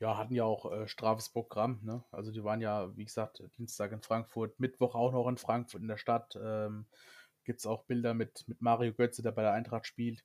Ja, 0.00 0.16
hatten 0.16 0.34
ja 0.34 0.44
auch 0.44 0.70
äh, 0.70 0.88
strafes 0.88 1.28
Programm. 1.28 1.80
Ne? 1.82 2.04
Also 2.10 2.30
die 2.30 2.44
waren 2.44 2.60
ja, 2.60 2.96
wie 2.96 3.04
gesagt, 3.04 3.42
Dienstag 3.58 3.92
in 3.92 4.02
Frankfurt, 4.02 4.58
Mittwoch 4.60 4.94
auch 4.94 5.12
noch 5.12 5.28
in 5.28 5.38
Frankfurt 5.38 5.82
in 5.82 5.88
der 5.88 5.96
Stadt. 5.98 6.38
Ähm, 6.40 6.86
Gibt 7.44 7.60
es 7.60 7.66
auch 7.66 7.84
Bilder 7.84 8.14
mit, 8.14 8.46
mit 8.46 8.60
Mario 8.60 8.92
Götze, 8.92 9.22
der 9.22 9.32
bei 9.32 9.42
der 9.42 9.52
Eintracht 9.52 9.86
spielt. 9.86 10.24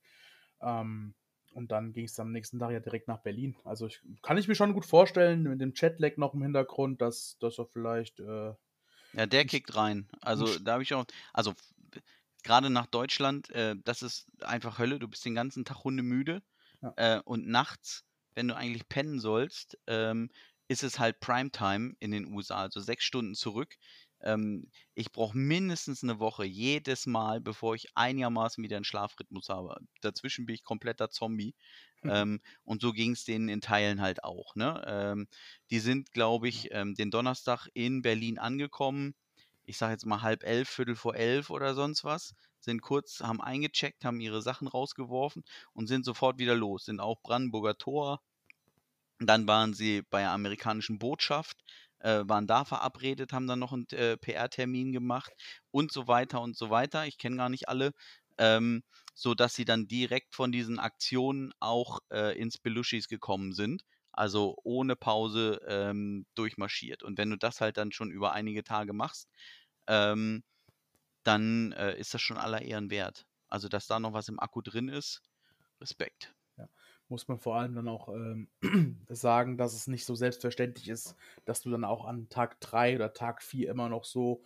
Ähm, 0.62 1.15
und 1.54 1.71
dann 1.71 1.93
ging 1.93 2.06
es 2.06 2.19
am 2.19 2.32
nächsten 2.32 2.60
Tag 2.60 2.71
ja 2.71 2.80
direkt 2.80 3.08
nach 3.08 3.21
Berlin. 3.21 3.56
Also 3.63 3.88
ich, 3.88 4.02
kann 4.21 4.38
ich 4.38 4.47
mir 4.47 4.56
schon 4.56 4.73
gut 4.73 4.86
vorstellen, 4.86 5.43
mit 5.43 5.62
dem 5.62 5.73
Chatlag 5.73 6.17
noch 6.17 6.34
im 6.34 6.41
Hintergrund, 6.41 7.02
dass, 7.02 7.38
dass 7.39 7.60
er 7.60 7.65
vielleicht. 7.65 8.19
Äh, 8.19 8.54
ja, 9.13 9.26
der 9.26 9.45
kickt 9.45 9.76
rein. 9.76 10.10
Also 10.21 10.58
da 10.60 10.73
habe 10.73 10.84
ich 10.84 10.93
auch, 10.93 11.06
also 11.34 11.54
gerade 12.43 12.69
nach 12.69 12.88
Deutschland, 12.88 13.49
äh, 13.52 13.76
das 13.84 14.02
ist 14.02 14.28
einfach 14.41 14.78
Hölle. 14.78 14.99
Du 14.99 15.08
bist 15.08 15.26
den 15.26 15.36
ganzen 15.36 15.65
Tag 15.65 15.84
hundemüde 15.84 16.41
ja. 16.82 16.93
äh, 16.97 17.21
und 17.23 17.47
nachts, 17.47 18.04
wenn 18.36 18.47
du 18.47 18.56
eigentlich 18.56 18.88
pennen 18.89 19.19
sollst, 19.19 19.78
ähm, 19.88 20.30
ist 20.67 20.84
es 20.84 20.99
halt 20.99 21.19
Primetime 21.19 21.95
in 21.99 22.12
den 22.12 22.34
USA, 22.34 22.62
also 22.62 22.80
sechs 22.80 23.04
Stunden 23.04 23.36
zurück. 23.36 23.76
Ähm, 24.24 24.70
ich 24.96 25.12
brauche 25.12 25.38
mindestens 25.38 26.04
eine 26.04 26.20
Woche 26.20 26.46
jedes 26.46 27.06
Mal, 27.06 27.42
bevor 27.42 27.76
ich 27.76 27.88
einigermaßen 27.96 28.64
wieder 28.64 28.78
einen 28.78 28.86
Schlafrhythmus 28.86 29.50
habe. 29.50 29.78
Dazwischen 30.02 30.46
bin 30.46 30.56
ich 30.56 30.64
kompletter 30.64 31.10
Zombie. 31.10 31.56
Mhm. 32.02 32.10
Ähm, 32.12 32.42
und 32.64 32.82
so 32.82 32.92
ging 32.92 33.12
es 33.12 33.26
denen 33.26 33.50
in 33.50 33.62
Teilen 33.62 34.02
halt 34.02 34.24
auch. 34.24 34.56
Ne? 34.56 34.84
Ähm, 34.88 35.28
die 35.70 35.80
sind, 35.80 36.12
glaube 36.12 36.48
ich, 36.48 36.69
ähm, 36.71 36.96
den 36.96 37.12
Donnerstag 37.12 37.67
in 37.74 38.02
Berlin 38.02 38.40
angekommen 38.40 39.15
ich 39.65 39.78
sage 39.78 39.94
jetzt 39.94 40.06
mal 40.06 40.21
halb 40.21 40.44
elf, 40.44 40.69
Viertel 40.69 40.96
vor 40.96 41.15
elf 41.15 41.50
oder 41.50 41.74
sonst 41.74 42.04
was, 42.04 42.36
sind 42.60 42.82
kurz, 42.82 43.21
haben 43.21 43.42
eingecheckt, 43.42 44.06
haben 44.06 44.19
ihre 44.19 44.42
Sachen 44.42 44.67
rausgeworfen 44.67 45.44
und 45.74 45.88
sind 45.88 46.06
sofort 46.06 46.38
wieder 46.40 46.56
los, 46.56 46.86
sind 46.86 47.00
auch 47.00 47.21
Brandenburger 47.21 47.78
Tor. 47.78 48.21
Dann 49.19 49.48
waren 49.48 49.74
sie 49.74 50.02
bei 50.10 50.21
der 50.21 50.32
amerikanischen 50.32 51.00
Botschaft, 51.00 51.58
äh, 52.04 52.23
waren 52.27 52.47
da 52.47 52.65
verabredet, 52.65 53.33
haben 53.33 53.47
dann 53.47 53.60
noch 53.60 53.73
einen 53.73 53.87
äh, 53.91 54.17
PR-Termin 54.17 54.91
gemacht 54.93 55.33
und 55.71 55.91
so 55.91 56.08
weiter 56.08 56.41
und 56.41 56.56
so 56.56 56.69
weiter. 56.69 57.08
Ich 57.08 57.17
kenne 57.17 57.37
gar 57.37 57.49
nicht 57.49 57.67
alle. 57.69 57.91
Ähm, 58.37 58.83
so 59.15 59.35
dass 59.35 59.54
sie 59.56 59.65
dann 59.65 59.87
direkt 59.87 60.33
von 60.35 60.51
diesen 60.51 60.79
Aktionen 60.79 61.54
auch 61.60 61.99
äh, 62.12 62.37
ins 62.39 62.58
Belushis 62.58 63.08
gekommen 63.08 63.54
sind 63.54 63.83
also 64.13 64.56
ohne 64.63 64.95
Pause 64.95 65.60
ähm, 65.67 66.25
durchmarschiert. 66.35 67.04
Und 67.04 67.17
wenn 67.17 67.31
du 67.31 67.37
das 67.37 67.62
halt 67.62 67.77
dann 67.77 67.91
schon 67.91 68.12
über 68.12 68.31
einige 68.31 68.63
Tage 68.63 68.93
machst, 68.93 69.27
ähm, 69.87 70.43
dann 71.23 71.71
äh, 71.73 71.97
ist 71.97 72.13
das 72.13 72.21
schon 72.21 72.37
aller 72.37 72.62
Ehren 72.62 72.89
wert. 72.91 73.25
Also, 73.49 73.69
dass 73.69 73.87
da 73.87 73.99
noch 73.99 74.13
was 74.13 74.29
im 74.29 74.39
Akku 74.39 74.62
drin 74.62 74.87
ist, 74.87 75.21
Respekt. 75.81 76.33
Muss 77.10 77.27
man 77.27 77.37
vor 77.37 77.56
allem 77.56 77.75
dann 77.75 77.87
auch 77.87 78.10
ähm, 78.10 78.47
sagen, 79.10 79.58
dass 79.58 79.73
es 79.73 79.87
nicht 79.87 80.06
so 80.06 80.15
selbstverständlich 80.15 80.89
ist, 80.89 81.15
dass 81.45 81.62
du 81.62 81.69
dann 81.69 81.83
auch 81.83 82.06
an 82.06 82.29
Tag 82.29 82.60
3 82.62 82.95
oder 82.95 83.13
Tag 83.13 83.41
4 83.41 83.69
immer 83.69 83.89
noch 83.89 84.06
so 84.06 84.41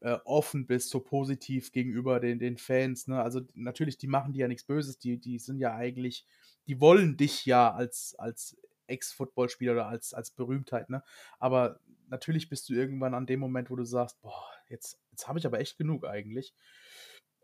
äh, 0.00 0.18
offen 0.24 0.66
bist, 0.66 0.90
so 0.90 1.00
positiv 1.00 1.72
gegenüber 1.72 2.20
den, 2.20 2.38
den 2.38 2.58
Fans. 2.58 3.06
Ne? 3.06 3.22
Also 3.22 3.40
natürlich, 3.54 3.98
die 3.98 4.08
machen 4.08 4.32
dir 4.32 4.40
ja 4.40 4.48
nichts 4.48 4.64
Böses, 4.64 4.98
die, 4.98 5.18
die 5.18 5.38
sind 5.38 5.58
ja 5.58 5.74
eigentlich, 5.74 6.26
die 6.66 6.80
wollen 6.80 7.16
dich 7.16 7.46
ja 7.46 7.72
als, 7.72 8.14
als 8.18 8.56
Ex-Footballspieler 8.88 9.72
oder 9.72 9.86
als, 9.86 10.12
als 10.12 10.32
Berühmtheit, 10.32 10.90
ne? 10.90 11.02
Aber 11.38 11.80
natürlich 12.08 12.48
bist 12.48 12.68
du 12.68 12.74
irgendwann 12.74 13.14
an 13.14 13.26
dem 13.26 13.40
Moment, 13.40 13.70
wo 13.70 13.76
du 13.76 13.84
sagst, 13.84 14.20
boah, 14.20 14.44
jetzt, 14.68 15.00
jetzt 15.10 15.28
habe 15.28 15.38
ich 15.38 15.46
aber 15.46 15.60
echt 15.60 15.78
genug 15.78 16.04
eigentlich. 16.04 16.54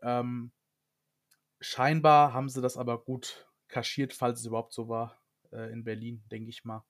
Ähm, 0.01 0.51
scheinbar 1.59 2.33
haben 2.33 2.49
sie 2.49 2.61
das 2.61 2.77
aber 2.77 3.03
gut 3.03 3.48
kaschiert, 3.69 4.13
falls 4.13 4.41
es 4.41 4.45
überhaupt 4.45 4.73
so 4.73 4.89
war, 4.89 5.21
äh, 5.51 5.71
in 5.71 5.83
Berlin, 5.83 6.23
denke 6.31 6.49
ich 6.49 6.65
mal. 6.65 6.83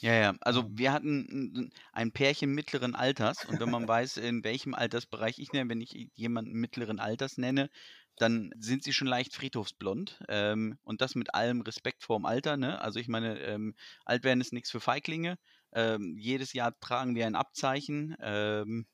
Ja, 0.00 0.14
ja. 0.14 0.34
Also 0.40 0.60
ähm. 0.60 0.78
wir 0.78 0.92
hatten 0.92 1.72
ein 1.92 2.12
Pärchen 2.12 2.54
mittleren 2.54 2.94
Alters 2.94 3.44
und 3.44 3.60
wenn 3.60 3.70
man 3.70 3.88
weiß, 3.88 4.18
in 4.18 4.44
welchem 4.44 4.74
Altersbereich 4.74 5.38
ich 5.38 5.52
nenne, 5.52 5.70
wenn 5.70 5.80
ich 5.80 6.10
jemanden 6.14 6.52
mittleren 6.52 7.00
Alters 7.00 7.38
nenne, 7.38 7.70
dann 8.16 8.50
sind 8.58 8.82
sie 8.82 8.92
schon 8.92 9.08
leicht 9.08 9.34
friedhofsblond. 9.34 10.20
Ähm, 10.28 10.78
und 10.82 11.00
das 11.00 11.14
mit 11.14 11.34
allem 11.34 11.60
Respekt 11.60 12.02
vorm 12.02 12.26
Alter. 12.26 12.56
Ne? 12.56 12.80
Also 12.80 12.98
ich 12.98 13.08
meine, 13.08 13.38
ähm, 13.40 13.74
alt 14.04 14.24
werden 14.24 14.40
ist 14.40 14.52
nichts 14.52 14.70
für 14.70 14.80
Feiglinge. 14.80 15.38
Ähm, 15.72 16.16
jedes 16.18 16.52
Jahr 16.52 16.78
tragen 16.80 17.14
wir 17.14 17.26
ein 17.26 17.36
Abzeichen. 17.36 18.16
Ähm, 18.20 18.86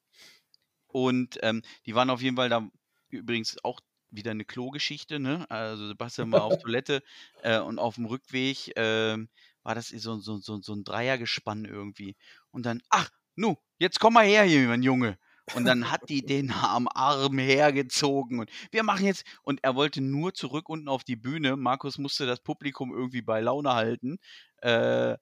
und 0.86 1.38
ähm, 1.42 1.62
die 1.86 1.94
waren 1.94 2.10
auf 2.10 2.22
jeden 2.22 2.36
Fall 2.36 2.48
da 2.48 2.68
übrigens 3.08 3.56
auch 3.64 3.80
wieder 4.14 4.30
eine 4.30 4.44
Klogeschichte. 4.44 5.18
Ne? 5.18 5.48
Also 5.50 5.88
Sebastian 5.88 6.32
war 6.32 6.44
auf 6.44 6.58
Toilette 6.62 7.02
äh, 7.42 7.58
und 7.58 7.78
auf 7.78 7.96
dem 7.96 8.06
Rückweg 8.06 8.76
äh, 8.76 9.16
war 9.62 9.74
das 9.74 9.88
so, 9.88 10.18
so, 10.18 10.38
so, 10.38 10.60
so 10.60 10.74
ein 10.74 10.84
Dreiergespann 10.84 11.64
irgendwie. 11.64 12.16
Und 12.50 12.66
dann, 12.66 12.82
ach, 12.90 13.10
nu, 13.34 13.56
jetzt 13.78 14.00
komm 14.00 14.14
mal 14.14 14.26
her 14.26 14.44
hier, 14.44 14.68
mein 14.68 14.82
Junge. 14.82 15.18
Und 15.54 15.66
dann 15.66 15.90
hat 15.90 16.08
die 16.08 16.24
den 16.24 16.50
am 16.62 16.88
Arm 16.88 17.38
hergezogen 17.38 18.40
und 18.40 18.50
wir 18.70 18.82
machen 18.82 19.04
jetzt. 19.04 19.24
Und 19.42 19.60
er 19.62 19.74
wollte 19.74 20.00
nur 20.00 20.32
zurück 20.34 20.68
unten 20.68 20.88
auf 20.88 21.04
die 21.04 21.16
Bühne. 21.16 21.56
Markus 21.56 21.98
musste 21.98 22.26
das 22.26 22.40
Publikum 22.40 22.92
irgendwie 22.92 23.22
bei 23.22 23.40
Laune 23.40 23.74
halten. 23.74 24.18
Äh, 24.62 25.16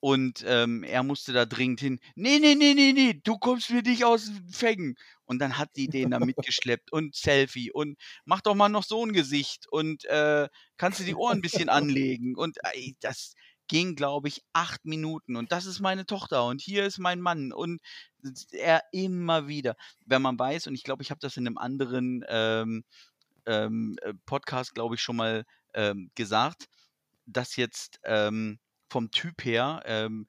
und 0.00 0.44
ähm, 0.46 0.84
er 0.84 1.02
musste 1.02 1.32
da 1.32 1.46
dringend 1.46 1.80
hin. 1.80 2.00
Nee, 2.14 2.38
nee, 2.38 2.54
nee, 2.54 2.74
nee, 2.74 2.92
nee, 2.92 3.20
du 3.24 3.38
kommst 3.38 3.70
mir 3.70 3.82
nicht 3.82 4.04
aus 4.04 4.26
den 4.26 4.48
Fängen. 4.48 4.94
Und 5.26 5.40
dann 5.40 5.58
hat 5.58 5.70
die 5.76 5.88
den 5.88 6.10
da 6.10 6.18
mitgeschleppt 6.24 6.92
und 6.92 7.14
Selfie 7.14 7.70
und 7.72 7.98
mach 8.24 8.40
doch 8.40 8.54
mal 8.54 8.68
noch 8.68 8.84
so 8.84 9.04
ein 9.04 9.12
Gesicht 9.12 9.66
und 9.70 10.04
äh, 10.06 10.48
kannst 10.76 11.00
du 11.00 11.04
die 11.04 11.14
Ohren 11.14 11.38
ein 11.38 11.42
bisschen 11.42 11.68
anlegen. 11.68 12.36
Und 12.36 12.58
ey, 12.72 12.96
das, 13.00 13.34
ging, 13.68 13.94
glaube 13.96 14.28
ich, 14.28 14.42
acht 14.52 14.84
Minuten. 14.84 15.36
Und 15.36 15.52
das 15.52 15.66
ist 15.66 15.80
meine 15.80 16.06
Tochter 16.06 16.46
und 16.46 16.60
hier 16.60 16.84
ist 16.86 16.98
mein 16.98 17.20
Mann. 17.20 17.52
Und 17.52 17.80
er 18.52 18.82
immer 18.92 19.48
wieder, 19.48 19.76
wenn 20.04 20.22
man 20.22 20.38
weiß, 20.38 20.66
und 20.66 20.74
ich 20.74 20.84
glaube, 20.84 21.02
ich 21.02 21.10
habe 21.10 21.20
das 21.20 21.36
in 21.36 21.46
einem 21.46 21.58
anderen 21.58 22.24
ähm, 22.28 22.84
ähm, 23.46 23.96
äh, 24.02 24.14
Podcast, 24.26 24.74
glaube 24.74 24.96
ich, 24.96 25.00
schon 25.00 25.16
mal 25.16 25.44
ähm, 25.74 26.10
gesagt, 26.14 26.68
dass 27.26 27.56
jetzt 27.56 28.00
ähm, 28.04 28.58
vom 28.88 29.10
Typ 29.10 29.44
her 29.44 29.82
ähm, 29.84 30.26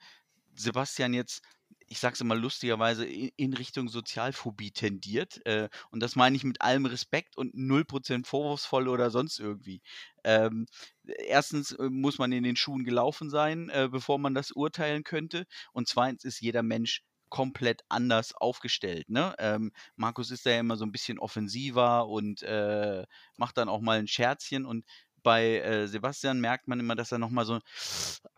Sebastian 0.56 1.14
jetzt 1.14 1.42
ich 1.88 2.00
sag's 2.00 2.22
immer 2.22 2.36
lustigerweise, 2.36 3.06
in 3.06 3.54
Richtung 3.54 3.88
Sozialphobie 3.88 4.72
tendiert. 4.72 5.46
Äh, 5.46 5.70
und 5.90 6.02
das 6.02 6.16
meine 6.16 6.36
ich 6.36 6.44
mit 6.44 6.62
allem 6.62 6.86
Respekt 6.86 7.38
und 7.38 7.56
0% 7.56 8.26
vorwurfsvoll 8.26 8.88
oder 8.88 9.10
sonst 9.10 9.40
irgendwie. 9.40 9.82
Ähm, 10.24 10.68
erstens 11.06 11.72
äh, 11.72 11.90
muss 11.90 12.18
man 12.20 12.32
in 12.32 12.44
den 12.44 12.56
Schuhen 12.58 12.84
gelaufen 12.84 13.30
sein, 13.30 13.70
äh, 13.70 13.88
bevor 13.90 14.20
man 14.20 14.34
das 14.34 14.52
urteilen 14.52 15.04
könnte. 15.04 15.46
Und 15.72 15.88
zweitens 15.88 16.26
ist 16.26 16.42
jeder 16.42 16.64
Mensch 16.64 17.04
komplett 17.30 17.84
anders 17.90 18.34
aufgestellt. 18.36 19.10
Ne? 19.10 19.36
Ähm, 19.40 19.72
Markus 19.96 20.32
ist 20.32 20.46
da 20.46 20.52
ja 20.52 20.60
immer 20.60 20.78
so 20.78 20.86
ein 20.86 20.92
bisschen 20.92 21.20
offensiver 21.20 22.08
und 22.08 22.42
äh, 22.44 23.06
macht 23.38 23.58
dann 23.58 23.70
auch 23.70 23.82
mal 23.82 24.00
ein 24.00 24.08
Scherzchen. 24.08 24.66
Und 24.66 24.86
bei 25.24 25.60
äh, 25.60 25.88
Sebastian 25.88 26.40
merkt 26.40 26.68
man 26.68 26.80
immer, 26.80 26.96
dass 26.96 27.12
er 27.12 27.18
nochmal 27.18 27.46
so 27.46 27.60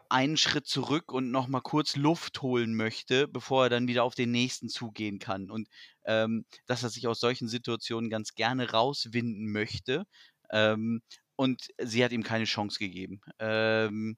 einen 0.09 0.37
Schritt 0.37 0.67
zurück 0.67 1.11
und 1.11 1.31
noch 1.31 1.47
mal 1.47 1.61
kurz 1.61 1.95
Luft 1.95 2.41
holen 2.41 2.75
möchte, 2.75 3.27
bevor 3.27 3.65
er 3.65 3.69
dann 3.69 3.87
wieder 3.87 4.03
auf 4.03 4.15
den 4.15 4.31
nächsten 4.31 4.69
zugehen 4.69 5.19
kann. 5.19 5.51
Und 5.51 5.69
ähm, 6.05 6.45
dass 6.65 6.83
er 6.83 6.89
sich 6.89 7.07
aus 7.07 7.19
solchen 7.19 7.47
Situationen 7.47 8.09
ganz 8.09 8.33
gerne 8.35 8.71
rauswinden 8.71 9.51
möchte. 9.51 10.05
Ähm, 10.51 11.01
und 11.35 11.67
sie 11.81 12.03
hat 12.03 12.11
ihm 12.11 12.23
keine 12.23 12.45
Chance 12.45 12.79
gegeben. 12.79 13.21
Ähm, 13.39 14.17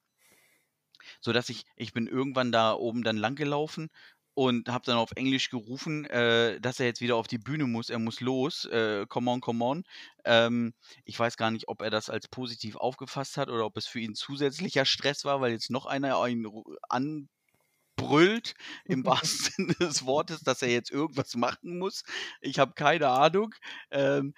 so 1.20 1.34
dass 1.34 1.50
ich, 1.50 1.66
ich 1.76 1.94
bin 1.94 2.08
irgendwann 2.08 2.52
da 2.52 2.74
oben 2.74 3.04
dann 3.04 3.18
langgelaufen 3.18 3.90
und 4.34 4.70
habe 4.70 4.86
dann 4.86 4.98
auf 4.98 5.12
Englisch 5.16 5.50
gerufen, 5.50 6.06
äh, 6.06 6.60
dass 6.62 6.80
er 6.80 6.86
jetzt 6.86 7.02
wieder 7.02 7.16
auf 7.16 7.28
die 7.28 7.38
Bühne 7.38 7.66
muss, 7.66 7.90
er 7.90 8.00
muss 8.00 8.22
los, 8.22 8.66
äh, 8.66 9.06
come 9.08 9.30
on, 9.30 9.42
come 9.42 9.64
on. 9.64 9.84
Ähm, 10.26 10.74
ich 11.04 11.20
weiß 11.20 11.38
gar 11.38 11.52
nicht, 11.52 11.68
ob 11.68 11.82
er 11.82 11.90
das 11.90 12.10
als 12.10 12.28
positiv 12.28 12.76
aufgefasst 12.76 13.38
hat 13.38 13.50
oder 13.50 13.66
ob 13.66 13.78
es 13.78 13.88
für 13.88 14.00
ihn 14.00 14.16
zusätzlicher 14.16 14.86
Stress 14.86 15.26
war, 15.26 15.42
weil 15.42 15.52
jetzt 15.52 15.70
noch 15.70 15.86
einer 15.86 16.26
ihn 16.28 16.48
anbrüllt, 16.90 18.56
im 18.86 19.06
wahrsten 19.06 19.68
Sinne 19.68 19.76
des 19.76 20.06
Wortes, 20.06 20.42
dass 20.42 20.62
er 20.62 20.70
jetzt 20.70 20.92
irgendwas 20.92 21.36
machen 21.36 21.78
muss. 21.78 22.04
Ich 22.40 22.60
habe 22.60 22.74
keine 22.74 23.10
Ahnung. 23.10 23.54
Ähm, 23.92 24.34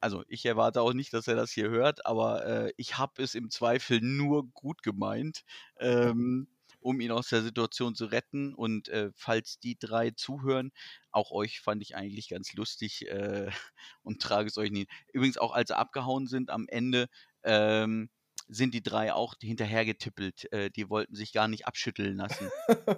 also 0.00 0.22
ich 0.28 0.44
erwarte 0.44 0.82
auch 0.82 0.92
nicht, 0.92 1.14
dass 1.14 1.28
er 1.28 1.36
das 1.36 1.50
hier 1.50 1.70
hört, 1.70 2.04
aber 2.06 2.44
äh, 2.46 2.72
ich 2.76 2.98
habe 2.98 3.22
es 3.22 3.34
im 3.34 3.50
Zweifel 3.50 4.00
nur 4.02 4.46
gut 4.48 4.82
gemeint. 4.82 5.44
Ähm, 5.78 6.48
um 6.84 7.00
ihn 7.00 7.10
aus 7.10 7.28
der 7.28 7.42
Situation 7.42 7.94
zu 7.94 8.04
retten. 8.04 8.54
Und 8.54 8.88
äh, 8.88 9.10
falls 9.16 9.58
die 9.58 9.76
drei 9.78 10.10
zuhören, 10.10 10.70
auch 11.10 11.30
euch 11.30 11.60
fand 11.60 11.82
ich 11.82 11.96
eigentlich 11.96 12.28
ganz 12.28 12.52
lustig 12.52 13.08
äh, 13.08 13.50
und 14.02 14.20
trage 14.20 14.48
es 14.48 14.58
euch 14.58 14.70
nie. 14.70 14.86
Übrigens 15.12 15.38
auch 15.38 15.52
als 15.52 15.68
sie 15.68 15.76
abgehauen 15.76 16.26
sind 16.26 16.50
am 16.50 16.66
Ende. 16.68 17.08
Ähm, 17.42 18.10
sind 18.46 18.74
die 18.74 18.82
drei 18.82 19.14
auch 19.14 19.34
hinterhergetippelt. 19.40 20.52
Äh, 20.52 20.70
die 20.70 20.90
wollten 20.90 21.14
sich 21.14 21.32
gar 21.32 21.48
nicht 21.48 21.66
abschütteln 21.66 22.16
lassen. 22.16 22.50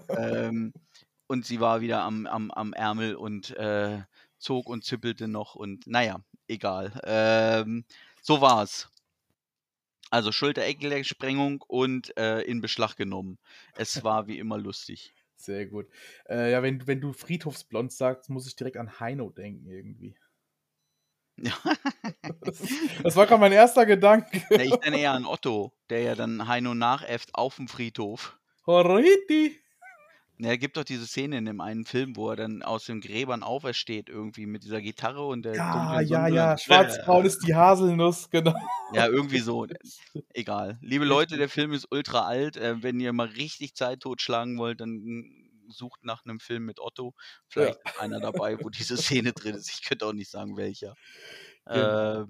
ähm, 0.09 0.73
und 1.29 1.47
sie 1.47 1.61
war 1.61 1.81
wieder 1.81 2.03
am, 2.03 2.27
am, 2.27 2.51
am 2.51 2.73
Ärmel 2.73 3.15
und 3.15 3.57
äh, 3.57 4.03
zog 4.39 4.69
und 4.69 4.85
zippelte 4.85 5.29
noch 5.29 5.55
und 5.55 5.87
naja, 5.87 6.21
egal. 6.49 7.01
Ähm, 7.05 7.85
so 8.21 8.41
war's. 8.41 8.89
Also 10.11 10.33
Schulter-Eckleg-Sprengung 10.33 11.63
und 11.67 12.17
äh, 12.17 12.41
in 12.43 12.61
Beschlag 12.61 12.97
genommen. 12.97 13.39
Es 13.77 14.03
war 14.05 14.27
wie 14.27 14.39
immer 14.39 14.59
lustig. 14.59 15.15
Sehr 15.37 15.67
gut. 15.67 15.87
Äh, 16.29 16.53
ja, 16.53 16.63
wenn, 16.63 16.87
wenn 16.87 17.01
du 17.01 17.13
Friedhofsblond 17.13 17.93
sagst, 17.93 18.31
muss 18.31 18.47
ich 18.47 18.57
direkt 18.57 18.77
an 18.77 18.99
Heino 19.01 19.31
denken 19.31 19.69
irgendwie. 19.69 20.17
Ja. 21.37 21.53
das, 22.41 22.63
das, 23.03 23.17
war 23.17 23.27
gerade 23.27 23.41
mein 23.41 23.53
erster 23.53 23.85
Gedanke. 23.85 24.43
Ja, 24.51 24.61
ich 24.61 24.75
denke 24.77 24.99
eher 24.99 25.13
an 25.13 25.27
Otto, 25.27 25.73
der 25.91 26.01
ja 26.01 26.15
dann 26.15 26.49
Heino 26.49 26.75
nachäfft 26.75 27.35
auf 27.35 27.57
dem 27.57 27.69
Friedhof. 27.69 28.39
Horriti! 28.67 29.61
Ja, 30.39 30.55
gibt 30.57 30.77
doch 30.77 30.85
diese 30.85 31.07
Szene 31.07 31.39
in 31.39 31.47
dem 31.47 31.63
einen 31.63 31.87
Film, 31.87 32.15
wo 32.15 32.29
er 32.31 32.37
dann 32.37 32.63
aus 32.63 32.85
den 32.85 33.01
Gräbern 33.01 33.43
aufersteht, 33.43 34.11
irgendwie 34.11 34.45
mit 34.45 34.65
dieser 34.65 34.83
Gitarre 34.83 35.27
und 35.27 35.45
der. 35.45 35.55
Ja, 35.55 36.01
ja, 36.01 36.29
ja. 36.29 36.59
Schwarzbraun 36.59 37.25
ist 37.25 37.47
die 37.47 37.55
Haselnuss, 37.55 38.29
genau. 38.31 38.55
Ja, 38.93 39.07
irgendwie 39.07 39.39
so. 39.39 39.67
Egal. 40.35 40.79
Liebe 40.83 41.07
Leute, 41.07 41.39
der 41.39 41.49
Film 41.49 41.73
ist 41.73 41.87
ultra 41.91 42.27
alt. 42.27 42.59
Äh, 42.59 42.83
wenn 42.83 43.01
ihr 43.01 43.15
mal 43.15 43.29
richtig 43.29 43.75
Zeit 43.75 44.01
totschlagen 44.01 44.59
wollt, 44.59 44.81
dann 44.81 45.47
sucht 45.69 46.05
nach 46.05 46.25
einem 46.25 46.39
Film 46.39 46.67
mit 46.67 46.81
Otto. 46.81 47.15
Vielleicht 47.49 47.79
ja. 47.87 48.01
einer 48.01 48.21
dabei, 48.21 48.59
wo 48.61 48.69
diese 48.69 48.97
Szene 48.99 49.33
drin 49.33 49.55
ist. 49.55 49.71
Ich 49.71 49.83
könnte 49.83 50.07
auch 50.07 50.13
nicht 50.13 50.31
sagen, 50.31 50.57
welcher. 50.59 50.95
Genau. 51.65 52.23
Äh, 52.23 52.27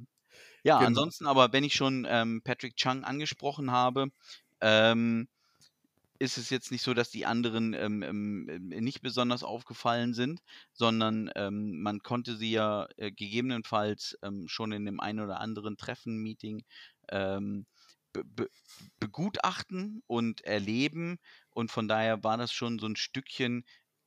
ja, 0.62 0.78
genau. 0.78 0.86
ansonsten 0.88 1.26
aber, 1.26 1.52
wenn 1.52 1.64
ich 1.64 1.74
schon 1.74 2.06
ähm, 2.08 2.40
Patrick 2.42 2.76
Chung 2.76 3.04
angesprochen 3.04 3.70
habe, 3.70 4.08
ähm, 4.60 5.28
ist 6.18 6.38
es 6.38 6.50
jetzt 6.50 6.70
nicht 6.70 6.82
so, 6.82 6.94
dass 6.94 7.10
die 7.10 7.26
anderen 7.26 7.74
ähm, 7.74 8.02
ähm, 8.02 8.48
ähm, 8.48 8.68
nicht 8.68 9.02
besonders 9.02 9.42
aufgefallen 9.42 10.14
sind, 10.14 10.40
sondern 10.72 11.30
ähm, 11.36 11.80
man 11.82 12.00
konnte 12.00 12.36
sie 12.36 12.52
ja 12.52 12.88
äh, 12.96 13.10
gegebenenfalls 13.10 14.18
ähm, 14.22 14.48
schon 14.48 14.72
in 14.72 14.84
dem 14.84 15.00
einen 15.00 15.20
oder 15.20 15.40
anderen 15.40 15.76
Treffen, 15.76 16.18
Meeting 16.18 16.64
ähm, 17.10 17.66
be 18.12 18.48
begutachten 18.98 20.02
und 20.06 20.40
erleben. 20.42 21.18
Und 21.50 21.70
von 21.70 21.88
daher 21.88 22.24
war 22.24 22.36
das 22.38 22.52
schon 22.52 22.78
so 22.78 22.86
ein 22.86 22.96
Stückchen 22.96 23.64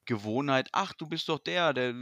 Gewohnheit, 0.10 0.70
ach, 0.72 0.92
du 0.94 1.08
bist 1.08 1.30
doch 1.30 1.38
der, 1.38 1.72
der 1.72 1.94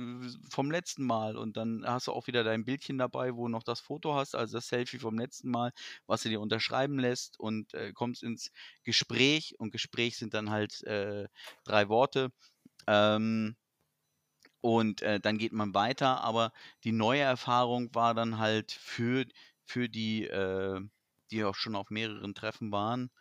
vom 0.50 0.72
letzten 0.72 1.04
Mal. 1.04 1.36
Und 1.36 1.58
dann 1.58 1.84
hast 1.86 2.08
du 2.08 2.14
auch 2.14 2.28
wieder 2.28 2.46
dein 2.46 2.64
Bildchen 2.64 2.98
dabei, 2.98 3.36
wo 3.36 3.48
du 3.48 3.50
noch 3.50 3.64
das 3.64 3.82
Foto 3.82 4.16
hast, 4.16 4.34
also 4.34 4.58
das 4.58 4.70
Selfie 4.70 4.98
vom 4.98 5.20
letzten 5.20 5.52
Mal, 5.52 5.74
was 6.06 6.24
du 6.24 6.30
dir 6.30 6.40
unterschreiben 6.40 7.00
lässt 7.00 7.38
und 7.38 7.74
äh, 7.74 7.92
kommst 7.92 8.24
ins 8.24 8.52
Gespräch. 8.86 9.56
Und 9.60 9.72
Gespräch 9.72 10.16
sind 10.18 10.34
dann 10.34 10.50
halt 10.50 10.82
äh, 10.84 11.28
drei 11.66 11.90
Worte. 11.90 12.32
Ähm, 12.88 13.58
und 14.62 15.02
äh, 15.02 15.20
dann 15.20 15.38
geht 15.38 15.52
man 15.52 15.74
weiter. 15.74 16.22
Aber 16.22 16.54
die 16.86 16.94
neue 16.94 17.24
Erfahrung 17.24 17.94
war 17.94 18.14
dann 18.14 18.38
halt 18.38 18.72
für, 18.72 19.26
für 19.66 19.90
die, 19.90 20.24
äh, 20.28 20.80
die 21.32 21.44
auch 21.44 21.56
schon 21.56 21.76
auf 21.76 21.90
mehreren 21.90 22.34
Treffen 22.34 22.72
waren, 22.72 23.12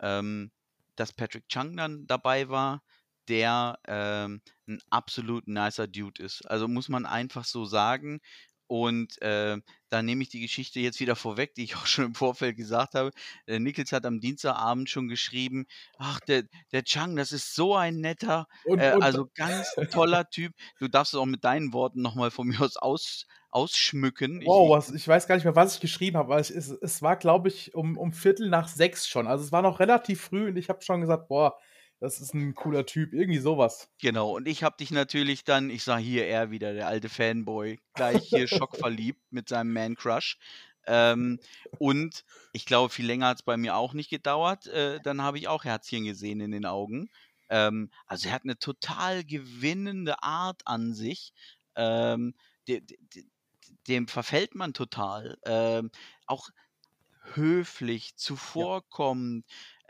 ähm, 0.00 0.50
dass 0.96 1.12
Patrick 1.12 1.46
Chung 1.50 1.76
dann 1.76 2.06
dabei 2.06 2.48
war 2.48 2.82
der 3.28 3.78
ähm, 3.86 4.42
'n 4.68 4.80
absolut 4.90 5.46
nicer 5.48 5.86
Dude 5.88 6.22
ist. 6.22 6.42
Also, 6.48 6.68
muss 6.68 6.88
man 6.88 7.06
einfach 7.06 7.44
so 7.44 7.64
sagen. 7.64 8.20
Und, 8.66 9.20
äh, 9.20 9.58
da 9.88 10.02
nehme 10.02 10.22
ich 10.22 10.28
die 10.28 10.40
Geschichte 10.40 10.78
jetzt 10.78 11.00
wieder 11.00 11.16
vorweg, 11.16 11.54
die 11.54 11.64
ich 11.64 11.74
auch 11.76 11.86
schon 11.86 12.04
im 12.06 12.14
Vorfeld 12.14 12.56
gesagt 12.56 12.94
habe. 12.94 13.10
Äh, 13.46 13.58
Nickels 13.58 13.90
hat 13.92 14.06
am 14.06 14.20
Dienstagabend 14.20 14.88
schon 14.90 15.08
geschrieben: 15.08 15.66
„Ach, 15.98 16.20
der 16.20 16.44
der 16.72 16.84
Chang, 16.84 17.16
das 17.16 17.32
ist 17.32 17.54
so 17.54 17.74
ein 17.76 17.96
netter, 18.00 18.46
Und 18.62 18.84
äh, 18.84 18.94
und 18.94 19.10
also 19.10 19.26
ganz 19.34 19.76
toller 19.90 20.28
Typ.“ 20.30 20.52
Du 20.78 20.88
darfst 20.88 21.14
es 21.14 21.18
auch 21.20 21.26
mit 21.26 21.44
deinen 21.44 21.72
Worten 21.72 22.00
noch 22.02 22.14
mal 22.14 22.30
von 22.30 22.46
mir 22.48 22.60
aus 22.60 22.76
aus 22.76 23.26
ausschmücken. 23.50 24.40
Wow, 24.42 24.70
ich 24.70 24.70
was 24.70 24.90
ich 24.94 25.06
weiß 25.06 25.26
gar 25.26 25.34
nicht 25.34 25.44
mehr, 25.44 25.54
was 25.54 25.74
ich 25.74 25.80
geschrieben 25.80 26.16
habe, 26.16 26.32
aber 26.32 26.40
es 26.40 26.50
es 26.50 26.70
es 26.70 27.02
war, 27.02 27.16
glaube 27.16 27.48
ich, 27.48 27.74
um 27.74 27.98
um 27.98 28.12
Viertel 28.12 28.48
nach 28.48 28.68
sechs 28.68 29.06
schon. 29.06 29.26
Also, 29.26 29.44
es 29.44 29.52
war 29.52 29.60
noch 29.60 29.80
relativ 29.80 30.22
früh 30.22 30.48
und 30.48 30.56
ich 30.56 30.70
habe 30.70 30.80
schon 30.82 31.02
gesagt: 31.02 31.28
„Boah, 31.28 31.58
das 32.00 32.20
ist 32.20 32.34
'n 32.34 32.54
cooler 32.54 32.86
Typ“, 32.86 33.12
irgendwie 33.14 33.38
so 33.40 33.58
was. 33.58 33.88
Genau, 34.02 34.34
und 34.34 34.48
ich 34.48 34.62
habe 34.62 34.78
dich 34.78 34.90
natürlich 34.92 35.44
dann 35.44 35.68
ich 35.68 35.84
sage: 35.84 36.02
„Hier, 36.02 36.26
er 36.26 36.50
wieder, 36.50 36.72
der 36.72 36.86
alte 36.88 37.10
Fanboy“, 37.10 37.78
gleich 37.94 38.22
hier 38.24 38.46
schockverliebt 38.48 39.20
mit 39.30 39.50
seinem 39.50 39.74
Man 39.74 39.94
Crush. 39.94 40.38
Ähm, 40.86 41.38
und 41.76 42.24
ich 42.52 42.64
glaube, 42.64 42.88
viel 42.88 43.04
länger 43.06 43.26
hat's 43.26 43.42
bei 43.42 43.58
mir 43.58 43.76
auch 43.76 43.92
nicht 43.92 44.08
gedauert. 44.08 44.66
Äh, 44.68 45.00
dann 45.02 45.20
habe 45.20 45.36
ich 45.38 45.48
auch 45.48 45.64
Herzchen 45.64 46.04
gesehen 46.04 46.40
in 46.40 46.50
den 46.50 46.64
Augen. 46.64 47.10
Ähm, 47.50 47.90
also, 48.06 48.28
er 48.28 48.34
hat 48.34 48.46
'ne 48.46 48.58
total 48.58 49.22
gewinnende 49.22 50.22
Art 50.22 50.62
an 50.66 50.94
sich. 50.94 51.34
Ähm, 51.76 52.34
de 52.68 52.80
de 52.80 52.96
de 53.14 53.24
dem 53.88 54.08
verfällt 54.08 54.54
man 54.54 54.72
total. 54.74 55.38
Ähm, 55.44 55.90
auch 56.26 56.48
höflich, 57.34 58.16
Ja. 58.54 58.64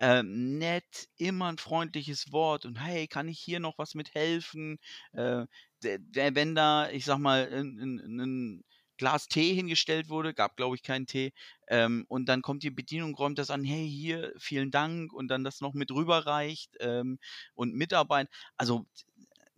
Ähm, 0.00 0.58
nett, 0.58 1.08
immer 1.18 1.48
'n 1.50 1.58
freundliches 1.58 2.32
Wort 2.32 2.66
und: 2.66 2.76
„Hey, 2.84 3.08
kann 3.08 3.28
ich 3.28 3.40
hier 3.40 3.60
noch 3.60 3.78
was 3.78 3.94
mit 3.94 4.14
helfen?“ 4.14 4.78
Äh, 5.12 5.46
wenn 5.82 6.54
da, 6.56 6.90
ich 6.90 7.04
sage 7.06 7.20
mal, 7.22 7.48
'n 7.52 7.78
'n 7.80 7.96
'nen 8.16 8.64
Glas 8.98 9.28
Tee 9.28 9.54
hingestellt 9.54 10.10
wurde 10.10 10.34
gab, 10.34 10.56
glaube 10.56 10.76
ich, 10.76 10.82
keinen 10.82 11.06
Tee, 11.06 11.32
ähm, 11.68 12.04
und 12.08 12.26
dann 12.28 12.42
kommt 12.42 12.62
die 12.64 12.70
Bedienung, 12.70 13.14
räumt 13.14 13.38
das 13.38 13.50
an: 13.50 13.64
„Hey, 13.64 13.88
hier, 13.88 14.32
vielen 14.38 14.70
Dank“ 14.70 15.12
und 15.14 15.28
dann 15.28 15.44
das 15.44 15.60
noch 15.62 15.74
mit 15.74 15.90
rüberreicht, 15.92 16.76
ähm, 16.80 17.18
und 17.54 17.74
Mitarbeit 17.74 18.28
also, 18.58 18.86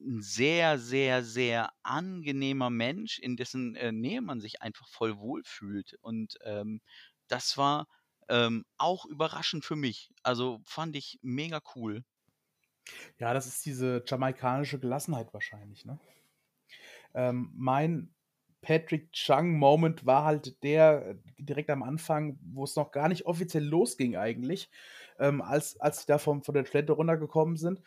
'n 0.01 0.20
sehr, 0.22 0.78
sehr, 0.78 1.24
sehr 1.24 1.70
angenehmer 1.84 2.70
Mensch, 2.70 3.18
in 3.20 3.36
dessen, 3.36 3.76
äh, 3.76 3.93
Nähe 3.93 4.22
man 4.22 4.40
sich 4.40 4.62
einfach 4.62 4.88
voll 4.88 5.18
wohlfühlt. 5.18 5.95
Und, 6.03 6.36
ähm, 6.45 6.80
das 7.28 7.57
war, 7.59 7.86
ähm, 8.33 8.64
auch 8.78 9.05
überraschend 9.07 9.64
für 9.64 9.76
mich. 9.76 10.11
Also, 10.24 10.61
fand 10.66 10.97
ich 10.97 11.20
mega 11.22 11.61
cool. 11.76 12.05
Ja, 13.18 13.33
das 13.35 13.47
ist 13.47 13.64
diese 13.64 14.03
jamaikanische 14.07 14.78
Gelassenheit 14.78 15.33
wahrscheinlich, 15.33 15.85
ne? 15.85 15.99
Ähm, 17.14 17.53
mein 17.55 18.14
Patrick 18.62 19.12
Chang 19.12 19.59
Moment 19.59 20.07
war 20.07 20.24
halt 20.24 20.62
der, 20.62 21.07
äh, 21.09 21.16
direkt 21.39 21.70
am 21.70 21.83
Anfang, 21.83 22.39
wo's 22.43 22.76
noch 22.76 22.93
gar 22.93 23.09
nicht 23.09 23.26
offiziell 23.26 23.64
losging 23.64 24.16
eigentlich, 24.16 24.70
ähm, 25.18 25.43
als 25.43 25.78
als 25.80 26.01
sie 26.01 26.07
da 26.07 26.18
vom 26.18 26.43
von 26.43 26.55
der 26.55 26.64
Toilette 26.64 26.93
runtergekommen 26.93 27.57
sind 27.57 27.83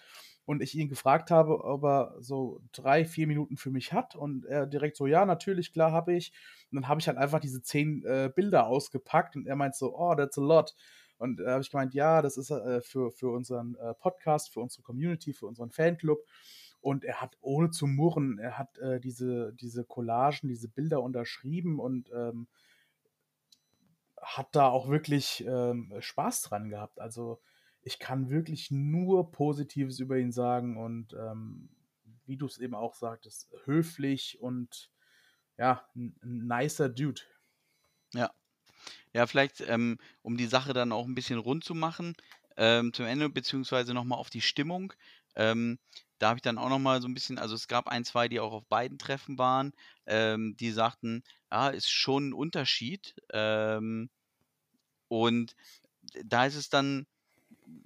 und 0.45 0.61
ich 0.61 0.75
ihn 0.75 0.89
gefragt 0.89 1.31
habe, 1.31 1.63
ob 1.63 1.83
er 1.83 2.15
so 2.19 2.61
3, 2.71 3.05
4 3.05 3.27
Minuten 3.27 3.57
für 3.57 3.71
mich 3.71 3.93
hat 3.93 4.15
und 4.15 4.45
er 4.45 4.67
direkt 4.67 4.97
so: 4.97 5.07
„Ja, 5.07 5.25
natürlich, 5.25 5.73
klar, 5.73 5.91
habe 5.91 6.13
ich.“ 6.13 6.31
Und 6.71 6.77
dann 6.81 6.87
habe 6.87 6.99
ich 7.01 7.07
halt 7.07 7.17
einfach 7.17 7.39
diese 7.39 7.61
10, 7.61 8.03
äh, 8.05 8.31
Bilder 8.35 8.67
ausgepackt 8.67 9.35
und 9.35 9.47
er 9.47 9.55
meint 9.55 9.75
so: 9.75 9.97
„Oh, 9.97 10.15
that's 10.15 10.37
a 10.37 10.41
lot.“ 10.41 10.75
Und 11.17 11.37
da 11.39 11.51
habe 11.53 11.61
ich 11.61 11.71
gemeint: 11.71 11.93
„Ja, 11.93 12.21
das 12.21 12.37
ist, 12.37 12.51
äh, 12.51 12.81
für 12.81 13.11
für 13.11 13.29
unseren, 13.31 13.75
äh, 13.75 13.93
Podcast, 13.95 14.53
für 14.53 14.59
unsere 14.61 14.83
Community, 14.83 15.33
für 15.33 15.47
unseren 15.47 15.71
Fanclub.“ 15.71 16.19
Und 16.81 17.03
er 17.03 17.21
hat 17.21 17.37
ohne 17.41 17.71
zu 17.71 17.87
murren 17.87 18.37
er 18.39 18.57
hat, 18.57 18.77
äh, 18.79 18.99
diese 18.99 19.53
diese 19.53 19.83
Collagen, 19.85 20.47
diese 20.49 20.69
Bilder 20.69 21.01
unterschrieben 21.01 21.79
und, 21.79 22.11
ähm 22.15 22.47
hat 24.21 24.55
da 24.55 24.69
auch 24.69 24.87
wirklich, 24.89 25.43
ähm, 25.47 25.93
Spaß 25.99 26.43
dran 26.43 26.69
gehabt. 26.69 26.99
Also, 26.99 27.41
ich 27.85 27.99
kann 27.99 28.29
wirklich 28.31 28.71
nur 28.71 29.31
Positives 29.31 29.99
über 29.99 30.17
ihn 30.19 30.31
sagen 30.33 30.77
und, 30.77 31.13
ähm, 31.13 31.69
wie 32.25 32.37
du's 32.37 32.57
eben 32.59 32.75
auch 32.75 32.95
sagtest, 32.95 33.49
höflich 33.65 34.39
und 34.41 34.91
ja, 35.57 35.87
'n 35.95 36.15
'n 36.23 36.47
nicer 36.47 36.89
Dude. 36.89 37.21
Ja. 38.13 38.31
Ja, 39.13 39.27
vielleicht, 39.27 39.61
ähm, 39.61 39.99
um 40.23 40.37
die 40.37 40.47
Sache 40.47 40.73
dann 40.73 40.91
auch 40.91 41.05
'n 41.07 41.15
bisschen 41.15 41.39
rund 41.39 41.63
zu 41.65 41.75
machen, 41.75 42.15
ähm, 42.57 42.93
zum 42.93 43.05
Ende 43.05 43.29
beziehungsweise 43.29 43.93
noch 43.93 44.03
mal 44.05 44.15
auf 44.17 44.29
die 44.29 44.41
Stimmung. 44.41 44.93
Ähm, 45.35 45.79
da 46.19 46.29
habe 46.29 46.37
ich 46.39 46.43
dann 46.43 46.57
auch 46.59 46.69
noch 46.69 46.79
mal 46.79 47.01
so 47.01 47.07
'n 47.07 47.13
bisschen 47.15 47.39
also, 47.39 47.55
es 47.55 47.67
gab 47.67 47.87
1, 47.89 48.05
2, 48.05 48.27
die 48.29 48.39
auch 48.41 48.53
auf 48.53 48.67
beiden 48.67 48.97
Treffen 48.99 49.37
waren, 49.39 49.73
ähm, 50.07 50.55
die 50.59 50.71
sagten: 50.71 51.23
„Ja, 51.51 51.69
ist 51.69 51.89
schon 51.91 52.29
'n 52.31 52.33
Unterschied.“ 52.33 53.15
Ähm 53.33 54.09
und 55.11 55.55
da 56.25 56.45
ist 56.45 56.55
es 56.55 56.69
dann 56.69 57.07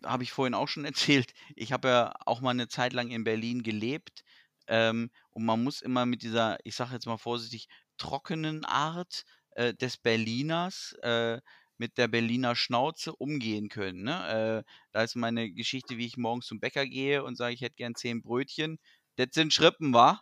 habe 0.06 0.24
ich 0.24 0.32
vorhin 0.32 0.54
auch 0.54 0.68
schon 0.68 0.86
erzählt, 1.26 1.34
ich 1.56 1.72
habe 1.72 1.88
ja 1.90 2.14
auch 2.26 2.42
mal 2.42 2.54
'ne 2.54 2.68
Zeit 2.68 2.94
lang 2.94 3.10
in 3.12 3.24
Berlin 3.24 3.64
gelebt, 3.64 4.24
ähm, 4.68 5.10
und 5.32 5.46
man 5.46 5.64
muss 5.64 5.82
immer 5.82 6.06
mit 6.06 6.22
dieser, 6.24 6.58
ich 6.64 6.76
sage 6.76 6.94
jetzt 6.94 7.06
mal 7.08 7.18
vorsichtig, 7.18 7.68
trockenen 7.98 8.66
Art, 8.66 9.24
äh, 9.52 9.74
des 9.74 9.98
Berliners, 9.98 10.94
äh, 11.04 11.40
mit 11.78 11.98
der 11.98 12.08
Berliner 12.10 12.56
Schnauze 12.56 13.16
umgehen 13.16 13.70
können, 13.70 14.04
ne? 14.04 14.64
Äh, 14.68 14.72
da 14.92 15.04
ist 15.04 15.16
meine 15.16 15.52
Geschichte, 15.52 15.98
wie 15.98 16.06
ich 16.08 16.18
morgens 16.18 16.46
zum 16.48 16.60
Bäcker 16.60 16.86
gehe 16.86 17.24
und 17.24 17.36
sage: 17.38 17.54
„Ich 17.56 17.62
hätte 17.62 17.76
gern 17.76 17.96
10 17.96 18.22
Brötchen.“ 18.22 18.78
„Det 19.18 19.34
sind 19.34 19.54
Schrippen, 19.54 19.94
wa?“ 19.94 20.22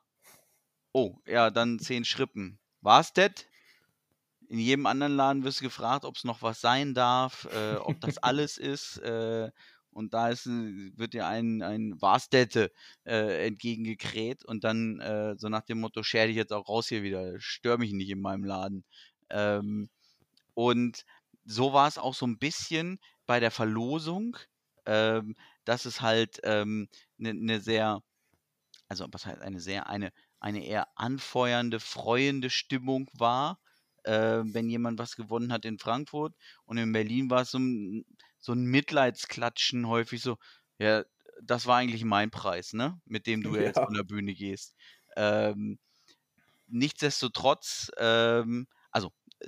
„Oh, 0.94 1.20
ja, 1.26 1.50
dann 1.50 1.80
10 1.80 2.04
Schrippen.“ 2.06 2.60
„Was 2.82 3.14
det?“ 3.14 3.48
In 4.50 4.60
jedem 4.60 4.86
anderen 4.86 5.16
Laden 5.18 5.44
wirst 5.44 5.60
du 5.60 5.66
gefragt, 5.66 6.06
ob's 6.06 6.24
noch 6.24 6.42
was 6.42 6.62
sein 6.62 6.94
darf, 6.94 7.46
äh, 7.52 7.76
ob 7.76 8.00
das 8.00 8.18
alles 8.20 8.58
ist, 8.58 8.98
äh, 9.00 9.52
und 9.92 10.14
da 10.14 10.30
ist 10.30 10.46
'n 10.46 10.94
wird 10.96 11.14
dir 11.14 11.28
ein 11.28 11.62
ein 11.62 11.96
„Was 12.00 12.30
dette?“ 12.30 12.72
äh, 13.06 13.48
entgegengekräht 13.48 14.46
und 14.46 14.64
dann, 14.64 15.00
äh, 15.02 15.36
so 15.38 15.50
nach 15.50 15.64
dem 15.64 15.80
Motto: 15.82 16.02
„Scher 16.04 16.28
dich 16.28 16.36
jetzt 16.38 16.54
auch 16.54 16.70
raus 16.70 16.88
hier 16.88 17.04
wieder, 17.04 17.34
stör 17.40 17.78
mich 17.78 17.92
nicht 17.92 18.10
in 18.10 18.22
meinem 18.22 18.46
Laden.“ 18.46 18.86
Ähm, 19.30 19.90
und 20.56 21.06
so 21.46 21.74
war's 21.74 21.98
auch 22.00 22.16
so 22.16 22.26
'n 22.28 22.40
bisschen 22.40 23.00
bei 23.28 23.40
der 23.42 23.52
Verlosung, 23.52 24.38
ähm, 24.86 25.36
dass 25.66 25.86
es 25.86 26.02
halt, 26.02 26.40
ähm, 26.44 26.90
'ne 27.18 27.34
'ne 27.36 27.62
sehr 27.62 28.02
also, 28.90 29.08
was 29.12 29.26
heißt 29.26 29.42
eine 29.42 29.60
sehr 29.62 29.88
eine 29.90 30.12
eine 30.40 30.66
eher 30.66 30.88
anfeuernde, 30.98 31.80
freuende 31.80 32.50
Stimmung 32.52 33.10
war, 33.14 33.60
äh, 34.08 34.44
wenn 34.46 34.70
jemand 34.70 35.00
was 35.00 35.16
gewonnen 35.18 35.54
hat 35.54 35.66
in 35.66 35.80
Frankfurt. 35.80 36.36
Und 36.66 36.78
in 36.80 36.94
Berlin 36.94 37.30
war's 37.32 37.52
so 37.52 37.60
'n 37.60 38.06
so 38.40 38.54
'n 38.54 38.66
Mitleidsklatschen 38.66 39.88
häufig 39.88 40.22
so: 40.24 40.38
„Ja, 40.80 41.06
das 41.44 41.68
war 41.68 41.78
eigentlich 41.78 42.06
mein 42.06 42.32
Preis, 42.32 42.74
ne, 42.74 43.02
mit 43.06 43.28
dem 43.28 43.44
du 43.44 43.56
ja 43.58 43.64
jetzt 43.64 43.82
von 43.84 43.94
der 43.96 44.04
Bühne 44.06 44.36
gehst.“ 44.36 44.76
Ähm, 45.18 45.80
nichtsdestotrotz, 46.68 47.92
ähm, 48.00 48.68
also, 48.92 49.10
äh, 49.42 49.48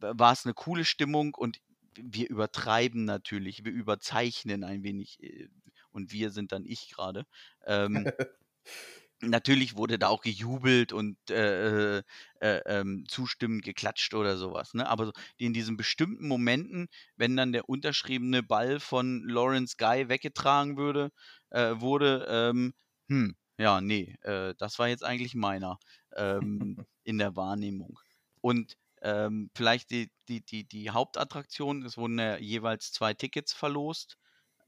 w 0.00 0.12
war's 0.18 0.44
'ne 0.46 0.54
coole 0.54 0.84
Stimmung 0.86 1.34
und 1.36 1.60
wir 1.96 2.30
übertreiben 2.30 3.04
natürlich, 3.06 3.64
wir 3.66 3.72
überzeichnen 3.72 4.64
ein 4.64 4.82
wenig, 4.84 5.22
äh, 5.22 5.48
und 5.92 6.12
wir 6.12 6.30
sind 6.30 6.52
dann 6.52 6.64
ich 6.66 6.90
grade. 6.92 7.26
Ähm 7.66 8.10
natürlich 9.22 9.76
wurde 9.76 9.98
da 9.98 10.08
auch 10.08 10.22
gejubelt 10.22 10.92
und, 10.92 11.16
äh, 11.30 11.98
äh, 11.98 12.02
äh, 12.40 12.60
ähm, 12.66 13.04
zustimmend 13.08 13.64
geklatscht 13.64 14.14
oder 14.14 14.36
so 14.36 14.52
was, 14.52 14.74
ne? 14.74 14.86
Aber 14.88 15.12
in 15.36 15.52
diesen 15.54 15.76
bestimmten 15.76 16.28
Momenten, 16.28 16.88
wenn 17.16 17.36
dann 17.36 17.52
der 17.52 17.68
unterschriebene 17.68 18.42
Ball 18.42 18.80
von 18.80 19.24
Lawrence 19.28 19.76
Guy 19.78 20.08
weggetragen 20.08 20.76
würde 20.76 21.10
äh, 21.50 21.80
wurde, 21.80 22.26
ähm, 22.28 22.74
hm, 23.08 23.36
ja, 23.58 23.80
ne, 23.80 24.16
äh, 24.22 24.54
das 24.58 24.78
war 24.78 24.88
jetzt 24.88 25.04
eigentlich 25.04 25.34
meiner, 25.34 25.78
ähm, 26.14 26.84
in 27.04 27.18
der 27.18 27.36
Wahrnehmung. 27.36 27.98
Und, 28.40 28.76
ähm, 29.02 29.50
vielleicht 29.54 29.90
die 29.90 30.10
die 30.28 30.44
die 30.44 30.66
die 30.66 30.90
Hauptattraktion, 30.90 31.84
es 31.84 31.96
wurden 31.98 32.18
ja 32.18 32.38
jeweils 32.38 32.92
2 32.92 33.14
Tickets 33.14 33.52
verlost. 33.52 34.18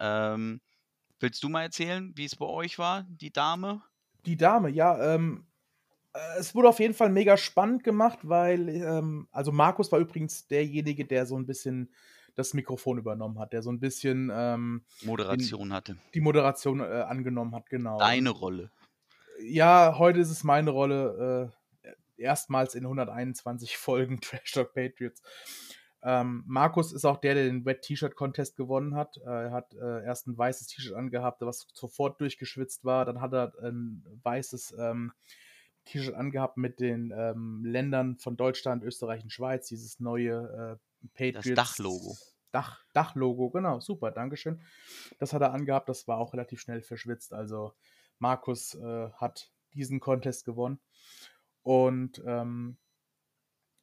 Ähm, 0.01 0.61
willst 1.21 1.43
du 1.45 1.49
mal 1.49 1.63
erzählen, 1.63 2.13
wie's 2.17 2.37
bei 2.37 2.47
euch 2.47 2.79
war, 2.79 3.05
die 3.09 3.33
Dame? 3.33 3.83
Die 4.27 4.37
Dame, 4.37 4.71
ja, 4.71 5.15
ähm, 5.15 5.47
äh, 6.15 6.19
es 6.39 6.55
wurde 6.55 6.69
auf 6.71 6.81
jeden 6.81 6.95
Fall 6.95 7.11
mega 7.11 7.37
spannend 7.37 7.85
gemacht, 7.85 8.21
weil, 8.23 8.69
ähm 8.69 9.29
also, 9.33 9.53
Markus 9.53 9.93
war 9.93 9.99
übrigens 10.01 10.47
derjenige, 10.49 11.07
der 11.07 11.27
so 11.27 11.37
'n 11.37 11.47
bisschen 11.47 11.93
das 12.35 12.55
Mikrofon 12.55 12.99
übernommen 12.99 13.39
hat, 13.39 13.53
der 13.53 13.63
so 13.63 13.71
'n 13.71 13.81
bisschen, 13.81 14.31
ähm, 14.35 14.85
den 15.01 15.09
Moderation 15.09 15.73
hatte. 15.73 15.97
die 16.15 16.21
Moderation, 16.21 16.81
äh, 16.81 16.85
angenommen 16.85 17.55
hat, 17.55 17.69
genau. 17.71 17.99
Deine 17.99 18.31
Rolle. 18.31 18.71
ja, 19.41 19.97
heute 19.99 20.21
ist 20.21 20.31
es 20.31 20.45
meine 20.45 20.71
Rolle, 20.71 21.53
äh, 21.85 21.91
erstmals 22.17 22.75
in 22.75 22.87
121 22.87 23.77
Folgen 23.79 24.21
Trash 24.21 24.53
Talk 24.53 24.75
Patriots. 24.75 25.23
Ähm, 26.03 26.45
Markus 26.47 26.93
ist 26.93 27.05
auch 27.05 27.17
der, 27.17 27.35
der 27.35 27.45
den 27.45 27.65
Wet 27.65 27.83
T-Shirt 27.83 28.15
Contest 28.15 28.57
gewonnen 28.57 28.95
hat. 28.95 29.17
Äh, 29.19 29.47
er 29.47 29.53
hat 29.53 29.75
äh, 29.75 30.05
erst 30.05 30.29
ein 30.29 30.39
weißes 30.39 30.69
T-Shirt 30.69 30.95
angehabt, 30.95 31.41
was 31.43 31.67
sofort 31.73 32.21
durchgeschwitzt 32.21 32.85
war. 32.85 33.05
Dann 33.05 33.21
hat 33.21 33.33
er 33.33 33.53
ein 33.63 34.05
weißes 34.23 34.77
ähm, 34.79 35.13
T-Shirt 35.87 36.15
angehabt 36.15 36.57
mit 36.57 36.79
den 36.81 37.13
ähm, 37.17 37.65
Ländern 37.65 38.17
von 38.19 38.37
Deutschland, 38.37 38.85
Österreich 38.85 39.23
und 39.25 39.33
Schweiz. 39.33 39.67
Dieses 39.69 39.99
neue 39.99 40.79
äh, 40.79 41.09
Patriots. 41.15 41.49
Das 41.49 41.77
Dachlogo. 41.77 42.17
Dach, 42.51 42.83
Dachlogo, 42.95 43.51
genau, 43.51 43.81
super, 43.81 44.11
Dankeschön. 44.11 44.61
Das 45.19 45.33
hat 45.33 45.43
er 45.43 45.53
angehabt, 45.53 45.89
das 45.89 46.09
war 46.09 46.19
auch 46.19 46.33
relativ 46.33 46.61
schnell 46.61 46.81
verschwitzt. 46.81 47.35
Also 47.35 47.75
Markus 48.19 48.75
äh, 48.75 49.11
hat 49.13 49.53
diesen 49.75 50.01
Contest 50.01 50.45
gewonnen. 50.45 50.81
Und 51.63 52.23
ähm, 52.27 52.79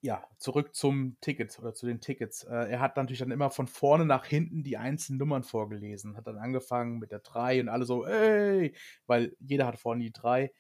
ja, 0.05 0.23
zurück 0.37 0.75
zum 0.75 1.17
Ticket 1.21 1.57
oder 1.59 1.73
zu 1.73 1.87
den 1.87 1.99
Tickets. 1.99 2.43
Äh, 2.43 2.53
er 2.71 2.79
hat 2.79 2.95
natürlich 2.95 3.19
dann 3.19 3.31
immer 3.31 3.49
von 3.49 3.67
vorne 3.67 4.05
nach 4.05 4.25
hinten 4.25 4.63
die 4.63 4.77
einzelnen 4.77 5.17
Nummern 5.19 5.43
vorgelesen. 5.43 6.15
Hat 6.15 6.27
dann 6.27 6.37
angefangen 6.37 6.99
mit 6.99 7.11
der 7.11 7.19
3 7.19 7.59
und 7.59 7.69
alle 7.69 7.85
so, 7.85 8.05
ey, 8.05 8.75
weil 9.07 9.35
jeder 9.39 9.65
hat 9.67 9.79
vorne 9.79 10.03
die 10.03 10.11
3. 10.13 10.51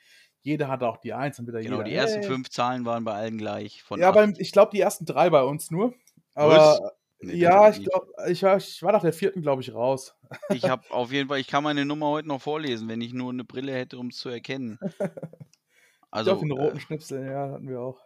Jeder 0.41 0.67
hatte 0.67 0.87
auch 0.87 0.97
die 0.97 1.13
1 1.13 1.39
und 1.39 1.47
wieder 1.47 1.59
Genau, 1.59 1.77
jeder, 1.77 1.89
die 1.89 1.95
ersten 1.95 2.21
ey. 2.21 2.27
fünf 2.27 2.49
Zahlen 2.49 2.85
waren 2.85 3.03
bei 3.03 3.13
allen 3.13 3.37
gleich. 3.37 3.83
Von 3.83 3.99
Ja, 3.99 4.11
beim, 4.11 4.33
ich 4.37 4.51
glaube, 4.51 4.71
die 4.73 4.79
ersten 4.79 5.05
drei 5.05 5.29
bei 5.29 5.43
uns 5.43 5.71
nur. 5.71 5.93
Aber 6.33 6.91
Nee, 7.21 7.33
ja, 7.35 7.69
ich 7.69 7.83
glaube, 7.83 8.07
ich, 8.27 8.43
war- 8.43 8.57
ich 8.57 8.83
war 8.83 8.91
nach 8.91 9.01
der 9.01 9.13
vierten, 9.13 9.41
glaube 9.41 9.61
ich, 9.61 9.73
raus. 9.73 10.15
Ich 10.49 10.67
habe 10.69 10.83
auf 10.91 11.11
jeden 11.11 11.27
Fall, 11.29 11.39
ich 11.39 11.47
kann 11.47 11.63
meine 11.63 11.85
Nummer 11.85 12.07
heute 12.07 12.27
noch 12.27 12.41
vorlesen, 12.41 12.87
wenn 12.87 13.01
ich 13.01 13.13
nur 13.13 13.31
eine 13.31 13.43
Brille 13.43 13.73
hätte, 13.73 13.97
um 13.97 14.07
es 14.07 14.17
zu 14.17 14.29
erkennen. 14.29 14.79
ich 16.13 16.23
glaube, 16.23 16.39
Also 16.39 16.41
den 16.41 16.51
äh, 16.51 16.53
roten 16.53 16.79
Schnipsel, 16.79 17.25
ja, 17.25 17.51
hatten 17.51 17.67
wir 17.69 17.79
auch. 17.81 18.01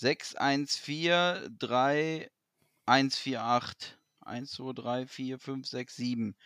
6, 0.00 0.34
1, 0.36 0.76
4, 0.76 1.48
3, 1.58 2.30
1, 2.86 3.18
4, 3.18 3.42
8. 3.42 3.98
1, 4.20 4.52
2, 4.52 4.72
3, 4.74 5.06
4, 5.06 5.38
5, 5.38 5.66
6, 5.68 5.96
7. 5.96 6.36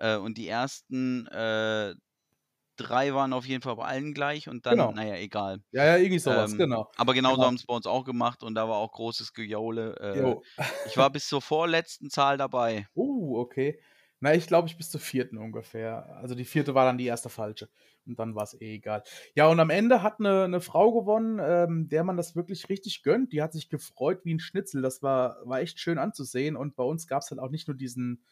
Äh, 0.00 0.16
und 0.16 0.38
die 0.38 0.48
ersten 0.48 1.26
äh, 1.28 1.94
drei 2.76 3.14
waren 3.14 3.32
auf 3.32 3.46
jeden 3.46 3.62
Fall 3.62 3.76
bei 3.76 3.84
allen 3.86 4.14
gleich 4.14 4.48
und 4.48 4.66
dann, 4.66 4.86
Genau. 4.86 4.94
naja, 4.94 5.16
egal. 5.16 5.60
Ja, 5.72 5.84
ja, 5.86 5.96
irgendwie 5.98 6.18
sowas, 6.20 6.56
Ähm, 6.56 6.56
genau. 6.56 6.90
aber 6.96 7.14
genauso 7.14 7.44
Genau. 7.44 7.46
haben 7.46 7.56
es 7.56 7.66
bei 7.66 7.74
uns 7.74 7.86
auch 7.86 8.04
gemacht 8.04 8.42
und 8.44 8.54
da 8.56 8.68
war 8.68 8.76
auch 8.78 8.92
großes 8.92 9.32
Gejaule. 9.34 9.96
Äh, 9.98 10.36
ich 10.84 10.96
war 10.98 11.10
bis 11.10 11.28
zur 11.28 11.42
vorletzten 11.42 12.10
Zahl 12.10 12.38
dabei. 12.38 12.88
Uh, 12.96 13.36
okay. 13.40 13.78
Na, 14.24 14.34
ich 14.34 14.46
glaube, 14.46 14.66
ich 14.68 14.78
bis 14.78 14.88
zur 14.88 15.02
vierten 15.02 15.36
ungefähr. 15.36 16.16
Also 16.16 16.34
die 16.34 16.46
vierte 16.46 16.74
war 16.74 16.86
dann 16.86 16.96
die 16.96 17.04
erste 17.04 17.28
falsche. 17.28 17.68
Und 18.06 18.18
dann 18.18 18.34
war 18.34 18.44
es 18.44 18.58
eh 18.58 18.76
egal. 18.76 19.02
Ja, 19.34 19.48
und 19.48 19.60
am 19.60 19.68
Ende 19.68 20.02
hat 20.02 20.18
eine, 20.18 20.44
eine 20.44 20.62
Frau 20.62 20.98
gewonnen, 20.98 21.38
ähm, 21.44 21.90
der 21.90 22.04
man 22.04 22.16
das 22.16 22.34
wirklich 22.34 22.70
richtig 22.70 23.02
gönnt. 23.02 23.34
Die 23.34 23.42
hat 23.42 23.52
sich 23.52 23.68
gefreut 23.68 24.24
wie 24.24 24.32
ein 24.32 24.40
Schnitzel. 24.40 24.80
Das 24.80 25.02
war, 25.02 25.36
war 25.44 25.60
echt 25.60 25.78
schön 25.78 25.98
anzusehen. 25.98 26.56
Und 26.56 26.74
bei 26.74 26.84
uns 26.84 27.06
gab 27.06 27.20
es 27.20 27.30
halt 27.30 27.38
auch 27.38 27.50
nicht 27.50 27.68
nur 27.68 27.76
diesen 27.76 28.24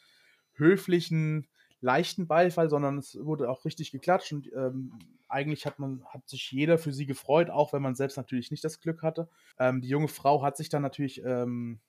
höflichen, 0.55 1.47
leichten 1.83 2.27
Beifall, 2.27 2.71
sondern 2.71 2.97
es 2.97 3.23
wurde 3.23 3.51
auch 3.51 3.67
richtig 3.67 3.93
geklatscht. 3.93 4.33
Und 4.33 4.51
ähm, 4.57 4.99
eigentlich 5.29 5.67
hat 5.67 5.79
man, 5.79 6.07
hat 6.07 6.27
sich 6.27 6.51
jeder 6.53 6.79
für 6.79 6.95
sie 6.95 7.05
gefreut, 7.05 7.51
auch 7.51 7.75
wenn 7.75 7.83
man 7.83 7.97
selbst 7.97 8.17
natürlich 8.17 8.51
nicht 8.51 8.65
das 8.65 8.81
Glück 8.81 9.03
hatte. 9.03 9.29
Ähm, 9.59 9.83
die 9.83 9.89
junge 9.89 10.09
Frau 10.09 10.43
hat 10.43 10.57
sich 10.57 10.71
dann 10.71 10.81
natürlich 10.81 11.23
ähm, 11.23 11.81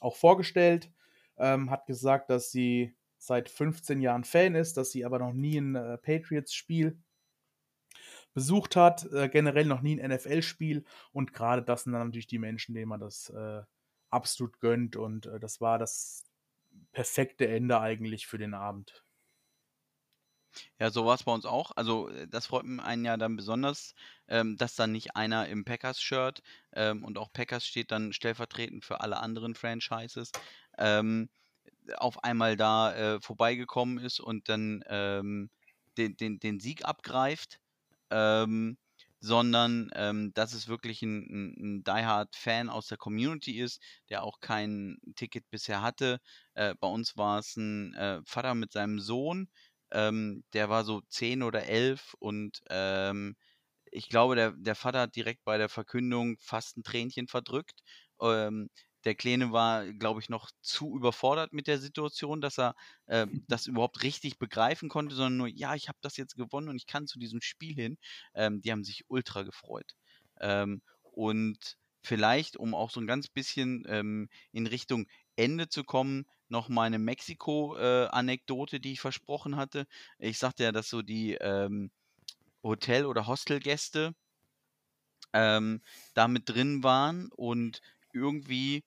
auch 0.00 0.16
vorgestellt, 0.16 0.90
ähm, 1.36 1.70
hat 1.70 1.86
gesagt, 1.86 2.28
dass 2.28 2.50
sie 2.50 2.96
seit 3.22 3.48
15 3.48 4.00
Jahren 4.00 4.24
Fan 4.24 4.54
ist, 4.56 4.76
dass 4.76 4.90
sie 4.90 5.04
aber 5.04 5.18
noch 5.18 5.32
nie 5.32 5.56
ein 5.58 5.76
äh, 5.76 5.96
Patriots-Spiel 5.98 6.98
besucht 8.34 8.74
hat, 8.76 9.04
äh, 9.12 9.28
generell 9.28 9.66
noch 9.66 9.80
nie 9.80 10.00
ein 10.00 10.10
NFL-Spiel 10.10 10.84
und 11.12 11.32
gerade 11.32 11.62
das 11.62 11.84
sind 11.84 11.92
dann 11.92 12.06
natürlich 12.08 12.26
die 12.26 12.38
Menschen, 12.38 12.74
denen 12.74 12.88
man 12.88 13.00
das 13.00 13.28
äh, 13.30 13.62
absolut 14.10 14.58
gönnt 14.58 14.96
und 14.96 15.26
äh, 15.26 15.38
das 15.38 15.60
war 15.60 15.78
das 15.78 16.24
perfekte 16.92 17.46
Ende 17.46 17.80
eigentlich 17.80 18.26
für 18.26 18.38
den 18.38 18.54
Abend. 18.54 19.04
Ja, 20.78 20.90
so 20.90 21.06
war 21.06 21.14
es 21.14 21.22
bei 21.24 21.32
uns 21.32 21.46
auch. 21.46 21.70
Also, 21.76 22.08
äh, 22.08 22.28
das 22.28 22.46
freut 22.46 22.64
einen 22.64 23.04
ja 23.04 23.16
dann 23.16 23.36
besonders, 23.36 23.94
ähm, 24.28 24.56
dass 24.56 24.74
dann 24.74 24.92
nicht 24.92 25.16
einer 25.16 25.48
im 25.48 25.64
Packers-Shirt 25.64 26.42
ähm, 26.72 27.04
und 27.04 27.18
auch 27.18 27.32
Packers 27.32 27.66
steht 27.66 27.90
dann 27.90 28.12
stellvertretend 28.12 28.84
für 28.84 29.00
alle 29.00 29.18
anderen 29.18 29.54
Franchises, 29.54 30.32
ähm, 30.78 31.30
auf 31.96 32.22
einmal 32.24 32.56
da 32.56 32.94
äh, 33.16 33.20
vorbeigekommen 33.20 33.98
ist 33.98 34.20
und 34.20 34.48
dann 34.48 34.82
ähm, 34.88 35.50
den, 35.98 36.16
den, 36.16 36.38
den 36.38 36.60
Sieg 36.60 36.84
abgreift, 36.84 37.58
ähm, 38.10 38.78
sondern 39.20 39.90
ähm, 39.94 40.32
dass 40.34 40.52
es 40.52 40.68
wirklich 40.68 41.02
ein, 41.02 41.54
ein, 41.80 41.84
Die-Hard-Fan 41.84 42.68
aus 42.70 42.88
der 42.88 42.98
Community 42.98 43.60
ist, 43.60 43.80
der 44.10 44.24
auch 44.24 44.40
kein 44.40 44.98
Ticket 45.16 45.48
bisher 45.50 45.82
hatte. 45.82 46.18
Äh, 46.54 46.74
bei 46.80 46.88
uns 46.88 47.16
war 47.16 47.38
es 47.38 47.56
ein 47.56 47.94
äh, 47.94 48.20
Vater 48.26 48.54
mit 48.54 48.72
seinem 48.72 48.98
Sohn, 49.00 49.48
ähm, 49.92 50.44
der 50.54 50.68
war 50.70 50.84
so 50.84 51.02
10 51.02 51.42
oder 51.42 51.64
11 51.66 52.14
und 52.18 52.62
ähm, 52.70 53.36
ich 53.90 54.08
glaube, 54.08 54.36
der, 54.36 54.52
der 54.52 54.74
Vater 54.74 55.00
hat 55.02 55.16
direkt 55.16 55.44
bei 55.44 55.58
der 55.58 55.68
Verkündung 55.68 56.36
fast 56.40 56.76
ein 56.78 56.82
Tränchen 56.82 57.28
verdrückt. 57.28 57.80
Ähm, 58.20 58.70
der 59.04 59.14
Kleine 59.14 59.52
war, 59.52 59.86
glaube 59.92 60.20
ich, 60.20 60.28
noch 60.28 60.50
zu 60.60 60.96
überfordert 60.96 61.52
mit 61.52 61.66
der 61.66 61.78
Situation, 61.78 62.40
dass 62.40 62.58
er 62.58 62.74
äh, 63.06 63.26
das 63.48 63.66
überhaupt 63.66 64.02
richtig 64.02 64.38
begreifen 64.38 64.88
konnte, 64.88 65.14
sondern 65.14 65.36
nur, 65.36 65.48
ja, 65.48 65.74
ich 65.74 65.88
habe 65.88 65.98
das 66.00 66.16
jetzt 66.16 66.36
gewonnen 66.36 66.68
und 66.68 66.76
ich 66.76 66.86
kann 66.86 67.06
zu 67.06 67.18
diesem 67.18 67.40
Spiel 67.40 67.74
hin. 67.74 67.98
Ähm, 68.34 68.60
die 68.60 68.72
haben 68.72 68.84
sich 68.84 69.04
ultra 69.08 69.42
gefreut. 69.42 69.94
Ähm, 70.40 70.82
und 71.02 71.76
vielleicht, 72.02 72.56
um 72.56 72.74
auch 72.74 72.90
so 72.90 73.00
ein 73.00 73.06
ganz 73.06 73.28
bisschen 73.28 73.84
ähm, 73.88 74.28
in 74.52 74.66
Richtung 74.66 75.06
Ende 75.36 75.68
zu 75.68 75.84
kommen, 75.84 76.26
noch 76.48 76.68
meine 76.68 76.98
Mexiko-Anekdote, 76.98 78.80
die 78.80 78.92
ich 78.92 79.00
versprochen 79.00 79.56
hatte. 79.56 79.86
Ich 80.18 80.38
sagte 80.38 80.64
ja, 80.64 80.72
dass 80.72 80.88
so 80.88 81.02
die 81.02 81.34
ähm, 81.34 81.90
Hotel- 82.62 83.06
oder 83.06 83.26
Hostelgäste 83.26 84.14
ähm, 85.32 85.80
da 86.14 86.28
mit 86.28 86.48
drin 86.48 86.82
waren 86.82 87.30
und 87.32 87.80
irgendwie 88.12 88.84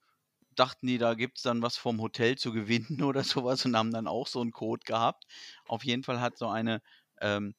dachten 0.56 0.88
die, 0.88 0.98
da 0.98 1.14
gibt 1.14 1.38
es 1.38 1.44
dann 1.44 1.62
was 1.62 1.78
vom 1.78 2.02
Hotel 2.02 2.38
zu 2.38 2.52
gewinnen 2.52 3.02
oder 3.04 3.24
sowas 3.24 3.66
und 3.66 3.76
haben 3.78 3.92
dann 3.92 4.08
auch 4.08 4.28
so 4.28 4.42
einen 4.42 4.52
Code 4.52 4.84
gehabt. 4.86 5.26
Auf 5.66 5.84
jeden 5.84 6.04
Fall 6.04 6.22
hat 6.22 6.38
so 6.38 6.48
eine 6.48 6.82
ähm, 7.22 7.56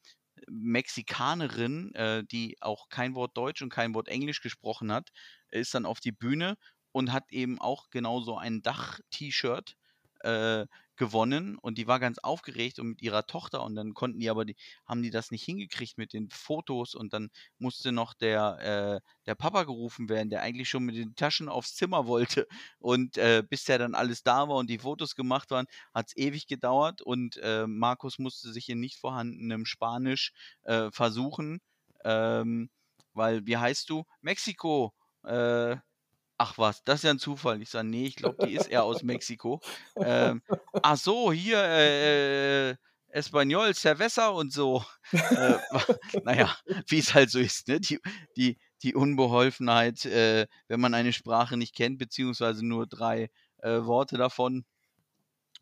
Mexikanerin, 0.48 1.94
äh, 1.94 2.24
die 2.24 2.56
auch 2.60 2.88
kein 2.88 3.14
Wort 3.14 3.36
Deutsch 3.36 3.62
und 3.62 3.70
kein 3.70 3.94
Wort 3.94 4.08
Englisch 4.08 4.42
gesprochen 4.42 4.92
hat, 4.92 5.10
ist 5.50 5.74
dann 5.74 5.86
auf 5.86 6.00
die 6.00 6.12
Bühne 6.12 6.56
und 6.92 7.12
hat 7.12 7.24
eben 7.32 7.60
auch 7.60 7.90
genauso 7.90 8.36
ein 8.36 8.62
Dach-T-Shirt 8.62 9.76
äh, 10.26 10.66
gewonnen 10.96 11.56
und 11.58 11.78
die 11.78 11.86
war 11.86 12.00
ganz 12.00 12.18
aufgeregt 12.18 12.78
und 12.78 12.88
mit 12.88 13.02
ihrer 13.02 13.26
Tochter 13.26 13.62
und 13.62 13.74
dann 13.74 13.94
konnten 13.94 14.18
die 14.18 14.30
aber 14.30 14.44
die 14.44 14.56
haben 14.86 15.02
die 15.02 15.10
das 15.10 15.30
nicht 15.30 15.44
hingekriegt 15.44 15.98
mit 15.98 16.12
den 16.12 16.30
Fotos 16.30 16.94
und 16.94 17.12
dann 17.12 17.30
musste 17.58 17.92
noch 17.92 18.14
der 18.14 18.58
äh, 19.02 19.08
der 19.26 19.34
Papa 19.34 19.64
gerufen 19.64 20.08
werden, 20.08 20.30
der 20.30 20.42
eigentlich 20.42 20.68
schon 20.68 20.84
mit 20.84 20.96
den 20.96 21.14
Taschen 21.14 21.48
aufs 21.48 21.74
Zimmer 21.74 22.06
wollte 22.06 22.46
und 22.78 23.18
äh, 23.18 23.42
bis 23.48 23.64
der 23.64 23.78
dann 23.78 23.94
alles 23.94 24.22
da 24.22 24.48
war 24.48 24.56
und 24.56 24.70
die 24.70 24.78
Fotos 24.78 25.14
gemacht 25.14 25.50
waren, 25.50 25.66
hat 25.94 26.08
es 26.08 26.16
ewig 26.16 26.46
gedauert 26.46 27.02
und 27.02 27.36
äh, 27.38 27.66
Markus 27.66 28.18
musste 28.18 28.52
sich 28.52 28.68
in 28.68 28.80
nicht 28.80 28.96
vorhandenem 28.98 29.66
Spanisch 29.66 30.32
äh, 30.64 30.90
versuchen, 30.90 31.60
ähm, 32.04 32.70
weil 33.12 33.46
wie 33.46 33.56
heißt 33.58 33.90
du? 33.90 34.04
Mexiko. 34.22 34.92
Ach 36.38 36.58
was, 36.58 36.84
das 36.84 36.96
ist 37.00 37.04
ja 37.04 37.10
ein 37.10 37.18
Zufall. 37.18 37.62
Ich 37.62 37.70
sage, 37.70 37.88
nee, 37.88 38.06
ich 38.06 38.16
glaube, 38.16 38.46
die 38.46 38.54
ist 38.54 38.66
eher 38.66 38.84
aus 38.84 39.02
Mexiko. 39.02 39.60
Ähm, 39.96 40.42
ach 40.82 40.96
so, 40.98 41.32
hier, 41.32 41.58
äh, 41.58 42.70
äh, 42.70 42.76
Español, 43.10 43.72
Cerveza 43.74 44.28
und 44.28 44.52
so. 44.52 44.84
Äh, 45.12 45.58
naja, 46.24 46.54
wie 46.88 46.98
es 46.98 47.14
halt 47.14 47.30
so 47.30 47.38
ist, 47.38 47.68
ne? 47.68 47.80
Die, 47.80 47.98
die, 48.36 48.58
die 48.82 48.94
Unbeholfenheit, 48.94 50.04
äh, 50.04 50.46
wenn 50.68 50.80
man 50.80 50.92
eine 50.92 51.14
Sprache 51.14 51.56
nicht 51.56 51.74
kennt, 51.74 51.96
beziehungsweise 51.98 52.66
nur 52.66 52.86
drei 52.86 53.30
äh, 53.62 53.80
Worte 53.86 54.18
davon. 54.18 54.66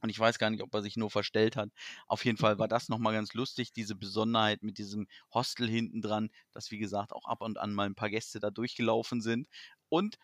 Und 0.01 0.11
ich 0.11 0.19
weiß 0.19 0.39
gar 0.39 0.51
nicht, 0.51 0.63
ob 0.63 0.75
er 0.75 0.83
sich 0.83 0.97
nur 0.97 1.11
verstellt 1.11 1.57
hat. 1.57 1.71
Auf 2.09 2.25
jeden 2.25 2.37
Fall 2.37 2.59
war 2.59 2.69
das 2.69 2.89
nochmal 2.89 3.15
ganz 3.15 3.33
lustig, 3.33 3.73
diese 3.73 3.95
Besonderheit 3.95 4.63
mit 4.63 4.77
diesem 4.79 5.07
Hostel 5.33 5.69
hinten 5.69 6.03
dran, 6.03 6.31
dass, 6.53 6.71
wie 6.73 6.79
gesagt, 6.79 7.13
auch 7.13 7.25
ab 7.27 7.41
und 7.41 7.59
an 7.59 7.73
mal 7.73 7.87
ein 7.87 7.95
paar 7.95 8.11
Gäste 8.11 8.41
da 8.41 8.51
durchgelaufen 8.51 9.23
sind. 9.23 9.49
Und 9.89 10.19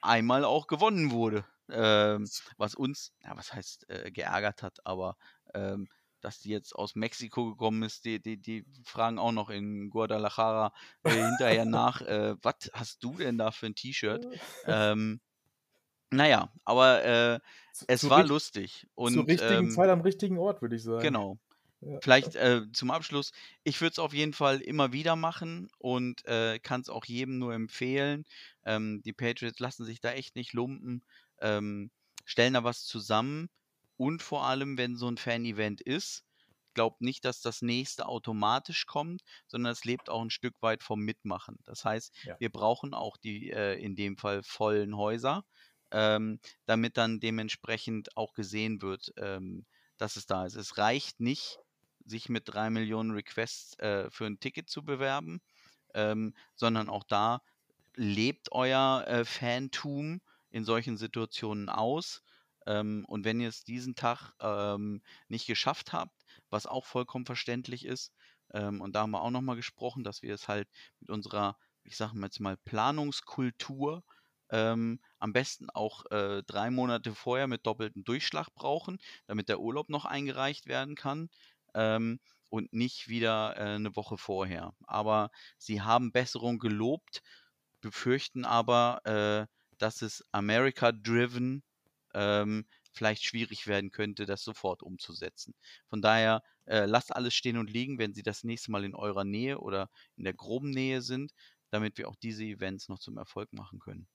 einmal 0.00 0.44
auch 0.44 0.66
gewonnen 0.66 1.10
wurde. 1.10 1.44
Ähm, 1.72 2.28
was 2.56 2.74
uns, 2.74 3.12
ja, 3.22 3.36
was 3.36 3.52
heißt 3.52 3.88
äh, 3.88 4.10
geärgert 4.10 4.62
hat, 4.62 4.78
aber 4.84 5.16
ähm, 5.54 5.88
dass 6.20 6.40
die 6.40 6.50
jetzt 6.50 6.74
aus 6.74 6.94
Mexiko 6.94 7.50
gekommen 7.50 7.82
ist, 7.82 8.04
die, 8.04 8.20
die, 8.20 8.36
die 8.36 8.64
fragen 8.84 9.18
auch 9.18 9.32
noch 9.32 9.50
in 9.50 9.88
Guadalajara 9.90 10.72
äh, 11.04 11.10
hinterher 11.10 11.64
nach, 11.66 12.02
äh, 12.02 12.34
was 12.42 12.70
hast 12.72 13.02
du 13.04 13.14
denn 13.16 13.38
da 13.38 13.50
für 13.50 13.66
ein 13.66 13.74
T-Shirt? 13.74 14.26
Ähm, 14.66 15.20
naja, 16.10 16.52
aber 16.64 17.04
äh, 17.04 17.40
es 17.86 18.00
zu 18.00 18.10
war 18.10 18.24
lustig. 18.24 18.86
zur 19.06 19.22
Und 19.22 19.28
richtigen 19.28 19.66
ähm, 19.66 19.70
Zeit 19.70 19.88
am 19.90 20.00
richtigen 20.00 20.38
Ort, 20.38 20.60
würde 20.60 20.76
ich 20.76 20.82
sagen. 20.82 21.02
genau. 21.02 21.38
Vielleicht 22.02 22.34
äh, 22.34 22.62
zum 22.72 22.90
Abschluss, 22.90 23.32
ich 23.62 23.80
würde 23.80 23.92
es 23.92 23.98
auf 23.98 24.14
jeden 24.14 24.32
Fall 24.32 24.60
immer 24.60 24.92
wieder 24.92 25.16
machen 25.16 25.68
und 25.78 26.24
äh, 26.26 26.58
kann 26.58 26.80
es 26.80 26.88
auch 26.88 27.04
jedem 27.04 27.38
nur 27.38 27.52
empfehlen. 27.54 28.24
Ähm, 28.64 29.02
die 29.02 29.12
Patriots 29.12 29.58
lassen 29.60 29.84
sich 29.84 30.00
da 30.00 30.12
echt 30.12 30.34
nicht 30.34 30.54
lumpen, 30.54 31.04
ähm, 31.40 31.90
stellen 32.24 32.54
da 32.54 32.64
was 32.64 32.84
zusammen 32.86 33.50
und 33.98 34.22
vor 34.22 34.44
allem, 34.46 34.78
wenn 34.78 34.96
so 34.96 35.08
ein 35.10 35.18
Fan-Event 35.18 35.82
ist, 35.82 36.24
glaubt 36.74 37.00
nicht, 37.02 37.24
dass 37.24 37.42
das 37.42 37.60
nächste 37.62 38.06
automatisch 38.06 38.86
kommt, 38.86 39.22
sondern 39.46 39.72
es 39.72 39.84
lebt 39.84 40.08
auch 40.08 40.22
ein 40.22 40.30
Stück 40.30 40.54
weit 40.62 40.82
vom 40.82 41.00
Mitmachen. 41.00 41.58
Das 41.66 41.84
heißt, 41.84 42.14
Ja. 42.22 42.38
wir 42.38 42.50
brauchen 42.50 42.94
auch 42.94 43.16
die 43.18 43.50
äh, 43.50 43.74
in 43.78 43.96
dem 43.96 44.16
Fall 44.16 44.42
vollen 44.42 44.96
Häuser, 44.96 45.44
ähm, 45.90 46.40
damit 46.66 46.96
dann 46.96 47.20
dementsprechend 47.20 48.16
auch 48.16 48.32
gesehen 48.34 48.80
wird, 48.82 49.12
ähm, 49.18 49.66
dass 49.98 50.16
es 50.16 50.26
da 50.26 50.46
ist. 50.46 50.54
Es 50.54 50.78
reicht 50.78 51.20
nicht, 51.20 51.58
sich 52.10 52.28
mit 52.28 52.44
drei 52.46 52.70
Millionen 52.70 53.12
Requests 53.12 53.78
äh, 53.78 54.10
für 54.10 54.26
ein 54.26 54.40
Ticket 54.40 54.68
zu 54.68 54.84
bewerben, 54.84 55.40
ähm, 55.94 56.34
sondern 56.56 56.88
auch 56.88 57.04
da 57.04 57.42
lebt 57.96 58.52
euer 58.52 59.04
äh, 59.06 59.24
Fantum 59.24 60.20
in 60.50 60.64
solchen 60.64 60.96
Situationen 60.96 61.68
aus. 61.68 62.22
Ähm, 62.66 63.04
und 63.08 63.24
wenn 63.24 63.40
ihr 63.40 63.48
es 63.48 63.64
diesen 63.64 63.94
Tag 63.94 64.32
ähm, 64.40 65.02
nicht 65.28 65.46
geschafft 65.46 65.92
habt, 65.92 66.24
was 66.50 66.66
auch 66.66 66.84
vollkommen 66.84 67.26
verständlich 67.26 67.84
ist, 67.84 68.12
ähm, 68.52 68.80
und 68.80 68.94
da 68.94 69.02
haben 69.02 69.12
wir 69.12 69.22
auch 69.22 69.30
nochmal 69.30 69.56
gesprochen, 69.56 70.04
dass 70.04 70.22
wir 70.22 70.34
es 70.34 70.48
halt 70.48 70.68
mit 71.00 71.10
unserer, 71.10 71.56
ich 71.84 71.96
sage 71.96 72.18
jetzt 72.20 72.40
mal, 72.40 72.56
Planungskultur 72.56 74.02
ähm, 74.50 75.00
am 75.18 75.32
besten 75.32 75.70
auch 75.70 76.06
äh, 76.10 76.42
drei 76.42 76.70
Monate 76.70 77.14
vorher 77.14 77.46
mit 77.46 77.66
doppeltem 77.66 78.04
Durchschlag 78.04 78.52
brauchen, 78.54 78.98
damit 79.26 79.48
der 79.48 79.60
Urlaub 79.60 79.88
noch 79.88 80.04
eingereicht 80.04 80.66
werden 80.66 80.96
kann 80.96 81.30
ähm, 81.74 82.20
und 82.48 82.72
nicht 82.72 83.08
wieder 83.08 83.56
äh, 83.56 83.76
eine 83.76 83.94
Woche 83.96 84.18
vorher. 84.18 84.74
Aber 84.86 85.30
sie 85.58 85.82
haben 85.82 86.12
Besserung 86.12 86.58
gelobt, 86.58 87.22
befürchten 87.80 88.44
aber, 88.44 89.00
äh, 89.04 89.46
dass 89.78 90.02
es 90.02 90.24
America-driven 90.32 91.62
ähm, 92.14 92.66
vielleicht 92.92 93.24
schwierig 93.24 93.66
werden 93.66 93.90
könnte, 93.90 94.26
das 94.26 94.42
sofort 94.42 94.82
umzusetzen. 94.82 95.54
Von 95.88 96.02
daher 96.02 96.42
äh, 96.66 96.86
lasst 96.86 97.14
alles 97.14 97.34
stehen 97.34 97.56
und 97.56 97.70
liegen, 97.70 97.98
wenn 97.98 98.14
sie 98.14 98.22
das 98.22 98.44
nächste 98.44 98.70
Mal 98.72 98.84
in 98.84 98.94
eurer 98.94 99.24
Nähe 99.24 99.58
oder 99.60 99.88
in 100.16 100.24
der 100.24 100.34
groben 100.34 100.70
Nähe 100.70 101.02
sind, 101.02 101.32
damit 101.70 101.98
wir 101.98 102.08
auch 102.08 102.16
diese 102.16 102.44
Events 102.44 102.88
noch 102.88 102.98
zum 102.98 103.16
Erfolg 103.16 103.52
machen 103.52 103.78
können. 103.78 104.08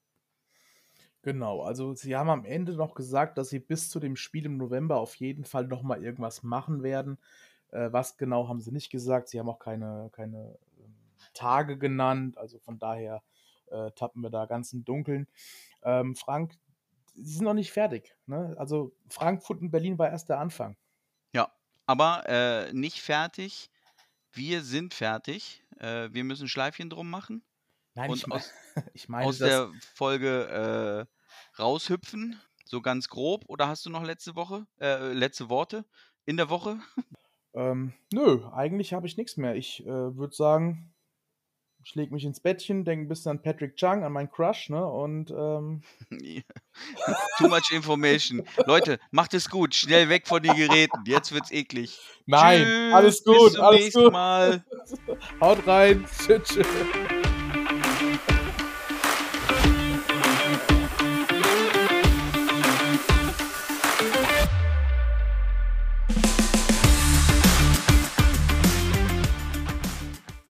Genau, 1.25 1.63
also 1.63 1.95
sie 1.95 2.15
haben 2.15 2.29
am 2.29 2.45
Ende 2.45 2.73
noch 2.73 2.93
gesagt, 2.93 3.39
dass 3.39 3.49
sie 3.49 3.57
bis 3.57 3.89
zu 3.89 3.99
dem 3.99 4.15
Spiel 4.15 4.45
im 4.45 4.57
November 4.57 4.97
auf 4.97 5.15
jeden 5.15 5.43
Fall 5.43 5.65
noch 5.65 5.81
mal 5.81 6.03
irgendwas 6.03 6.43
machen 6.43 6.83
werden. 6.83 7.17
Äh, 7.71 7.91
was 7.91 8.15
genau 8.17 8.47
haben 8.47 8.61
sie 8.61 8.71
nicht 8.71 8.91
gesagt. 8.91 9.29
Sie 9.29 9.39
haben 9.39 9.49
auch 9.49 9.57
keine, 9.57 10.11
keine 10.13 10.59
ähm, 10.77 10.95
Tage 11.33 11.79
genannt. 11.79 12.37
Also 12.37 12.59
von 12.59 12.77
daher 12.77 13.23
äh, 13.71 13.89
tappen 13.95 14.21
wir 14.21 14.29
da 14.29 14.45
ganz 14.45 14.71
im 14.73 14.85
Dunkeln. 14.85 15.27
Ähm, 15.81 16.15
Frank, 16.15 16.59
sie 17.15 17.23
sind 17.37 17.45
noch 17.45 17.55
nicht 17.55 17.71
fertig. 17.71 18.15
Ne? 18.27 18.53
Also 18.59 18.93
Frankfurt 19.09 19.61
und 19.61 19.71
Berlin 19.71 19.97
war 19.97 20.11
erst 20.11 20.29
der 20.29 20.39
Anfang. 20.39 20.77
Ja, 21.33 21.51
aber 21.87 22.23
äh, 22.27 22.71
nicht 22.71 23.01
fertig. 23.01 23.71
Wir 24.31 24.61
sind 24.61 24.93
fertig. 24.93 25.63
Äh, 25.79 26.09
wir 26.11 26.23
müssen 26.23 26.47
Schleifchen 26.47 26.91
drum 26.91 27.09
machen. 27.09 27.43
Nein, 27.95 28.11
Und 28.11 28.17
ich, 28.17 28.27
me 28.27 28.35
aus- 28.35 28.51
ich 28.93 29.09
meine, 29.09 29.25
Aus 29.25 29.37
der 29.37 29.71
Folge 29.95 31.07
äh, 31.07 31.14
raushüpfen, 31.59 32.39
so 32.65 32.81
ganz 32.81 33.09
grob. 33.09 33.45
Oder 33.47 33.67
hast 33.67 33.85
du 33.85 33.89
noch 33.89 34.03
letzte 34.03 34.35
Woche, 34.35 34.65
äh, 34.79 35.13
letzte 35.13 35.49
Worte 35.49 35.85
in 36.25 36.37
der 36.37 36.49
Woche? 36.49 36.79
ähm, 37.53 37.93
nö, 38.13 38.45
eigentlich 38.51 38.93
habe 38.93 39.07
ich 39.07 39.17
nichts 39.17 39.37
mehr. 39.37 39.55
Ich 39.55 39.85
äh, 39.85 39.87
würde 40.17 40.35
sagen, 40.35 40.95
ich 41.85 41.93
lege 41.93 42.11
mich 42.13 42.25
ins 42.25 42.39
Bettchen, 42.39 42.83
denke 42.83 43.05
ein 43.05 43.07
bisschen 43.07 43.29
an 43.31 43.41
Patrick 43.43 43.75
Chung, 43.75 44.03
an 44.03 44.11
meinen 44.11 44.31
Crush, 44.31 44.69
ne? 44.69 44.83
Und 44.83 45.29
ähm, 45.29 45.83
Too 47.37 47.47
much 47.47 47.71
information. 47.71 48.43
Leute, 48.65 48.99
macht 49.11 49.35
es 49.35 49.49
gut. 49.49 49.75
Schnell 49.75 50.09
weg 50.09 50.27
von 50.27 50.41
den 50.41 50.55
Geräten. 50.55 51.03
Jetzt 51.05 51.31
wird's 51.31 51.51
eklig. 51.51 51.99
nein, 52.25 52.63
Tschüss, 52.63 52.93
alles 52.93 53.23
Bis 53.23 53.33
gut, 53.33 53.51
zum 53.53 53.61
alles 53.61 53.79
nächsten 53.81 54.03
gut. 54.03 54.13
Mal. 54.13 54.65
Haut 55.39 55.67
rein. 55.67 56.05
Tschüss. 56.25 56.43
tschüss. 56.47 56.67